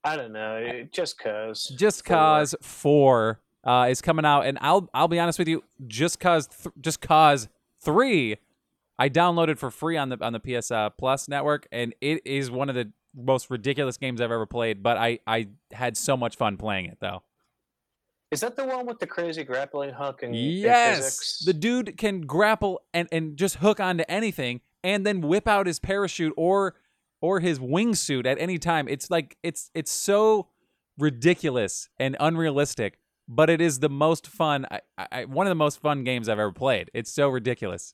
I 0.05 0.17
don't 0.17 0.33
know, 0.33 0.85
just 0.91 1.17
cause. 1.17 1.65
Just 1.77 2.05
Four. 2.05 2.15
Cause 2.15 2.55
Four 2.61 3.39
uh, 3.63 3.87
is 3.89 4.01
coming 4.01 4.25
out, 4.25 4.45
and 4.45 4.57
I'll 4.61 4.89
I'll 4.93 5.07
be 5.07 5.19
honest 5.19 5.39
with 5.39 5.47
you, 5.47 5.63
Just 5.87 6.19
Cause 6.19 6.47
th- 6.47 6.73
Just 6.81 7.01
Cause 7.01 7.47
Three, 7.81 8.37
I 8.99 9.09
downloaded 9.09 9.57
for 9.57 9.71
free 9.71 9.97
on 9.97 10.09
the 10.09 10.23
on 10.23 10.33
the 10.33 10.39
PS 10.39 10.71
uh, 10.71 10.89
Plus 10.91 11.27
network, 11.27 11.67
and 11.71 11.93
it 12.01 12.21
is 12.25 12.49
one 12.51 12.69
of 12.69 12.75
the 12.75 12.91
most 13.15 13.49
ridiculous 13.49 13.97
games 13.97 14.19
I've 14.21 14.31
ever 14.31 14.45
played. 14.45 14.81
But 14.83 14.97
I 14.97 15.19
I 15.27 15.47
had 15.71 15.97
so 15.97 16.17
much 16.17 16.35
fun 16.35 16.57
playing 16.57 16.85
it 16.85 16.97
though. 16.99 17.23
Is 18.31 18.39
that 18.41 18.55
the 18.55 18.65
one 18.65 18.87
with 18.87 18.97
the 18.97 19.05
crazy 19.05 19.43
grappling 19.43 19.91
hook 19.91 20.23
and, 20.23 20.33
and 20.33 20.43
Yes, 20.43 20.97
physics? 20.97 21.43
the 21.45 21.53
dude 21.53 21.97
can 21.97 22.21
grapple 22.21 22.81
and 22.93 23.07
and 23.11 23.37
just 23.37 23.57
hook 23.57 23.79
onto 23.79 24.03
anything, 24.09 24.61
and 24.83 25.05
then 25.05 25.21
whip 25.21 25.47
out 25.47 25.67
his 25.67 25.79
parachute 25.79 26.33
or 26.35 26.75
or 27.21 27.39
his 27.39 27.59
wingsuit 27.59 28.25
at 28.25 28.37
any 28.39 28.57
time. 28.57 28.87
It's 28.87 29.11
like 29.11 29.37
it's 29.43 29.69
it's 29.73 29.91
so 29.91 30.47
ridiculous 30.97 31.89
and 31.99 32.15
unrealistic, 32.19 32.97
but 33.27 33.49
it 33.49 33.61
is 33.61 33.79
the 33.79 33.89
most 33.89 34.27
fun. 34.27 34.65
I, 34.71 34.81
I, 35.11 35.25
one 35.25 35.47
of 35.47 35.51
the 35.51 35.55
most 35.55 35.79
fun 35.81 36.03
games 36.03 36.27
I've 36.29 36.39
ever 36.39 36.51
played. 36.51 36.89
It's 36.93 37.11
so 37.11 37.29
ridiculous. 37.29 37.93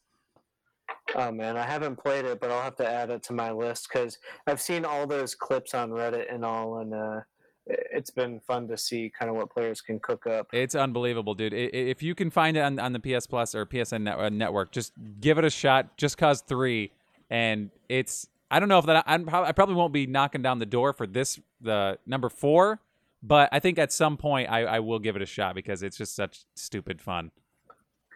Oh 1.16 1.32
man, 1.32 1.58
I 1.58 1.64
haven't 1.64 1.98
played 1.98 2.26
it, 2.26 2.40
but 2.40 2.52
I'll 2.52 2.62
have 2.62 2.76
to 2.78 2.88
add 2.90 3.10
it 3.10 3.24
to 3.24 3.34
my 3.34 3.52
list 3.52 3.88
because 3.92 4.18
I've 4.48 4.62
seen 4.62 4.86
all 4.86 5.08
those 5.08 5.34
clips 5.36 5.74
on 5.74 5.90
Reddit 5.90 6.34
and 6.34 6.46
all, 6.46 6.80
and 6.80 6.94
uh, 6.94 7.22
it- 7.66 7.88
it's 7.92 8.10
been 8.12 8.40
fun 8.42 8.68
to 8.68 8.78
see 8.78 9.12
kind 9.18 9.30
of 9.30 9.36
what 9.36 9.50
players 9.50 9.82
can 9.82 10.00
cook 10.00 10.28
up. 10.28 10.48
It's 10.54 10.76
unbelievable, 10.76 11.34
dude. 11.34 11.54
If 11.54 12.04
you 12.04 12.14
can 12.16 12.30
find 12.30 12.58
it 12.58 12.62
on, 12.62 12.80
on 12.80 12.94
the 12.94 13.00
PS 13.00 13.26
Plus 13.28 13.56
or 13.56 13.66
PSN 13.66 14.08
uh, 14.12 14.30
network, 14.30 14.72
just 14.72 14.94
give 15.20 15.38
it 15.38 15.46
a 15.46 15.50
shot. 15.50 15.98
Just 15.98 16.18
Cause 16.18 16.42
Three, 16.42 16.92
and 17.30 17.72
it's 17.88 18.28
I 18.52 18.60
don't 18.60 18.70
know 18.70 18.80
if 18.80 18.86
that 18.86 19.04
I'm, 19.08 19.28
I 19.30 19.52
probably 19.52 19.76
won't 19.76 19.94
be 19.94 20.06
knocking 20.08 20.42
down 20.42 20.60
the 20.60 20.66
door 20.66 20.94
for 20.94 21.06
this 21.08 21.40
the 21.62 21.98
number 22.06 22.30
four, 22.30 22.80
but 23.22 23.50
I 23.52 23.60
think 23.60 23.78
at 23.80 23.92
some 23.92 24.18
point 24.18 24.50
I, 24.50 24.64
I 24.64 24.80
will 24.80 25.00
give 25.00 25.16
it 25.16 25.22
a 25.22 25.26
shot 25.26 25.56
because 25.56 25.84
it's 25.84 25.98
just 25.98 26.16
such 26.16 26.46
stupid 26.56 27.02
fun. 27.02 27.32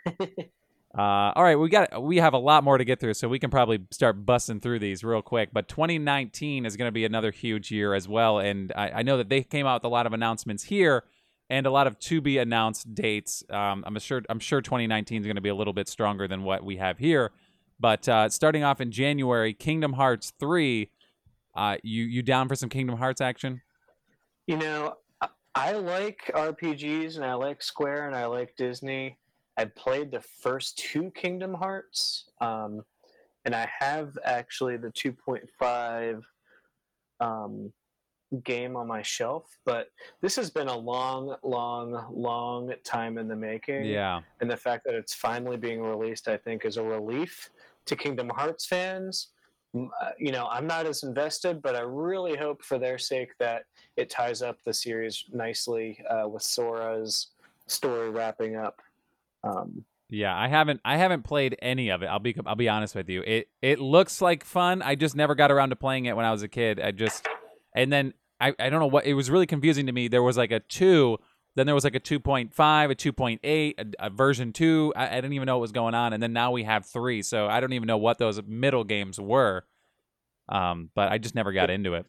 Uh, 0.96 1.34
all 1.36 1.44
right, 1.44 1.56
we 1.56 1.70
got 1.70 2.04
we 2.04 2.18
have 2.18 2.34
a 2.34 2.38
lot 2.38 2.64
more 2.64 2.78
to 2.78 2.86
get 2.86 3.00
through, 3.00 3.16
so 3.16 3.28
we 3.28 3.40
can 3.40 3.50
probably 3.50 3.80
start 3.90 4.28
busting 4.28 4.60
through 4.60 4.78
these 4.78 5.04
real 5.04 5.24
quick. 5.24 5.50
But 5.52 5.68
2019 5.68 6.68
is 6.68 6.78
going 6.78 6.88
to 6.88 6.92
be 6.92 7.04
another 7.04 7.32
huge 7.32 7.72
year 7.72 7.96
as 7.96 8.08
well, 8.08 8.38
and 8.38 8.72
I, 8.76 8.90
I 8.92 9.02
know 9.02 9.18
that 9.18 9.28
they 9.28 9.42
came 9.42 9.66
out 9.66 9.82
with 9.82 9.86
a 9.86 9.92
lot 9.92 10.06
of 10.06 10.14
announcements 10.14 10.66
here 10.66 11.04
and 11.50 11.66
a 11.66 11.72
lot 11.72 11.88
of 11.88 11.98
to 11.98 12.22
be 12.22 12.38
announced 12.38 12.94
dates. 12.94 13.44
Um, 13.50 13.84
I'm 13.88 13.98
sure 13.98 14.22
I'm 14.30 14.40
sure 14.40 14.62
2019 14.62 15.22
is 15.22 15.26
going 15.26 15.36
to 15.36 15.42
be 15.42 15.50
a 15.50 15.56
little 15.56 15.74
bit 15.74 15.88
stronger 15.88 16.28
than 16.28 16.44
what 16.44 16.64
we 16.64 16.78
have 16.78 17.00
here. 17.00 17.32
But 17.80 18.08
uh, 18.08 18.30
starting 18.30 18.64
off 18.64 18.80
in 18.80 18.92
January, 18.92 19.56
Kingdom 19.56 19.94
Hearts 19.94 20.32
3. 20.40 20.92
Uh, 21.56 21.78
you 21.82 22.04
you 22.04 22.22
down 22.22 22.48
for 22.48 22.56
some 22.56 22.70
Kingdom 22.70 22.98
Hearts 22.98 23.20
action? 23.20 23.63
You 24.48 24.58
know, 24.58 24.96
I- 25.56 25.72
like 25.74 26.32
RPGs 26.34 27.16
and 27.16 27.26
I 27.26 27.34
like 27.36 27.62
Square 27.62 28.08
and 28.08 28.16
I 28.16 28.26
like 28.26 28.56
Disney. 28.58 29.18
I 29.58 29.66
played 29.66 30.12
the 30.12 30.22
first 30.22 30.78
two 30.80 31.12
Kingdom 31.12 31.54
Hearts, 31.54 32.30
um, 32.42 32.84
and 33.46 33.54
I 33.56 33.70
have 33.80 34.18
actually 34.26 34.78
the 34.78 34.90
2.5 34.92 36.22
um, 37.20 37.72
game 38.44 38.76
on 38.76 38.88
my 38.88 39.04
shelf. 39.04 39.46
But 39.64 39.90
this 40.22 40.36
has 40.38 40.50
been 40.50 40.68
a 40.70 40.76
long, 40.76 41.36
long, 41.44 42.08
long 42.12 42.74
time 42.84 43.20
in 43.20 43.28
the 43.28 43.36
making. 43.36 43.86
Yeah. 43.86 44.22
and 44.42 44.50
the 44.50 44.58
fact 44.58 44.86
that 44.86 44.96
it's 44.96 45.14
finally 45.14 45.56
being 45.58 45.82
released, 45.82 46.28
I 46.28 46.38
think, 46.38 46.66
is 46.66 46.78
a 46.78 46.84
relief 46.84 47.50
to 47.86 47.96
Kingdom 47.96 48.30
Hearts 48.30 48.66
fans. 48.66 49.33
Uh, 49.76 50.12
You 50.20 50.32
know, 50.32 50.48
I'm 50.48 50.68
not 50.68 50.86
as 50.86 51.04
invested, 51.04 51.62
but 51.62 51.76
I 51.76 51.82
really 51.82 52.36
hope 52.36 52.64
for 52.64 52.78
their 52.78 52.98
sake 52.98 53.32
that 53.40 53.64
it 53.98 54.10
ties 54.10 54.42
up 54.42 54.58
the 54.64 54.74
series 54.74 55.26
nicely 55.32 56.04
uh, 56.10 56.28
with 56.28 56.44
Sora's 56.44 57.32
story 57.68 58.10
wrapping 58.10 58.56
up. 58.56 58.82
Um, 59.44 59.84
Yeah, 60.10 60.36
I 60.38 60.48
haven't 60.48 60.80
I 60.86 60.98
haven't 60.98 61.24
played 61.24 61.58
any 61.62 61.90
of 61.90 62.04
it. 62.04 62.08
I'll 62.08 62.20
be 62.20 62.36
I'll 62.46 62.56
be 62.56 62.70
honest 62.70 62.94
with 62.96 63.10
you. 63.10 63.24
It 63.26 63.50
it 63.62 63.80
looks 63.80 64.22
like 64.22 64.44
fun. 64.44 64.82
I 64.82 64.96
just 64.96 65.16
never 65.16 65.34
got 65.36 65.52
around 65.52 65.70
to 65.70 65.76
playing 65.76 66.06
it 66.06 66.16
when 66.16 66.26
I 66.26 66.32
was 66.32 66.44
a 66.44 66.48
kid. 66.48 66.80
I 66.80 66.92
just 66.92 67.28
and 67.76 67.92
then 67.92 68.14
I 68.40 68.54
I 68.60 68.70
don't 68.70 68.80
know 68.80 68.88
what 68.88 69.06
it 69.06 69.16
was 69.16 69.32
really 69.32 69.48
confusing 69.48 69.88
to 69.88 69.92
me. 69.92 70.08
There 70.08 70.22
was 70.24 70.38
like 70.38 70.52
a 70.52 70.60
2, 70.60 71.18
then 71.56 71.66
there 71.66 71.76
was 71.76 71.84
like 71.84 71.96
a 71.96 72.00
2.5, 72.00 72.50
a 72.92 72.96
2.8, 72.96 73.40
a, 74.00 74.06
a 74.06 74.10
version 74.10 74.52
2. 74.54 74.94
I, 74.96 75.08
I 75.10 75.16
didn't 75.16 75.34
even 75.34 75.46
know 75.46 75.58
what 75.58 75.62
was 75.62 75.72
going 75.72 75.94
on 75.94 76.14
and 76.14 76.22
then 76.22 76.34
now 76.34 76.52
we 76.52 76.64
have 76.64 76.86
3. 76.86 77.22
So 77.22 77.48
I 77.48 77.60
don't 77.60 77.74
even 77.74 77.88
know 77.88 77.98
what 77.98 78.18
those 78.18 78.42
middle 78.48 78.84
games 78.84 79.20
were. 79.20 79.66
Um 80.50 80.90
but 80.96 81.12
I 81.12 81.18
just 81.18 81.36
never 81.36 81.52
got 81.54 81.70
into 81.70 81.94
it. 81.94 82.06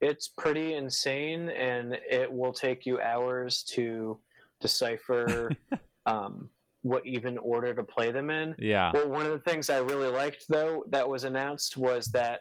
it's 0.00 0.28
pretty 0.28 0.74
insane, 0.74 1.48
and 1.48 1.96
it 2.10 2.30
will 2.30 2.52
take 2.52 2.84
you 2.84 3.00
hours 3.00 3.62
to 3.74 4.18
decipher 4.60 5.50
um, 6.06 6.50
what 6.82 7.04
even 7.06 7.38
order 7.38 7.72
to 7.74 7.82
play 7.82 8.12
them 8.12 8.28
in. 8.30 8.54
Yeah. 8.58 8.90
Well, 8.92 9.08
one 9.08 9.24
of 9.26 9.32
the 9.32 9.50
things 9.50 9.70
I 9.70 9.78
really 9.78 10.08
liked, 10.08 10.44
though, 10.48 10.84
that 10.90 11.08
was 11.08 11.24
announced 11.24 11.76
was 11.78 12.08
that 12.08 12.40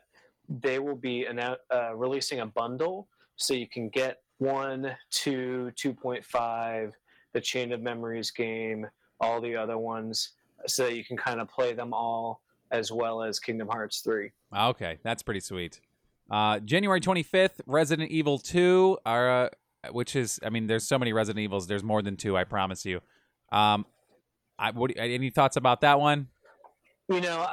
they 0.50 0.80
will 0.80 0.98
be 0.98 1.26
annou- 1.30 1.58
uh, 1.74 1.96
releasing 1.96 2.42
a 2.42 2.46
bundle 2.46 3.08
so 3.38 3.54
you 3.54 3.68
can 3.70 3.88
get 3.90 4.18
one, 4.38 4.95
two, 5.12 5.71
2.5, 5.76 6.91
the 7.34 7.41
Chain 7.41 7.71
of 7.71 7.82
Memories 7.82 8.32
game, 8.32 8.88
all 9.19 9.41
the 9.41 9.56
other 9.56 9.78
ones, 9.78 10.32
so 10.67 10.84
that 10.86 10.95
you 10.95 11.04
can 11.04 11.17
kind 11.17 11.39
of 11.39 11.50
play 11.50 11.74
them 11.74 11.93
all 11.93 12.41
as 12.71 12.91
well 12.91 13.21
as 13.21 13.39
Kingdom 13.39 13.67
Hearts 13.67 14.02
3. 14.02 14.32
Okay, 14.56 14.98
that's 15.04 15.24
pretty 15.24 15.39
sweet. 15.39 15.80
Uh, 16.30 16.60
January 16.60 17.00
25th, 17.00 17.62
Resident 17.65 18.10
Evil 18.12 18.39
2, 18.39 18.98
are, 19.06 19.45
uh, 19.45 19.50
which 19.91 20.15
is, 20.15 20.39
I 20.43 20.50
mean, 20.50 20.67
there's 20.67 20.88
so 20.88 20.98
many 20.98 21.13
Resident 21.13 21.43
Evils. 21.43 21.67
There's 21.67 21.84
more 21.84 22.02
than 22.02 22.17
two, 22.17 22.36
I 22.36 22.43
promise 22.43 22.86
you. 22.86 23.02
Um, 23.52 23.86
I, 24.58 24.71
what, 24.71 24.91
any 24.98 25.30
thoughts 25.30 25.58
about 25.58 25.82
that 25.82 26.00
one? 26.00 26.28
You 27.10 27.21
know, 27.21 27.48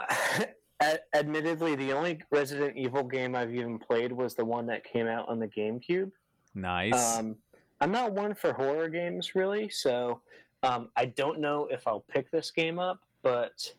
admittedly, 1.14 1.74
the 1.76 1.92
only 1.92 2.20
Resident 2.30 2.76
Evil 2.76 3.04
game 3.04 3.34
I've 3.34 3.54
even 3.54 3.78
played 3.78 4.12
was 4.12 4.34
the 4.34 4.44
one 4.44 4.66
that 4.66 4.84
came 4.84 5.06
out 5.06 5.28
on 5.28 5.38
the 5.38 5.48
GameCube. 5.48 6.10
Nice. 6.54 7.18
Um, 7.18 7.36
I'm 7.80 7.90
not 7.90 8.12
one 8.12 8.34
for 8.34 8.52
horror 8.52 8.88
games 8.88 9.34
really, 9.34 9.68
so 9.68 10.20
um, 10.62 10.90
I 10.96 11.06
don't 11.06 11.40
know 11.40 11.66
if 11.70 11.86
I'll 11.86 12.04
pick 12.08 12.30
this 12.30 12.50
game 12.50 12.78
up. 12.78 13.00
But 13.22 13.72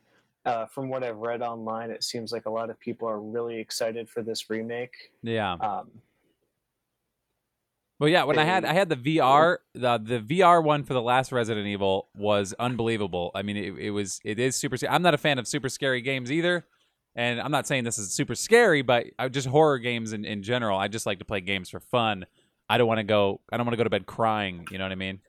uh, 0.46 0.66
from 0.66 0.90
what 0.90 1.04
I've 1.04 1.18
read 1.18 1.42
online, 1.42 1.92
it 1.92 2.04
seems 2.04 2.32
like 2.32 2.46
a 2.46 2.50
lot 2.50 2.70
of 2.70 2.80
people 2.80 3.08
are 3.10 3.20
really 3.20 3.60
excited 3.60 4.10
for 4.10 4.22
this 4.22 4.50
remake. 4.50 4.94
yeah. 5.22 5.54
Um, 5.54 5.92
Well, 8.00 8.10
yeah. 8.10 8.24
When 8.24 8.38
I 8.38 8.44
had 8.44 8.66
I 8.66 8.74
had 8.74 8.90
the 8.90 8.96
VR, 8.96 9.58
the 9.74 9.98
the 9.98 10.20
VR 10.20 10.64
one 10.64 10.84
for 10.84 10.94
the 10.94 11.02
last 11.02 11.32
Resident 11.32 11.68
Evil 11.68 12.08
was 12.16 12.54
unbelievable. 12.60 13.32
I 13.36 13.42
mean, 13.42 13.58
it, 13.58 13.78
it 13.78 13.92
was 13.92 14.20
it 14.24 14.40
is 14.40 14.56
super. 14.56 14.78
I'm 14.90 15.02
not 15.02 15.14
a 15.14 15.18
fan 15.18 15.40
of 15.40 15.48
super 15.48 15.70
scary 15.70 16.02
games 16.02 16.32
either, 16.32 16.66
and 17.16 17.40
I'm 17.40 17.52
not 17.52 17.68
saying 17.68 17.84
this 17.84 17.98
is 17.98 18.14
super 18.14 18.36
scary, 18.36 18.82
but 18.82 19.06
I, 19.20 19.30
just 19.30 19.48
horror 19.48 19.78
games 19.78 20.14
in, 20.14 20.26
in 20.26 20.44
general. 20.44 20.78
I 20.78 20.88
just 20.88 21.06
like 21.06 21.20
to 21.20 21.26
play 21.26 21.42
games 21.42 21.70
for 21.70 21.80
fun. 21.80 22.26
I 22.70 22.78
don't 22.78 22.88
want 22.88 23.00
to 23.00 23.04
go. 23.04 23.42
I 23.52 23.58
don't 23.58 23.66
want 23.66 23.74
to 23.74 23.78
go 23.78 23.84
to 23.84 23.90
bed 23.90 24.06
crying. 24.06 24.66
You 24.72 24.78
know 24.78 24.86
what 24.86 24.92
I 24.92 24.96
mean? 24.96 25.20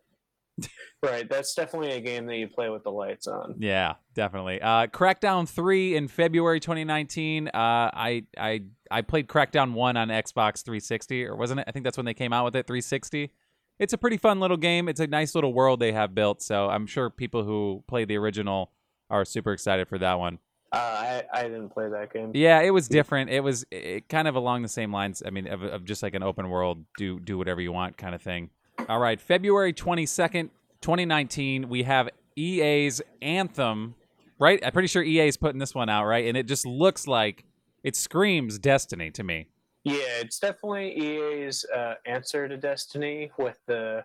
Right, 1.02 1.28
that's 1.28 1.54
definitely 1.54 1.92
a 1.92 2.00
game 2.00 2.26
that 2.26 2.36
you 2.36 2.48
play 2.48 2.70
with 2.70 2.84
the 2.84 2.90
lights 2.90 3.26
on. 3.26 3.56
Yeah, 3.58 3.94
definitely. 4.14 4.62
Uh, 4.62 4.86
Crackdown 4.86 5.46
three 5.46 5.96
in 5.96 6.08
February 6.08 6.60
2019. 6.60 7.48
Uh, 7.48 7.50
I 7.52 8.24
I 8.38 8.62
I 8.90 9.02
played 9.02 9.28
Crackdown 9.28 9.72
one 9.72 9.96
on 9.96 10.08
Xbox 10.08 10.64
360, 10.64 11.26
or 11.26 11.36
wasn't 11.36 11.60
it? 11.60 11.66
I 11.68 11.72
think 11.72 11.84
that's 11.84 11.98
when 11.98 12.06
they 12.06 12.14
came 12.14 12.32
out 12.32 12.44
with 12.44 12.56
it 12.56 12.66
360. 12.66 13.32
It's 13.78 13.92
a 13.92 13.98
pretty 13.98 14.16
fun 14.16 14.40
little 14.40 14.56
game. 14.56 14.88
It's 14.88 15.00
a 15.00 15.06
nice 15.06 15.34
little 15.34 15.52
world 15.52 15.80
they 15.80 15.92
have 15.92 16.14
built. 16.14 16.40
So 16.40 16.68
I'm 16.68 16.86
sure 16.86 17.10
people 17.10 17.42
who 17.42 17.82
play 17.88 18.04
the 18.04 18.16
original 18.16 18.70
are 19.10 19.24
super 19.24 19.52
excited 19.52 19.88
for 19.88 19.98
that 19.98 20.18
one. 20.18 20.38
Uh, 20.74 21.22
I 21.32 21.40
I 21.40 21.42
didn't 21.44 21.68
play 21.68 21.88
that 21.88 22.12
game. 22.12 22.32
Yeah, 22.34 22.60
it 22.60 22.70
was 22.70 22.88
different. 22.88 23.30
It 23.30 23.40
was 23.40 23.64
it, 23.70 24.08
kind 24.08 24.26
of 24.26 24.34
along 24.34 24.62
the 24.62 24.68
same 24.68 24.92
lines. 24.92 25.22
I 25.24 25.30
mean, 25.30 25.46
of, 25.46 25.62
of 25.62 25.84
just 25.84 26.02
like 26.02 26.14
an 26.14 26.24
open 26.24 26.48
world, 26.48 26.84
do 26.98 27.20
do 27.20 27.38
whatever 27.38 27.60
you 27.60 27.70
want 27.70 27.96
kind 27.96 28.12
of 28.12 28.20
thing. 28.20 28.50
All 28.88 28.98
right, 28.98 29.20
February 29.20 29.72
22nd, 29.72 30.50
2019, 30.80 31.68
we 31.68 31.84
have 31.84 32.08
EA's 32.36 33.00
Anthem, 33.22 33.94
right? 34.40 34.58
I'm 34.64 34.72
pretty 34.72 34.88
sure 34.88 35.02
EA 35.02 35.28
is 35.28 35.36
putting 35.36 35.60
this 35.60 35.76
one 35.76 35.88
out, 35.88 36.06
right? 36.06 36.26
And 36.26 36.36
it 36.36 36.46
just 36.46 36.66
looks 36.66 37.06
like 37.06 37.44
it 37.84 37.94
screams 37.94 38.58
Destiny 38.58 39.12
to 39.12 39.22
me. 39.22 39.46
Yeah, 39.84 40.18
it's 40.20 40.40
definitely 40.40 40.98
EA's 40.98 41.64
uh, 41.72 41.94
answer 42.04 42.48
to 42.48 42.56
Destiny 42.56 43.30
with 43.38 43.58
the 43.66 44.04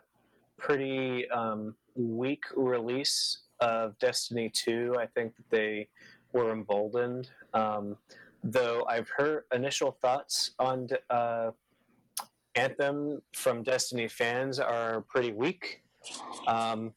pretty 0.59 1.27
um, 1.31 1.73
weak 1.95 2.43
release 2.55 3.39
of 3.59 3.97
Destiny 3.97 4.51
2. 4.53 4.97
I 4.99 5.07
think 5.07 5.35
that 5.35 5.49
they 5.49 5.87
were 6.33 6.51
emboldened. 6.51 7.29
Um, 7.53 7.97
though 8.43 8.85
I've 8.87 9.09
heard 9.09 9.43
initial 9.53 9.91
thoughts 9.91 10.51
on 10.59 10.87
uh, 11.09 11.51
Anthem 12.55 13.21
from 13.33 13.63
Destiny 13.63 14.07
fans 14.07 14.59
are 14.59 15.01
pretty 15.01 15.31
weak. 15.31 15.83
Um, 16.47 16.93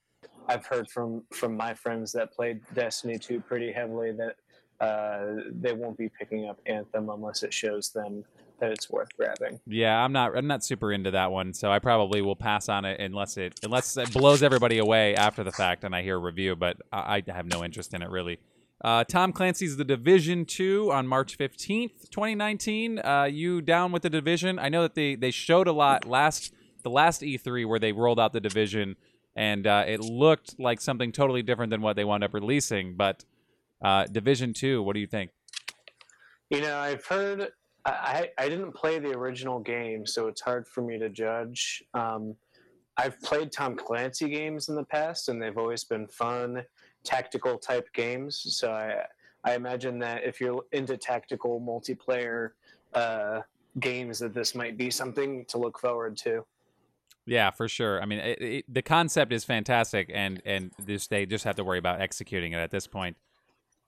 I've 0.49 0.67
heard 0.67 0.91
from 0.91 1.23
from 1.33 1.57
my 1.57 1.75
friends 1.75 2.13
that 2.13 2.33
played 2.33 2.61
Destiny 2.75 3.19
2 3.19 3.41
pretty 3.41 3.73
heavily 3.73 4.13
that 4.13 4.37
uh, 4.85 5.43
they 5.61 5.73
won't 5.73 5.97
be 5.97 6.09
picking 6.09 6.49
up 6.49 6.61
Anthem 6.67 7.09
unless 7.11 7.43
it 7.43 7.55
shows 7.55 7.91
them 7.91 8.25
that 8.59 8.71
it's 8.71 8.91
worth 8.91 9.09
grabbing. 9.17 9.61
Yeah, 9.67 10.03
I'm 10.03 10.13
not 10.13 10.37
I'm 10.37 10.47
not 10.47 10.65
super 10.65 10.93
into 10.93 11.13
that 11.13 11.31
one, 11.31 11.53
so 11.53 11.71
I 11.71 11.79
probably 11.79 12.23
will 12.23 12.37
pass 12.37 12.69
on 12.69 12.85
it 12.85 13.01
unless 13.01 13.37
it 13.37 13.59
unless 13.63 13.97
it 13.97 14.13
blows 14.13 14.43
everybody 14.43 14.79
away 14.79 15.15
after 15.15 15.45
the 15.45 15.53
fact 15.53 15.85
and 15.85 15.95
I 15.95 16.03
hear 16.03 16.17
a 16.17 16.21
review, 16.21 16.57
but 16.57 16.77
I, 16.93 17.23
I 17.29 17.33
have 17.33 17.47
no 17.47 17.65
interest 17.65 17.95
in 17.95 18.03
it 18.03 18.11
really. 18.11 18.39
Uh, 18.83 19.05
Tom 19.05 19.33
Clancy's 19.33 19.77
The 19.77 19.85
Division 19.85 20.45
2 20.45 20.91
on 20.91 21.07
March 21.07 21.39
15th, 21.39 22.11
2019. 22.11 22.99
Uh, 22.99 23.29
you 23.31 23.63
down 23.63 23.93
with 23.93 24.03
The 24.03 24.11
Division? 24.11 24.59
I 24.59 24.69
know 24.69 24.83
that 24.83 24.97
they, 24.97 25.15
they 25.15 25.31
showed 25.31 25.69
a 25.69 25.73
lot 25.73 26.05
last 26.05 26.53
the 26.83 26.91
last 26.91 27.23
E3 27.23 27.65
where 27.65 27.79
they 27.79 27.93
rolled 27.93 28.19
out 28.19 28.33
The 28.33 28.41
Division, 28.41 28.97
and 29.37 29.69
uh, 29.69 29.85
it 29.87 30.01
looked 30.01 30.59
like 30.59 30.81
something 30.81 31.13
totally 31.13 31.43
different 31.43 31.71
than 31.71 31.81
what 31.81 31.95
they 31.95 32.05
wound 32.05 32.25
up 32.25 32.35
releasing. 32.35 32.97
But 32.97 33.25
uh, 33.81 34.07
Division 34.07 34.53
2, 34.53 34.83
what 34.83 34.95
do 34.95 35.01
you 35.01 35.07
think? 35.07 35.31
You 36.51 36.61
know, 36.61 36.77
I've 36.77 37.07
heard. 37.07 37.51
I, 37.85 38.31
I 38.39 38.49
didn't 38.49 38.73
play 38.73 39.01
the 39.01 39.11
original 39.11 39.59
game, 39.59 40.07
so 40.07 40.29
it's 40.29 40.41
hard 40.41 40.69
for 40.69 40.83
me 40.83 40.99
to 40.99 41.09
judge. 41.09 41.83
Um, 41.95 42.37
I've 42.97 43.21
played 43.23 43.51
Tom 43.51 43.77
Clancy 43.77 44.29
games 44.29 44.69
in 44.69 44.77
the 44.77 44.85
past, 44.85 45.29
and 45.29 45.41
they've 45.41 45.57
always 45.57 45.83
been 45.83 46.07
fun 46.07 46.63
tactical 47.05 47.59
type 47.59 47.93
games. 47.93 48.57
So 48.57 48.73
I 48.73 49.05
I 49.45 49.55
imagine 49.55 49.99
that 50.01 50.25
if 50.25 50.41
you're 50.41 50.63
into 50.73 50.97
tactical 50.97 51.61
multiplayer 51.61 52.51
uh, 52.95 53.41
games, 53.81 54.19
that 54.21 54.35
this 54.35 54.55
might 54.55 54.77
be 54.77 54.91
something 54.91 55.45
to 55.47 55.59
look 55.59 55.79
forward 55.79 56.17
to. 56.19 56.45
Yeah, 57.27 57.51
for 57.51 57.69
sure. 57.69 58.03
I 58.03 58.05
mean, 58.05 58.19
it, 58.19 58.43
it, 58.43 58.65
the 58.73 58.83
concept 58.83 59.33
is 59.33 59.45
fantastic, 59.45 60.11
and 60.13 60.43
and 60.45 60.73
this, 60.79 61.07
they 61.07 61.27
just 61.27 61.45
have 61.45 61.57
to 61.57 61.65
worry 61.65 61.79
about 61.79 62.01
executing 62.01 62.53
it 62.53 62.59
at 62.59 62.71
this 62.71 62.87
point. 62.87 63.17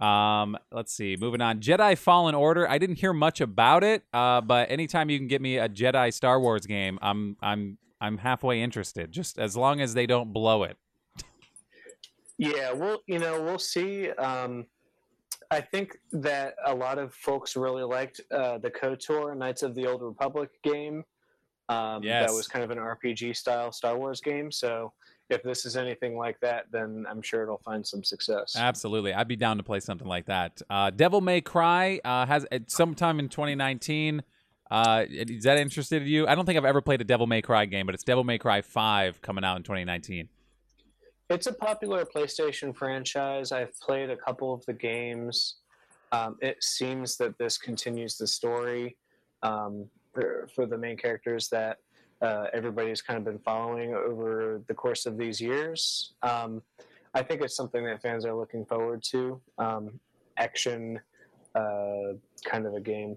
Um, 0.01 0.57
let's 0.73 0.93
see. 0.93 1.17
Moving 1.19 1.41
on, 1.41 1.61
Jedi 1.61 1.97
Fallen 1.97 2.35
Order. 2.35 2.69
I 2.69 2.79
didn't 2.79 2.97
hear 2.97 3.13
much 3.13 3.41
about 3.41 3.85
it, 3.85 4.05
uh, 4.13 4.41
but 4.41 4.71
anytime 4.71 5.09
you 5.09 5.19
can 5.19 5.29
get 5.29 5.41
me 5.41 5.59
a 5.59 5.69
Jedi 5.69 6.13
Star 6.13 6.41
Wars 6.41 6.67
game, 6.67 6.99
I'm 7.03 7.37
I'm 7.41 7.79
I'm 8.01 8.19
halfway 8.19 8.61
interested. 8.61 9.13
Just 9.13 9.39
as 9.39 9.57
long 9.57 9.81
as 9.81 9.95
they 9.95 10.07
don't 10.07 10.33
blow 10.33 10.63
it. 10.63 10.77
Yeah, 12.39 12.73
well, 12.73 13.01
you 13.07 13.19
know, 13.19 13.43
we'll 13.43 13.59
see. 13.59 14.11
Um, 14.11 14.67
I 15.51 15.61
think 15.61 15.99
that 16.13 16.55
a 16.67 16.75
lot 16.75 16.99
of 16.99 17.15
folks 17.15 17.57
really 17.57 17.85
liked 17.85 18.21
uh, 18.33 18.59
the 18.59 18.71
KOTOR 18.71 19.37
Knights 19.37 19.63
of 19.63 19.75
the 19.75 19.87
Old 19.87 20.03
Republic 20.03 20.51
game. 20.63 21.05
Um, 21.69 22.03
yes. 22.03 22.29
That 22.29 22.35
was 22.35 22.47
kind 22.49 22.65
of 22.65 22.71
an 22.71 22.79
RPG 22.79 23.37
style 23.37 23.73
Star 23.73 23.97
Wars 23.97 24.21
game. 24.21 24.51
So 24.51 24.93
if 25.31 25.43
this 25.43 25.65
is 25.65 25.77
anything 25.77 26.17
like 26.17 26.39
that, 26.41 26.67
then 26.71 27.07
I'm 27.09 27.23
sure 27.23 27.43
it'll 27.43 27.63
find 27.65 27.87
some 27.87 28.05
success. 28.05 28.57
Absolutely, 28.59 29.15
I'd 29.15 29.29
be 29.29 29.37
down 29.37 29.57
to 29.57 29.63
play 29.63 29.81
something 29.81 30.07
like 30.07 30.27
that. 30.27 30.61
Uh, 30.69 30.91
Devil 30.91 31.21
May 31.21 31.41
Cry 31.41 32.01
uh, 32.05 32.27
has 32.27 32.47
at 32.53 32.71
sometime 32.71 33.19
in 33.19 33.29
2019. 33.29 34.23
Uh, 34.71 35.05
is 35.09 35.45
that 35.45 35.59
interested 35.59 36.03
in 36.03 36.09
you? 36.09 36.27
I 36.27 36.35
don't 36.35 36.47
think 36.47 36.59
I've 36.59 36.65
ever 36.65 36.81
played 36.81 37.01
a 37.01 37.05
Devil 37.05 37.27
May 37.27 37.43
Cry 37.43 37.65
game, 37.67 37.87
but 37.87 37.95
it's 37.95 38.05
Devil 38.05 38.25
May 38.25 38.39
Cry 38.39 38.61
5 38.61 39.23
coming 39.23 39.45
out 39.45 39.57
in 39.57 39.63
2019. 39.63 40.29
It's 41.31 41.47
a 41.47 41.53
popular 41.53 42.05
PlayStation 42.05 42.77
franchise. 42.77 43.51
I've 43.51 43.79
played 43.81 44.11
a 44.11 44.17
couple 44.17 44.53
of 44.53 44.65
the 44.67 44.75
games. 44.75 45.57
Um, 46.13 46.37
it 46.43 46.63
seems 46.63 47.17
that 47.17 47.39
this 47.39 47.57
continues 47.57 48.19
the 48.19 48.27
story 48.27 48.97
um, 49.43 49.87
for, 50.13 50.49
for, 50.55 50.67
the 50.67 50.77
main 50.77 50.97
characters 50.97 51.49
that 51.49 51.79
uh, 52.23 52.47
everybody's 52.53 53.03
kind 53.03 53.17
of 53.17 53.25
been 53.25 53.39
following 53.39 53.95
over 53.95 54.63
the 54.69 54.75
course 54.75 55.07
of 55.07 55.17
these 55.17 55.41
years. 55.41 56.13
Um, 56.23 56.63
I 57.15 57.23
think 57.23 57.41
it's 57.41 57.57
something 57.57 57.85
that 57.85 58.03
fans 58.03 58.25
are 58.25 58.35
looking 58.35 58.65
forward 58.65 59.03
to. 59.11 59.41
Um, 59.59 59.99
action 60.37 61.01
uh, 61.55 62.15
kind 62.45 62.67
of 62.67 62.75
a 62.75 62.81
game. 62.81 63.17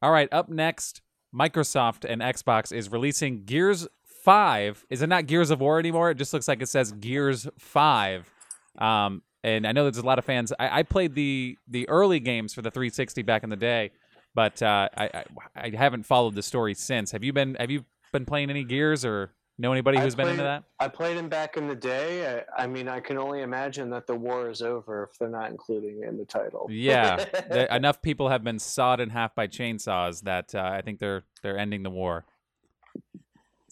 All 0.00 0.10
right, 0.10 0.28
up 0.32 0.48
next, 0.48 1.00
Microsoft 1.34 2.04
and 2.04 2.20
Xbox 2.20 2.72
is 2.72 2.90
releasing 2.90 3.44
Gears 3.44 3.88
five. 4.22 4.84
Is 4.88 5.02
it 5.02 5.08
not 5.08 5.26
Gears 5.26 5.50
of 5.50 5.60
War 5.60 5.78
anymore? 5.78 6.10
It 6.10 6.16
just 6.16 6.32
looks 6.32 6.48
like 6.48 6.62
it 6.62 6.68
says 6.68 6.92
Gears 6.92 7.48
five. 7.58 8.30
Um, 8.78 9.22
and 9.44 9.66
I 9.66 9.72
know 9.72 9.84
there's 9.84 9.98
a 9.98 10.06
lot 10.06 10.18
of 10.18 10.24
fans. 10.24 10.52
I, 10.58 10.78
I, 10.78 10.82
played 10.82 11.14
the 11.14 11.58
the 11.68 11.88
early 11.88 12.20
games 12.20 12.54
for 12.54 12.62
the 12.62 12.70
360 12.70 13.22
back 13.22 13.42
in 13.42 13.50
the 13.50 13.56
day, 13.56 13.90
but 14.34 14.62
uh, 14.62 14.88
I, 14.96 15.04
I, 15.04 15.24
I 15.56 15.70
haven't 15.76 16.04
followed 16.04 16.34
the 16.34 16.42
story 16.42 16.74
since. 16.74 17.10
Have 17.10 17.24
you 17.24 17.32
been 17.32 17.56
Have 17.56 17.70
you 17.70 17.84
been 18.12 18.24
playing 18.24 18.50
any 18.50 18.64
Gears 18.64 19.04
or 19.04 19.32
know 19.58 19.72
anybody 19.72 19.98
who's 19.98 20.14
played, 20.14 20.24
been 20.24 20.32
into 20.32 20.44
that? 20.44 20.64
I 20.78 20.88
played 20.88 21.16
him 21.16 21.28
back 21.28 21.56
in 21.56 21.66
the 21.66 21.74
day. 21.74 22.44
I, 22.56 22.64
I, 22.64 22.66
mean, 22.66 22.88
I 22.88 23.00
can 23.00 23.18
only 23.18 23.42
imagine 23.42 23.90
that 23.90 24.06
the 24.06 24.14
war 24.14 24.48
is 24.48 24.62
over 24.62 25.04
if 25.04 25.18
they're 25.18 25.28
not 25.28 25.50
including 25.50 26.02
it 26.02 26.08
in 26.08 26.18
the 26.18 26.24
title. 26.24 26.66
Yeah, 26.70 27.24
enough 27.74 28.00
people 28.02 28.28
have 28.28 28.44
been 28.44 28.58
sawed 28.58 29.00
in 29.00 29.10
half 29.10 29.34
by 29.34 29.48
chainsaws 29.48 30.22
that 30.22 30.54
uh, 30.54 30.62
I 30.62 30.82
think 30.82 30.98
they're 30.98 31.24
they're 31.42 31.58
ending 31.58 31.82
the 31.82 31.90
war. 31.90 32.24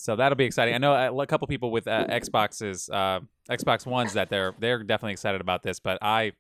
So 0.01 0.17
that'll 0.17 0.37
be 0.37 0.45
exciting. 0.45 0.75
I 0.75 0.79
know 0.79 1.21
a 1.21 1.27
couple 1.27 1.47
people 1.47 1.71
with 1.71 1.87
uh, 1.87 2.07
Xboxes, 2.07 2.89
uh, 2.93 3.21
Xbox 3.51 3.87
Ones, 3.87 4.15
that 4.15 4.31
they're 4.31 4.55
they're 4.59 4.83
definitely 4.83 5.13
excited 5.13 5.41
about 5.41 5.63
this, 5.63 5.79
but 5.79 5.99
I 6.01 6.33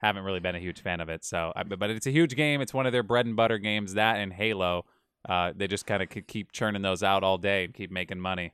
haven't 0.00 0.24
really 0.24 0.40
been 0.40 0.54
a 0.54 0.60
huge 0.60 0.80
fan 0.80 1.00
of 1.00 1.08
it. 1.08 1.24
So, 1.24 1.52
but 1.66 1.90
it's 1.90 2.06
a 2.06 2.10
huge 2.10 2.36
game. 2.36 2.60
It's 2.60 2.72
one 2.72 2.86
of 2.86 2.92
their 2.92 3.02
bread 3.02 3.26
and 3.26 3.36
butter 3.36 3.58
games. 3.58 3.94
That 3.94 4.16
and 4.16 4.32
Halo, 4.32 4.84
uh, 5.28 5.52
they 5.54 5.66
just 5.66 5.86
kind 5.86 6.02
of 6.02 6.26
keep 6.26 6.52
churning 6.52 6.82
those 6.82 7.02
out 7.02 7.24
all 7.24 7.38
day 7.38 7.64
and 7.64 7.74
keep 7.74 7.90
making 7.90 8.20
money. 8.20 8.52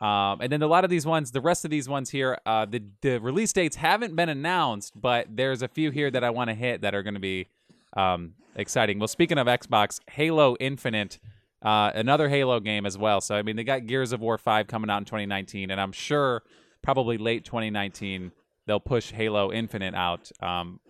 Um, 0.00 0.40
and 0.40 0.50
then 0.50 0.62
a 0.62 0.66
lot 0.66 0.84
of 0.84 0.90
these 0.90 1.04
ones, 1.04 1.32
the 1.32 1.40
rest 1.40 1.64
of 1.64 1.70
these 1.70 1.88
ones 1.88 2.10
here, 2.10 2.38
uh, 2.46 2.66
the 2.66 2.82
the 3.00 3.18
release 3.20 3.52
dates 3.52 3.76
haven't 3.76 4.16
been 4.16 4.28
announced, 4.28 5.00
but 5.00 5.28
there's 5.34 5.62
a 5.62 5.68
few 5.68 5.90
here 5.90 6.10
that 6.10 6.24
I 6.24 6.30
want 6.30 6.48
to 6.48 6.54
hit 6.54 6.82
that 6.82 6.94
are 6.94 7.02
going 7.02 7.14
to 7.14 7.20
be 7.20 7.48
um, 7.96 8.34
exciting. 8.54 8.98
Well, 8.98 9.08
speaking 9.08 9.38
of 9.38 9.46
Xbox, 9.46 10.00
Halo 10.10 10.56
Infinite 10.60 11.18
uh, 11.66 11.90
another 11.96 12.28
Halo 12.28 12.60
game 12.60 12.86
as 12.86 12.96
well. 12.96 13.20
So 13.20 13.34
I 13.34 13.42
mean, 13.42 13.56
they 13.56 13.64
got 13.64 13.86
Gears 13.86 14.12
of 14.12 14.20
War 14.20 14.38
five 14.38 14.68
coming 14.68 14.88
out 14.88 14.98
in 14.98 15.04
2019, 15.04 15.70
and 15.70 15.80
I'm 15.80 15.92
sure 15.92 16.42
probably 16.80 17.18
late 17.18 17.44
2019 17.44 18.30
they'll 18.66 18.80
push 18.80 19.10
Halo 19.10 19.52
Infinite 19.52 19.94
out. 19.94 20.30
Um, 20.40 20.80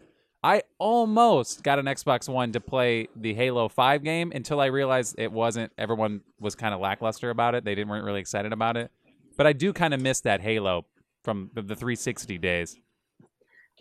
I 0.43 0.63
almost 0.79 1.63
got 1.63 1.79
an 1.79 1.87
Xbox 1.87 2.29
One 2.29 2.53
to 2.53 2.61
play 2.61 3.09
the 3.17 3.35
Halo 3.35 3.69
5 3.69 4.05
game 4.05 4.33
until 4.35 4.61
I 4.61 4.67
realized 4.67 5.17
it 5.19 5.33
wasn't. 5.33 5.73
Everyone 5.77 6.21
was 6.39 6.55
kind 6.55 6.73
of 6.73 6.81
lackluster 6.81 7.31
about 7.31 7.55
it. 7.55 7.65
They 7.65 7.75
didn't 7.75 7.89
weren't 7.89 8.05
really 8.05 8.21
excited 8.21 8.53
about 8.53 8.77
it. 8.77 8.91
But 9.37 9.47
I 9.47 9.53
do 9.53 9.73
kind 9.73 9.93
of 9.93 10.01
miss 10.01 10.21
that 10.21 10.41
Halo 10.41 10.87
from 11.25 11.51
the 11.55 11.63
360 11.63 12.39
days. 12.39 12.77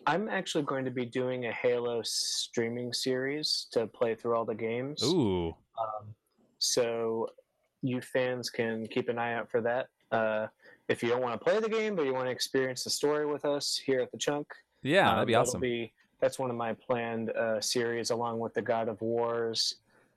I'm 0.08 0.28
actually 0.28 0.64
going 0.64 0.86
to 0.86 0.92
be 0.92 1.06
doing 1.06 1.46
a 1.46 1.52
Halo 1.52 2.02
streaming 2.04 2.94
series 2.94 3.68
to 3.72 3.88
play 3.88 4.16
through 4.16 4.36
all 4.36 4.46
the 4.46 4.56
games. 4.56 5.04
Ooh. 5.04 5.48
Um, 5.80 6.16
so 6.66 7.28
you 7.82 8.02
fans 8.02 8.50
can 8.50 8.88
keep 8.88 9.10
an 9.10 9.18
eye 9.18 9.34
out 9.34 9.50
for 9.50 9.62
that. 9.62 9.88
Uh, 10.12 10.48
if 10.88 11.02
you 11.02 11.10
don't 11.10 11.22
want 11.22 11.40
to 11.40 11.44
play 11.44 11.60
the 11.60 11.70
game, 11.70 11.96
but 11.96 12.06
you 12.06 12.14
want 12.14 12.26
to 12.26 12.32
experience 12.32 12.84
the 12.84 12.90
story 12.90 13.26
with 13.26 13.46
us 13.46 13.80
here 13.84 14.02
at 14.02 14.12
the 14.12 14.18
Chunk, 14.18 14.48
yeah, 14.84 15.10
that'd 15.12 15.28
be 15.28 15.36
um, 15.36 15.42
awesome. 15.42 15.62
Be, 15.62 15.92
that's 16.20 16.38
one 16.38 16.50
of 16.50 16.56
my 16.56 16.74
planned 16.74 17.32
uh, 17.32 17.60
series, 17.60 18.12
along 18.12 18.40
with 18.40 18.54
the 18.54 18.62
God 18.62 18.88
of 18.88 19.02
Wars 19.02 19.76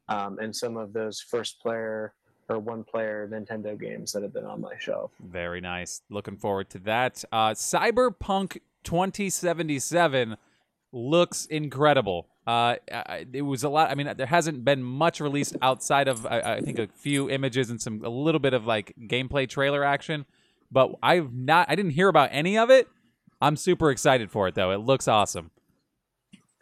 um, 0.09 0.39
and 0.39 0.55
some 0.55 0.77
of 0.77 0.93
those 0.93 1.21
first 1.21 1.61
player 1.61 2.13
or 2.49 2.59
one 2.59 2.83
player 2.83 3.29
Nintendo 3.31 3.79
games 3.79 4.13
that 4.13 4.23
have 4.23 4.33
been 4.33 4.47
on 4.47 4.61
my 4.61 4.75
shelf. 4.79 5.11
Very 5.21 5.61
nice. 5.61 6.03
Looking 6.09 6.37
forward 6.37 6.71
to 6.71 6.79
that. 6.81 7.25
Uh, 7.31 7.51
Cyberpunk 7.51 8.59
2077 8.85 10.37
looks 10.93 11.47
incredible. 11.47 12.27
Uh, 12.49 12.77
it 13.35 13.43
was 13.43 13.63
a 13.63 13.69
lot. 13.69 13.91
I 13.91 13.95
mean, 13.95 14.11
there 14.17 14.27
hasn't 14.27 14.65
been 14.65 14.83
much 14.83 15.21
released 15.21 15.55
outside 15.61 16.09
of 16.09 16.25
I, 16.25 16.41
I 16.41 16.61
think 16.63 16.79
a 16.79 16.89
few 16.95 17.29
images 17.29 17.69
and 17.69 17.79
some 17.79 18.03
a 18.03 18.09
little 18.09 18.39
bit 18.39 18.55
of 18.55 18.65
like 18.65 18.95
gameplay 18.99 19.47
trailer 19.47 19.85
action, 19.85 20.25
but 20.73 20.93
I've 21.03 21.35
not. 21.35 21.67
I 21.69 21.75
didn't 21.75 21.91
hear 21.91 22.09
about 22.09 22.31
any 22.33 22.57
of 22.57 22.71
it. 22.71 22.89
I'm 23.43 23.55
super 23.55 23.91
excited 23.91 24.31
for 24.31 24.49
it 24.49 24.55
though. 24.55 24.71
It 24.71 24.79
looks 24.79 25.07
awesome. 25.07 25.51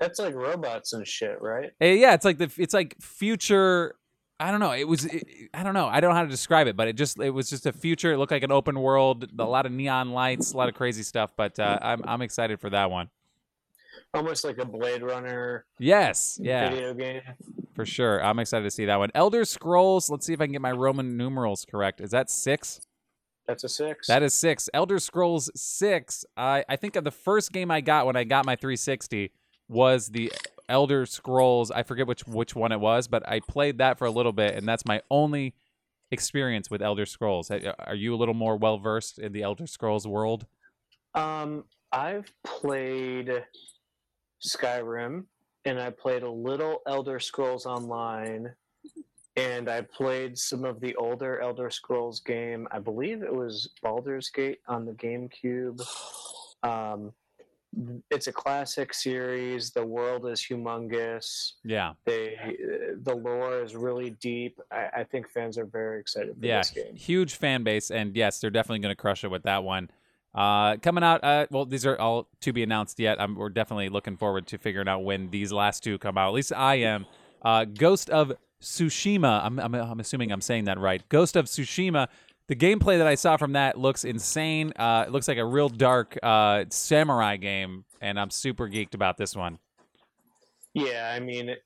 That's 0.00 0.18
like 0.18 0.34
robots 0.34 0.92
and 0.92 1.06
shit, 1.06 1.40
right? 1.40 1.70
Uh, 1.80 1.86
yeah, 1.86 2.14
it's 2.14 2.24
like 2.24 2.38
the 2.38 2.50
it's 2.58 2.74
like 2.74 3.00
future. 3.00 3.94
I 4.40 4.50
don't 4.50 4.58
know. 4.58 4.72
It 4.72 4.88
was. 4.88 5.04
It, 5.04 5.22
I 5.54 5.62
don't 5.62 5.72
know. 5.74 5.86
I 5.86 6.00
don't 6.00 6.10
know 6.10 6.16
how 6.16 6.24
to 6.24 6.28
describe 6.28 6.66
it, 6.66 6.76
but 6.76 6.88
it 6.88 6.94
just 6.96 7.20
it 7.20 7.30
was 7.30 7.48
just 7.48 7.64
a 7.64 7.72
future. 7.72 8.12
It 8.12 8.18
looked 8.18 8.32
like 8.32 8.42
an 8.42 8.50
open 8.50 8.80
world, 8.80 9.30
a 9.38 9.44
lot 9.44 9.66
of 9.66 9.70
neon 9.70 10.10
lights, 10.10 10.52
a 10.52 10.56
lot 10.56 10.68
of 10.68 10.74
crazy 10.74 11.04
stuff. 11.04 11.30
But 11.36 11.60
uh, 11.60 11.78
I'm 11.80 12.02
I'm 12.04 12.22
excited 12.22 12.58
for 12.58 12.70
that 12.70 12.90
one. 12.90 13.08
Almost 14.14 14.44
like 14.44 14.58
a 14.58 14.64
Blade 14.64 15.02
Runner. 15.02 15.64
Yes. 15.78 16.38
Yeah. 16.40 16.70
Video 16.70 16.94
game. 16.94 17.22
For 17.74 17.84
sure. 17.84 18.24
I'm 18.24 18.38
excited 18.38 18.64
to 18.64 18.70
see 18.70 18.86
that 18.86 18.98
one. 18.98 19.10
Elder 19.14 19.44
Scrolls. 19.44 20.08
Let's 20.08 20.26
see 20.26 20.32
if 20.32 20.40
I 20.40 20.46
can 20.46 20.52
get 20.52 20.62
my 20.62 20.72
Roman 20.72 21.16
numerals 21.16 21.66
correct. 21.70 22.00
Is 22.00 22.10
that 22.12 22.30
six? 22.30 22.80
That's 23.46 23.64
a 23.64 23.68
six. 23.68 24.08
That 24.08 24.22
is 24.22 24.34
six. 24.34 24.68
Elder 24.74 24.98
Scrolls 24.98 25.50
six. 25.54 26.24
I 26.36 26.64
I 26.68 26.76
think 26.76 26.96
of 26.96 27.04
the 27.04 27.10
first 27.10 27.52
game 27.52 27.70
I 27.70 27.80
got 27.80 28.06
when 28.06 28.16
I 28.16 28.24
got 28.24 28.44
my 28.44 28.56
360 28.56 29.30
was 29.68 30.08
the 30.08 30.32
Elder 30.68 31.06
Scrolls. 31.06 31.70
I 31.70 31.82
forget 31.82 32.06
which 32.06 32.26
which 32.26 32.54
one 32.56 32.72
it 32.72 32.80
was, 32.80 33.08
but 33.08 33.28
I 33.28 33.40
played 33.40 33.78
that 33.78 33.98
for 33.98 34.06
a 34.06 34.10
little 34.10 34.32
bit, 34.32 34.54
and 34.54 34.66
that's 34.66 34.84
my 34.84 35.00
only 35.10 35.54
experience 36.10 36.70
with 36.70 36.82
Elder 36.82 37.06
Scrolls. 37.06 37.50
Are 37.50 37.94
you 37.94 38.14
a 38.14 38.16
little 38.16 38.34
more 38.34 38.56
well 38.56 38.78
versed 38.78 39.18
in 39.18 39.32
the 39.32 39.42
Elder 39.42 39.66
Scrolls 39.66 40.06
world? 40.06 40.46
Um, 41.14 41.64
I've 41.92 42.30
played 42.44 43.44
Skyrim, 44.44 45.24
and 45.64 45.78
I 45.80 45.90
played 45.90 46.22
a 46.22 46.30
little 46.30 46.80
Elder 46.86 47.20
Scrolls 47.20 47.66
Online, 47.66 48.54
and 49.36 49.68
I 49.68 49.82
played 49.82 50.38
some 50.38 50.64
of 50.64 50.80
the 50.80 50.94
older 50.96 51.40
Elder 51.40 51.70
Scrolls 51.70 52.20
game. 52.20 52.66
I 52.70 52.78
believe 52.78 53.22
it 53.22 53.34
was 53.34 53.70
Baldur's 53.82 54.30
Gate 54.30 54.60
on 54.66 54.86
the 54.86 54.92
GameCube. 54.92 55.82
Um, 56.62 57.12
it's 58.10 58.26
a 58.26 58.32
classic 58.32 58.94
series. 58.94 59.70
The 59.70 59.84
world 59.84 60.26
is 60.26 60.40
humongous. 60.40 61.52
Yeah. 61.64 61.92
They 62.04 62.56
the 63.02 63.14
lore 63.14 63.62
is 63.62 63.76
really 63.76 64.10
deep. 64.10 64.58
I, 64.70 64.88
I 64.98 65.04
think 65.04 65.28
fans 65.28 65.58
are 65.58 65.66
very 65.66 66.00
excited 66.00 66.36
for 66.38 66.46
yeah, 66.46 66.58
this 66.58 66.70
game. 66.70 66.96
Huge 66.96 67.34
fan 67.34 67.64
base, 67.64 67.90
and 67.90 68.16
yes, 68.16 68.40
they're 68.40 68.50
definitely 68.50 68.78
going 68.80 68.92
to 68.92 69.00
crush 69.00 69.24
it 69.24 69.30
with 69.30 69.42
that 69.42 69.64
one. 69.64 69.90
Uh, 70.36 70.76
coming 70.76 71.02
out, 71.02 71.24
uh, 71.24 71.46
well, 71.50 71.64
these 71.64 71.86
are 71.86 71.98
all 71.98 72.28
to 72.42 72.52
be 72.52 72.62
announced 72.62 73.00
yet. 73.00 73.20
I'm, 73.20 73.34
we're 73.36 73.48
definitely 73.48 73.88
looking 73.88 74.18
forward 74.18 74.46
to 74.48 74.58
figuring 74.58 74.86
out 74.86 75.02
when 75.02 75.30
these 75.30 75.50
last 75.50 75.82
two 75.82 75.98
come 75.98 76.18
out. 76.18 76.28
At 76.28 76.34
least 76.34 76.52
I 76.52 76.76
am. 76.76 77.06
Uh, 77.42 77.64
Ghost 77.64 78.10
of 78.10 78.32
Tsushima. 78.60 79.44
I'm, 79.44 79.58
I'm, 79.58 79.74
I'm 79.74 80.00
assuming 80.00 80.30
I'm 80.30 80.42
saying 80.42 80.64
that 80.64 80.78
right. 80.78 81.02
Ghost 81.08 81.36
of 81.36 81.46
Tsushima. 81.46 82.08
The 82.48 82.54
gameplay 82.54 82.98
that 82.98 83.06
I 83.06 83.14
saw 83.14 83.36
from 83.36 83.54
that 83.54 83.78
looks 83.78 84.04
insane. 84.04 84.72
Uh, 84.76 85.04
it 85.06 85.12
looks 85.12 85.26
like 85.26 85.38
a 85.38 85.44
real 85.44 85.68
dark 85.68 86.16
uh, 86.22 86.64
samurai 86.68 87.38
game, 87.38 87.84
and 88.00 88.20
I'm 88.20 88.30
super 88.30 88.68
geeked 88.68 88.94
about 88.94 89.16
this 89.16 89.34
one. 89.34 89.58
Yeah, 90.74 91.12
I 91.14 91.18
mean, 91.18 91.48
it, 91.48 91.64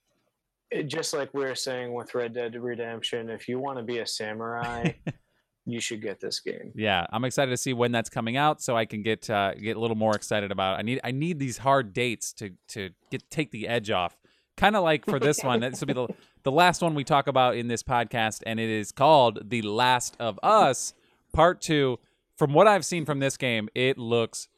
it, 0.71 0.83
just 0.85 1.13
like 1.13 1.35
we 1.35 1.45
were 1.45 1.57
saying 1.57 1.93
with 1.93 2.15
Red 2.15 2.35
Dead 2.35 2.55
Redemption, 2.55 3.29
if 3.29 3.49
you 3.49 3.59
want 3.59 3.77
to 3.79 3.85
be 3.85 3.99
a 3.99 4.07
samurai, 4.07 4.93
you 5.73 5.81
should 5.81 6.03
get 6.03 6.21
this 6.21 6.41
game. 6.41 6.73
Yeah, 6.75 7.07
I'm 7.13 7.25
excited 7.25 7.51
to 7.51 7.57
see 7.57 7.73
when 7.73 7.93
that's 7.93 8.11
coming 8.11 8.37
out, 8.37 8.63
so 8.63 8.77
I 8.77 8.85
can 8.85 9.03
get 9.03 9.29
uh, 9.29 9.55
get 9.55 9.77
a 9.77 9.81
little 9.81 9.97
more 9.97 10.15
excited 10.15 10.51
about 10.51 10.77
it. 10.77 10.79
I 10.81 10.83
need 10.83 11.01
I 11.05 11.11
need 11.11 11.39
these 11.39 11.59
hard 11.59 11.93
dates 11.93 12.33
to 12.35 12.51
to 12.69 12.91
get 13.11 13.29
take 13.31 13.51
the 13.51 13.69
edge 13.69 13.91
off. 13.91 14.17
Kind 14.57 14.77
of 14.77 14.83
like 14.83 15.07
for 15.07 15.19
this 15.19 15.43
one, 15.43 15.61
this 15.61 15.81
will 15.81 15.87
be 15.87 15.93
the 15.95 16.09
the 16.43 16.53
last 16.53 16.83
one 16.83 16.95
we 16.95 17.05
talk 17.05 17.27
about 17.27 17.57
in 17.57 17.69
this 17.69 17.83
podcast, 17.83 18.43
and 18.47 18.61
it 18.61 18.69
is 18.69 18.93
called 18.93 19.49
The 19.49 19.63
Last 19.63 20.17
of 20.21 20.39
Us 20.43 20.95
Part 21.33 21.61
Two. 21.61 21.99
From 22.37 22.55
what 22.55 22.67
I've 22.67 22.85
seen 22.85 23.05
from 23.05 23.19
this 23.19 23.37
game, 23.37 23.69
it 23.75 23.99
looks 23.99 24.49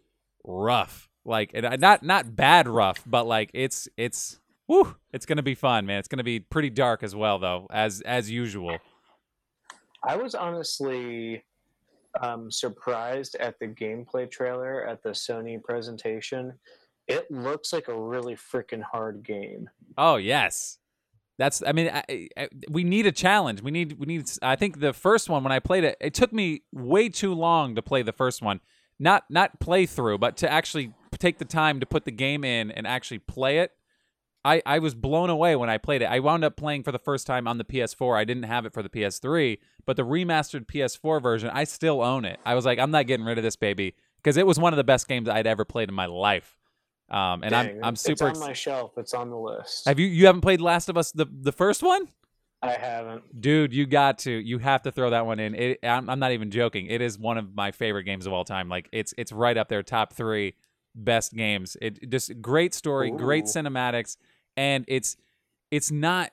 rough. 0.44 1.08
Like 1.24 1.52
and 1.54 1.80
not 1.80 2.02
not 2.02 2.34
bad 2.34 2.66
rough, 2.68 3.02
but 3.06 3.26
like 3.26 3.50
it's 3.54 3.88
it's 3.96 4.40
whoo, 4.66 4.96
it's 5.12 5.26
gonna 5.26 5.42
be 5.42 5.54
fun, 5.54 5.86
man. 5.86 5.98
It's 5.98 6.08
gonna 6.08 6.24
be 6.24 6.40
pretty 6.40 6.70
dark 6.70 7.02
as 7.02 7.14
well, 7.14 7.38
though, 7.38 7.66
as 7.70 8.00
as 8.00 8.30
usual. 8.30 8.78
I 10.04 10.16
was 10.16 10.34
honestly 10.34 11.44
um, 12.20 12.50
surprised 12.50 13.36
at 13.36 13.58
the 13.58 13.66
gameplay 13.66 14.30
trailer 14.30 14.86
at 14.86 15.02
the 15.02 15.10
Sony 15.10 15.62
presentation. 15.62 16.54
It 17.08 17.30
looks 17.30 17.72
like 17.72 17.88
a 17.88 18.00
really 18.00 18.34
freaking 18.34 18.82
hard 18.82 19.24
game. 19.24 19.68
Oh 19.98 20.16
yes, 20.16 20.78
that's. 21.38 21.62
I 21.66 21.72
mean, 21.72 21.90
I, 21.92 22.28
I, 22.36 22.48
we 22.70 22.84
need 22.84 23.06
a 23.06 23.12
challenge. 23.12 23.62
We 23.62 23.70
need. 23.70 23.98
We 23.98 24.06
need. 24.06 24.30
I 24.40 24.56
think 24.56 24.80
the 24.80 24.92
first 24.92 25.28
one 25.28 25.42
when 25.42 25.52
I 25.52 25.58
played 25.58 25.84
it, 25.84 25.96
it 26.00 26.14
took 26.14 26.32
me 26.32 26.62
way 26.72 27.08
too 27.08 27.34
long 27.34 27.74
to 27.74 27.82
play 27.82 28.02
the 28.02 28.12
first 28.12 28.42
one. 28.42 28.60
Not 28.98 29.24
not 29.28 29.58
play 29.58 29.86
through, 29.86 30.18
but 30.18 30.36
to 30.38 30.50
actually 30.50 30.94
take 31.18 31.38
the 31.38 31.44
time 31.44 31.80
to 31.80 31.86
put 31.86 32.04
the 32.04 32.12
game 32.12 32.44
in 32.44 32.70
and 32.70 32.86
actually 32.86 33.18
play 33.18 33.58
it. 33.58 33.72
I, 34.44 34.62
I 34.66 34.78
was 34.80 34.94
blown 34.94 35.30
away 35.30 35.54
when 35.54 35.70
I 35.70 35.78
played 35.78 36.02
it. 36.02 36.06
I 36.06 36.18
wound 36.18 36.44
up 36.44 36.56
playing 36.56 36.82
for 36.82 36.90
the 36.90 36.98
first 36.98 37.26
time 37.26 37.46
on 37.46 37.58
the 37.58 37.64
PS4. 37.64 38.16
I 38.16 38.24
didn't 38.24 38.42
have 38.44 38.66
it 38.66 38.72
for 38.72 38.82
the 38.82 38.88
PS3, 38.88 39.58
but 39.86 39.96
the 39.96 40.04
remastered 40.04 40.66
PS4 40.66 41.22
version, 41.22 41.50
I 41.52 41.64
still 41.64 42.02
own 42.02 42.24
it. 42.24 42.40
I 42.44 42.54
was 42.54 42.64
like, 42.64 42.78
I'm 42.78 42.90
not 42.90 43.06
getting 43.06 43.24
rid 43.24 43.38
of 43.38 43.44
this 43.44 43.56
baby 43.56 43.94
because 44.16 44.36
it 44.36 44.46
was 44.46 44.58
one 44.58 44.72
of 44.72 44.76
the 44.76 44.84
best 44.84 45.06
games 45.06 45.28
I'd 45.28 45.46
ever 45.46 45.64
played 45.64 45.88
in 45.88 45.94
my 45.94 46.06
life. 46.06 46.56
Um, 47.08 47.42
and 47.42 47.50
Dang, 47.50 47.76
I'm 47.76 47.84
I'm 47.84 47.96
super. 47.96 48.28
It's 48.28 48.40
on 48.40 48.46
my 48.46 48.54
shelf. 48.54 48.92
It's 48.96 49.12
on 49.12 49.28
the 49.28 49.36
list. 49.36 49.86
Have 49.86 49.98
you 49.98 50.06
you 50.06 50.26
haven't 50.26 50.40
played 50.40 50.62
Last 50.62 50.88
of 50.88 50.96
Us 50.96 51.12
the 51.12 51.26
the 51.30 51.52
first 51.52 51.82
one? 51.82 52.08
I 52.62 52.72
haven't. 52.72 53.40
Dude, 53.40 53.74
you 53.74 53.86
got 53.86 54.18
to. 54.20 54.30
You 54.30 54.58
have 54.58 54.82
to 54.82 54.92
throw 54.92 55.10
that 55.10 55.26
one 55.26 55.38
in. 55.38 55.54
It, 55.54 55.80
I'm, 55.82 56.08
I'm 56.08 56.18
not 56.18 56.32
even 56.32 56.50
joking. 56.50 56.86
It 56.86 57.02
is 57.02 57.18
one 57.18 57.36
of 57.36 57.54
my 57.54 57.70
favorite 57.70 58.04
games 58.04 58.26
of 58.26 58.32
all 58.32 58.44
time. 58.44 58.68
Like 58.68 58.88
it's 58.92 59.12
it's 59.18 59.30
right 59.30 59.56
up 59.56 59.68
there, 59.68 59.82
top 59.82 60.14
three 60.14 60.54
best 60.94 61.34
games. 61.34 61.76
It 61.82 62.08
just 62.08 62.40
great 62.40 62.72
story, 62.72 63.10
Ooh. 63.10 63.16
great 63.16 63.44
cinematics, 63.44 64.16
and 64.56 64.84
it's 64.88 65.16
it's 65.70 65.90
not. 65.90 66.30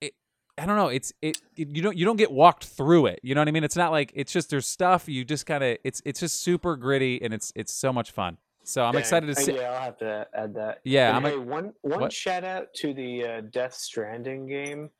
It, 0.00 0.14
I 0.56 0.66
don't 0.66 0.76
know. 0.76 0.88
It's 0.88 1.12
it, 1.22 1.40
it. 1.56 1.68
You 1.74 1.82
don't 1.82 1.96
you 1.96 2.04
don't 2.04 2.16
get 2.16 2.30
walked 2.30 2.64
through 2.64 3.06
it. 3.06 3.20
You 3.22 3.34
know 3.34 3.40
what 3.40 3.48
I 3.48 3.52
mean? 3.52 3.64
It's 3.64 3.76
not 3.76 3.90
like 3.90 4.12
it's 4.14 4.32
just 4.32 4.50
there's 4.50 4.66
stuff 4.66 5.08
you 5.08 5.24
just 5.24 5.46
kind 5.46 5.62
of. 5.62 5.78
It's 5.84 6.02
it's 6.04 6.20
just 6.20 6.42
super 6.42 6.76
gritty 6.76 7.20
and 7.22 7.32
it's 7.32 7.52
it's 7.54 7.72
so 7.72 7.92
much 7.92 8.10
fun. 8.10 8.38
So 8.64 8.84
I'm 8.84 8.92
Dang. 8.92 9.00
excited 9.00 9.34
to 9.34 9.34
see. 9.34 9.56
Yeah, 9.56 9.70
I'll 9.70 9.80
have 9.80 9.96
to 9.98 10.26
add 10.34 10.54
that. 10.54 10.80
Yeah, 10.84 11.08
and 11.08 11.16
I'm 11.16 11.32
hey, 11.32 11.38
a, 11.38 11.40
one 11.40 11.72
one 11.82 12.00
what? 12.00 12.12
shout 12.12 12.44
out 12.44 12.74
to 12.76 12.92
the 12.92 13.24
uh, 13.24 13.40
Death 13.50 13.74
Stranding 13.74 14.46
game. 14.46 14.90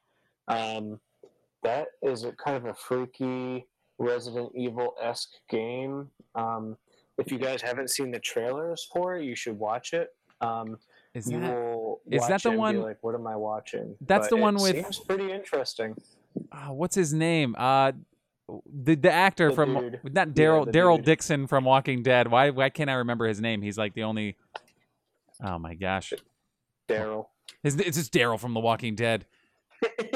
Um, 0.49 0.99
that 1.63 1.89
is 2.03 2.25
a 2.25 2.33
kind 2.33 2.57
of 2.57 2.65
a 2.65 2.75
freaky 2.75 3.67
Resident 3.99 4.53
Evil 4.55 4.95
esque 5.03 5.33
game. 5.51 6.09
Um, 6.35 6.77
if 7.19 7.33
you 7.33 7.39
guys 7.39 7.61
haven't 7.61 7.91
seen 7.91 8.11
the 8.11 8.21
trailers 8.21 8.89
for 8.93 9.17
it, 9.17 9.25
you 9.25 9.35
should 9.35 9.59
watch 9.59 9.93
it. 9.93 10.09
Um, 10.41 10.79
is 11.27 11.27
that 11.27 11.97
is 12.11 12.27
that 12.29 12.43
the 12.43 12.51
one? 12.51 12.81
like, 12.81 12.99
what 13.03 13.15
am 13.15 13.27
I 13.27 13.37
watching? 13.37 13.97
That's 14.01 14.29
but 14.29 14.37
the 14.37 14.43
one 14.43 14.55
with. 14.57 14.75
Seems 14.75 14.99
pretty 14.99 15.31
interesting. 15.33 15.95
Uh, 16.53 16.73
what's 16.73 16.95
his 16.95 17.13
name? 17.13 17.55
Uh, 17.59 17.93
the 18.67 18.95
the 18.95 19.13
actor 19.13 19.51
the 19.51 19.55
from 19.55 19.75
dude. 19.75 20.01
not 20.15 20.29
Daryl 20.29 20.67
yeah, 20.67 20.73
Daryl 20.73 21.05
Dixon 21.05 21.47
from 21.47 21.65
Walking 21.65 22.03
Dead. 22.03 22.29
Why 22.29 22.51
why 22.51 22.71
can't 22.71 22.89
I 22.89 22.95
remember 22.95 23.27
his 23.27 23.41
name? 23.41 23.63
He's 23.63 23.77
like 23.79 23.95
the 23.95 24.05
only. 24.05 24.37
Oh 25.43 25.59
my 25.59 25.75
gosh. 25.75 26.13
Daryl. 26.89 27.27
It's 27.63 27.77
just 27.77 28.13
Daryl 28.13 28.39
from 28.39 28.55
The 28.55 28.61
Walking 28.61 28.95
Dead. 28.95 29.27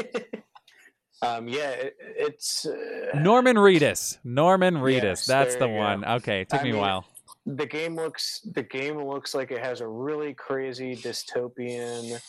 um. 1.22 1.48
Yeah. 1.48 1.70
It, 1.70 1.96
it's 2.00 2.66
uh, 2.66 3.18
Norman 3.20 3.56
Reedus. 3.56 4.18
Norman 4.24 4.76
Reedus. 4.76 5.02
Yes, 5.02 5.26
That's 5.26 5.56
the 5.56 5.68
one. 5.68 6.04
Okay. 6.04 6.42
It 6.42 6.48
took 6.48 6.60
I 6.60 6.64
me 6.64 6.70
mean, 6.70 6.78
a 6.78 6.82
while 6.82 7.06
the 7.46 7.66
game 7.66 7.96
looks 7.96 8.40
the 8.52 8.62
game 8.62 9.02
looks 9.02 9.34
like 9.34 9.50
it 9.50 9.64
has 9.64 9.80
a 9.80 9.86
really 9.86 10.32
crazy 10.34 10.94
dystopian 10.94 12.20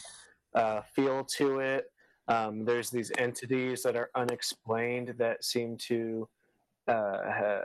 uh, 0.56 0.82
feel 0.96 1.24
to 1.24 1.60
it. 1.60 1.92
Um, 2.28 2.66
there's 2.66 2.90
these 2.90 3.12
entities 3.18 3.84
that 3.84 3.96
are 3.96 4.10
unexplained 4.16 5.16
that 5.18 5.44
seem 5.44 5.78
to 5.90 6.28
uh, 6.88 7.62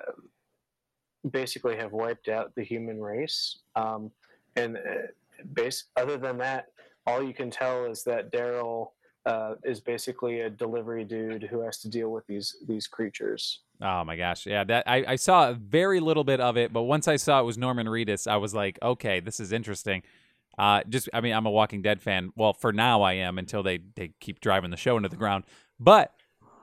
basically 1.31 1.77
have 1.77 1.93
wiped 1.93 2.29
out 2.29 2.55
the 2.55 2.65
human 2.65 3.01
race. 3.01 3.59
Um, 3.77 4.11
and 4.57 4.77
uh, 4.77 5.09
base, 5.53 5.85
other 5.97 6.17
than 6.17 6.39
that, 6.39 6.67
all 7.07 7.23
you 7.23 7.35
can 7.35 7.51
tell 7.51 7.85
is 7.85 8.03
that 8.05 8.33
Daryl 8.33 8.91
uh, 9.29 9.55
is 9.73 9.81
basically 9.81 10.41
a 10.41 10.51
delivery 10.51 11.05
dude 11.05 11.43
who 11.51 11.61
has 11.61 11.77
to 11.83 11.89
deal 11.89 12.11
with 12.17 12.27
these 12.27 12.49
these 12.67 12.87
creatures. 12.87 13.61
Oh 13.81 14.03
my 14.05 14.17
gosh, 14.17 14.47
yeah. 14.47 14.65
That 14.65 14.85
I, 14.87 14.99
I 15.15 15.17
saw 15.17 15.53
very 15.53 16.01
little 16.01 16.25
bit 16.25 16.41
of 16.41 16.57
it, 16.57 16.73
but 16.73 16.83
once 16.83 17.07
I 17.15 17.17
saw 17.17 17.41
it 17.41 17.45
was 17.45 17.57
Norman 17.59 17.87
Reedus, 17.87 18.27
I 18.27 18.39
was 18.39 18.53
like, 18.55 18.79
okay, 18.83 19.21
this 19.21 19.39
is 19.41 19.53
interesting. 19.53 20.03
Uh, 20.57 20.83
just 20.89 21.09
I 21.13 21.21
mean, 21.21 21.35
I'm 21.37 21.47
a 21.47 21.51
Walking 21.51 21.83
Dead 21.83 22.01
fan. 22.01 22.33
Well, 22.35 22.53
for 22.53 22.73
now 22.73 23.03
I 23.03 23.13
am 23.27 23.39
until 23.39 23.63
they 23.63 23.79
they 23.95 24.11
keep 24.19 24.41
driving 24.41 24.71
the 24.71 24.77
show 24.77 24.97
into 24.97 25.09
the 25.09 25.17
ground. 25.25 25.45
But 25.79 26.13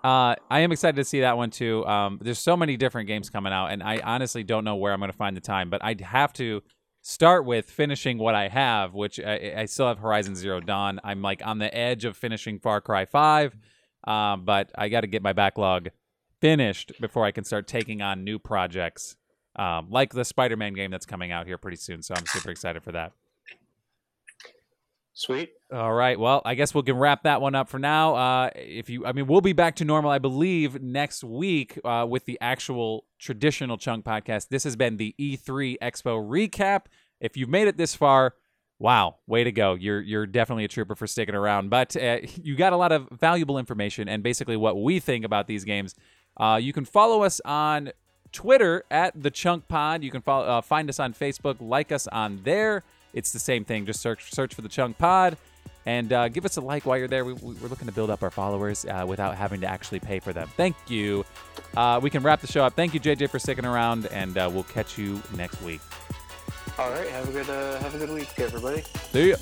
Uh, 0.06 0.36
I 0.52 0.60
am 0.60 0.72
excited 0.72 0.98
to 0.98 1.04
see 1.04 1.22
that 1.22 1.36
one 1.36 1.50
too. 1.50 1.84
Um, 1.88 2.20
there's 2.22 2.38
so 2.38 2.56
many 2.56 2.78
different 2.78 3.08
games 3.08 3.32
coming 3.32 3.52
out, 3.52 3.72
and 3.72 3.82
I 3.82 3.96
honestly 4.04 4.44
don't 4.44 4.64
know 4.64 4.76
where 4.76 4.94
I'm 4.94 5.00
going 5.00 5.12
to 5.12 5.18
find 5.18 5.36
the 5.36 5.42
time. 5.42 5.72
But 5.72 5.84
I'd 5.84 6.02
have 6.02 6.32
to 6.34 6.62
start 7.08 7.46
with 7.46 7.70
finishing 7.70 8.18
what 8.18 8.34
I 8.34 8.48
have, 8.48 8.96
which 8.96 9.20
I, 9.20 9.54
I 9.58 9.66
still 9.66 9.88
have 9.88 10.00
Horizon 10.00 10.36
Zero 10.36 10.60
Dawn. 10.60 11.00
I'm 11.04 11.22
like 11.22 11.46
on 11.46 11.60
the 11.60 11.74
edge 11.74 12.04
of 12.04 12.18
finishing 12.18 12.58
Far 12.58 12.82
Cry 12.82 13.06
Five, 13.06 13.56
um, 14.08 14.44
but 14.44 14.72
I 14.76 14.90
got 14.90 15.02
to 15.02 15.08
get 15.08 15.22
my 15.22 15.32
backlog 15.32 15.90
finished 16.42 16.94
before 17.00 17.24
I 17.24 17.30
can 17.30 17.44
start 17.44 17.68
taking 17.68 18.02
on 18.02 18.24
new 18.24 18.40
projects, 18.40 19.18
um, 19.56 19.92
like 19.92 20.14
the 20.14 20.26
Spider-Man 20.26 20.74
game 20.74 20.90
that's 20.90 21.06
coming 21.06 21.32
out 21.32 21.46
here 21.46 21.60
pretty 21.60 21.78
soon. 21.78 22.02
So 22.02 22.16
I'm 22.18 22.26
super 22.26 22.50
excited 22.50 22.82
for 22.82 22.92
that. 22.94 23.12
Sweet. 25.18 25.54
All 25.72 25.94
right. 25.94 26.20
Well, 26.20 26.42
I 26.44 26.56
guess 26.56 26.76
we 26.76 26.84
can 26.84 26.98
wrap 26.98 27.24
that 27.24 27.40
one 27.40 27.56
up 27.56 27.70
for 27.70 27.80
now. 27.80 28.16
Uh, 28.16 28.50
if 28.54 28.90
you, 28.90 29.06
I 29.06 29.14
mean, 29.14 29.28
we'll 29.28 29.40
be 29.40 29.54
back 29.54 29.78
to 29.78 29.86
normal, 29.86 30.12
I 30.12 30.20
believe, 30.20 30.82
next 30.82 31.24
week 31.24 31.80
uh, 31.86 32.06
with 32.08 32.26
the 32.26 32.38
actual 32.42 33.06
traditional 33.18 33.78
Chunk 33.78 34.04
podcast. 34.04 34.50
This 34.50 34.66
has 34.66 34.76
been 34.76 34.98
the 34.98 35.16
E3 35.18 35.78
Expo 35.82 36.22
recap. 36.22 36.88
If 37.22 37.38
you've 37.38 37.48
made 37.48 37.70
it 37.70 37.78
this 37.78 37.96
far, 37.96 38.34
wow, 38.78 39.16
way 39.26 39.46
to 39.46 39.54
go! 39.54 39.74
You're 39.74 40.02
you're 40.02 40.28
definitely 40.28 40.66
a 40.66 40.68
trooper 40.68 40.96
for 40.96 41.08
sticking 41.08 41.34
around. 41.34 41.70
But 41.70 41.96
uh, 41.96 42.18
you 42.44 42.58
got 42.58 42.74
a 42.74 42.78
lot 42.78 42.92
of 42.92 43.08
valuable 43.10 43.58
information 43.58 44.10
and 44.10 44.22
basically 44.22 44.58
what 44.58 44.82
we 44.82 45.00
think 45.00 45.24
about 45.24 45.48
these 45.48 45.64
games. 45.64 45.96
Uh, 46.36 46.60
you 46.62 46.74
can 46.74 46.84
follow 46.84 47.24
us 47.24 47.40
on 47.46 47.94
Twitter 48.34 48.84
at 48.92 49.14
the 49.24 49.32
Chunk 49.32 49.70
Pod. 49.70 50.04
You 50.04 50.12
can 50.12 50.22
follow, 50.22 50.46
uh, 50.46 50.62
find 50.62 50.90
us 50.90 51.00
on 51.00 51.14
Facebook, 51.14 51.56
like 51.62 51.94
us 51.94 52.06
on 52.08 52.42
there. 52.44 52.84
It's 53.16 53.32
the 53.32 53.40
same 53.40 53.66
thing. 53.66 53.88
Just 53.88 54.02
search 54.02 54.32
search 54.32 54.54
for 54.54 54.62
the 54.62 54.70
Chunk 54.70 55.00
Pod 55.00 55.38
and 55.86 56.12
uh, 56.12 56.28
give 56.30 56.46
us 56.46 56.58
a 56.58 56.62
like 56.62 56.86
while 56.86 56.98
you're 56.98 57.08
there. 57.08 57.26
We, 57.26 57.34
are 57.34 57.68
looking 57.70 57.88
to 57.88 57.94
build 57.94 58.10
up 58.10 58.22
our 58.24 58.30
followers 58.30 58.86
uh, 58.86 59.06
without 59.08 59.36
having 59.36 59.62
to 59.62 59.68
actually 59.68 60.00
pay 60.00 60.20
for 60.20 60.34
them. 60.34 60.50
Thank 60.58 60.76
you. 60.88 61.26
Uh, 61.76 62.00
we 62.02 62.10
can 62.10 62.24
wrap 62.24 62.42
the 62.42 62.48
show 62.48 62.64
up. 62.64 62.74
Thank 62.74 62.94
you, 62.94 63.00
JJ, 63.00 63.30
for 63.30 63.40
sticking 63.40 63.66
around, 63.66 64.08
and 64.08 64.38
uh, 64.38 64.50
we'll 64.52 64.64
catch 64.64 64.98
you 64.98 65.22
next 65.36 65.62
week. 65.62 65.82
All 66.78 66.92
right. 66.92 67.08
Have 67.10 67.30
a 67.30 67.32
good 67.32 67.50
uh, 67.50 67.80
have 67.80 67.96
a 67.96 67.98
good 67.98 68.12
week, 68.12 68.30
everybody. 68.38 68.84
See 69.12 69.30
ya. 69.30 69.38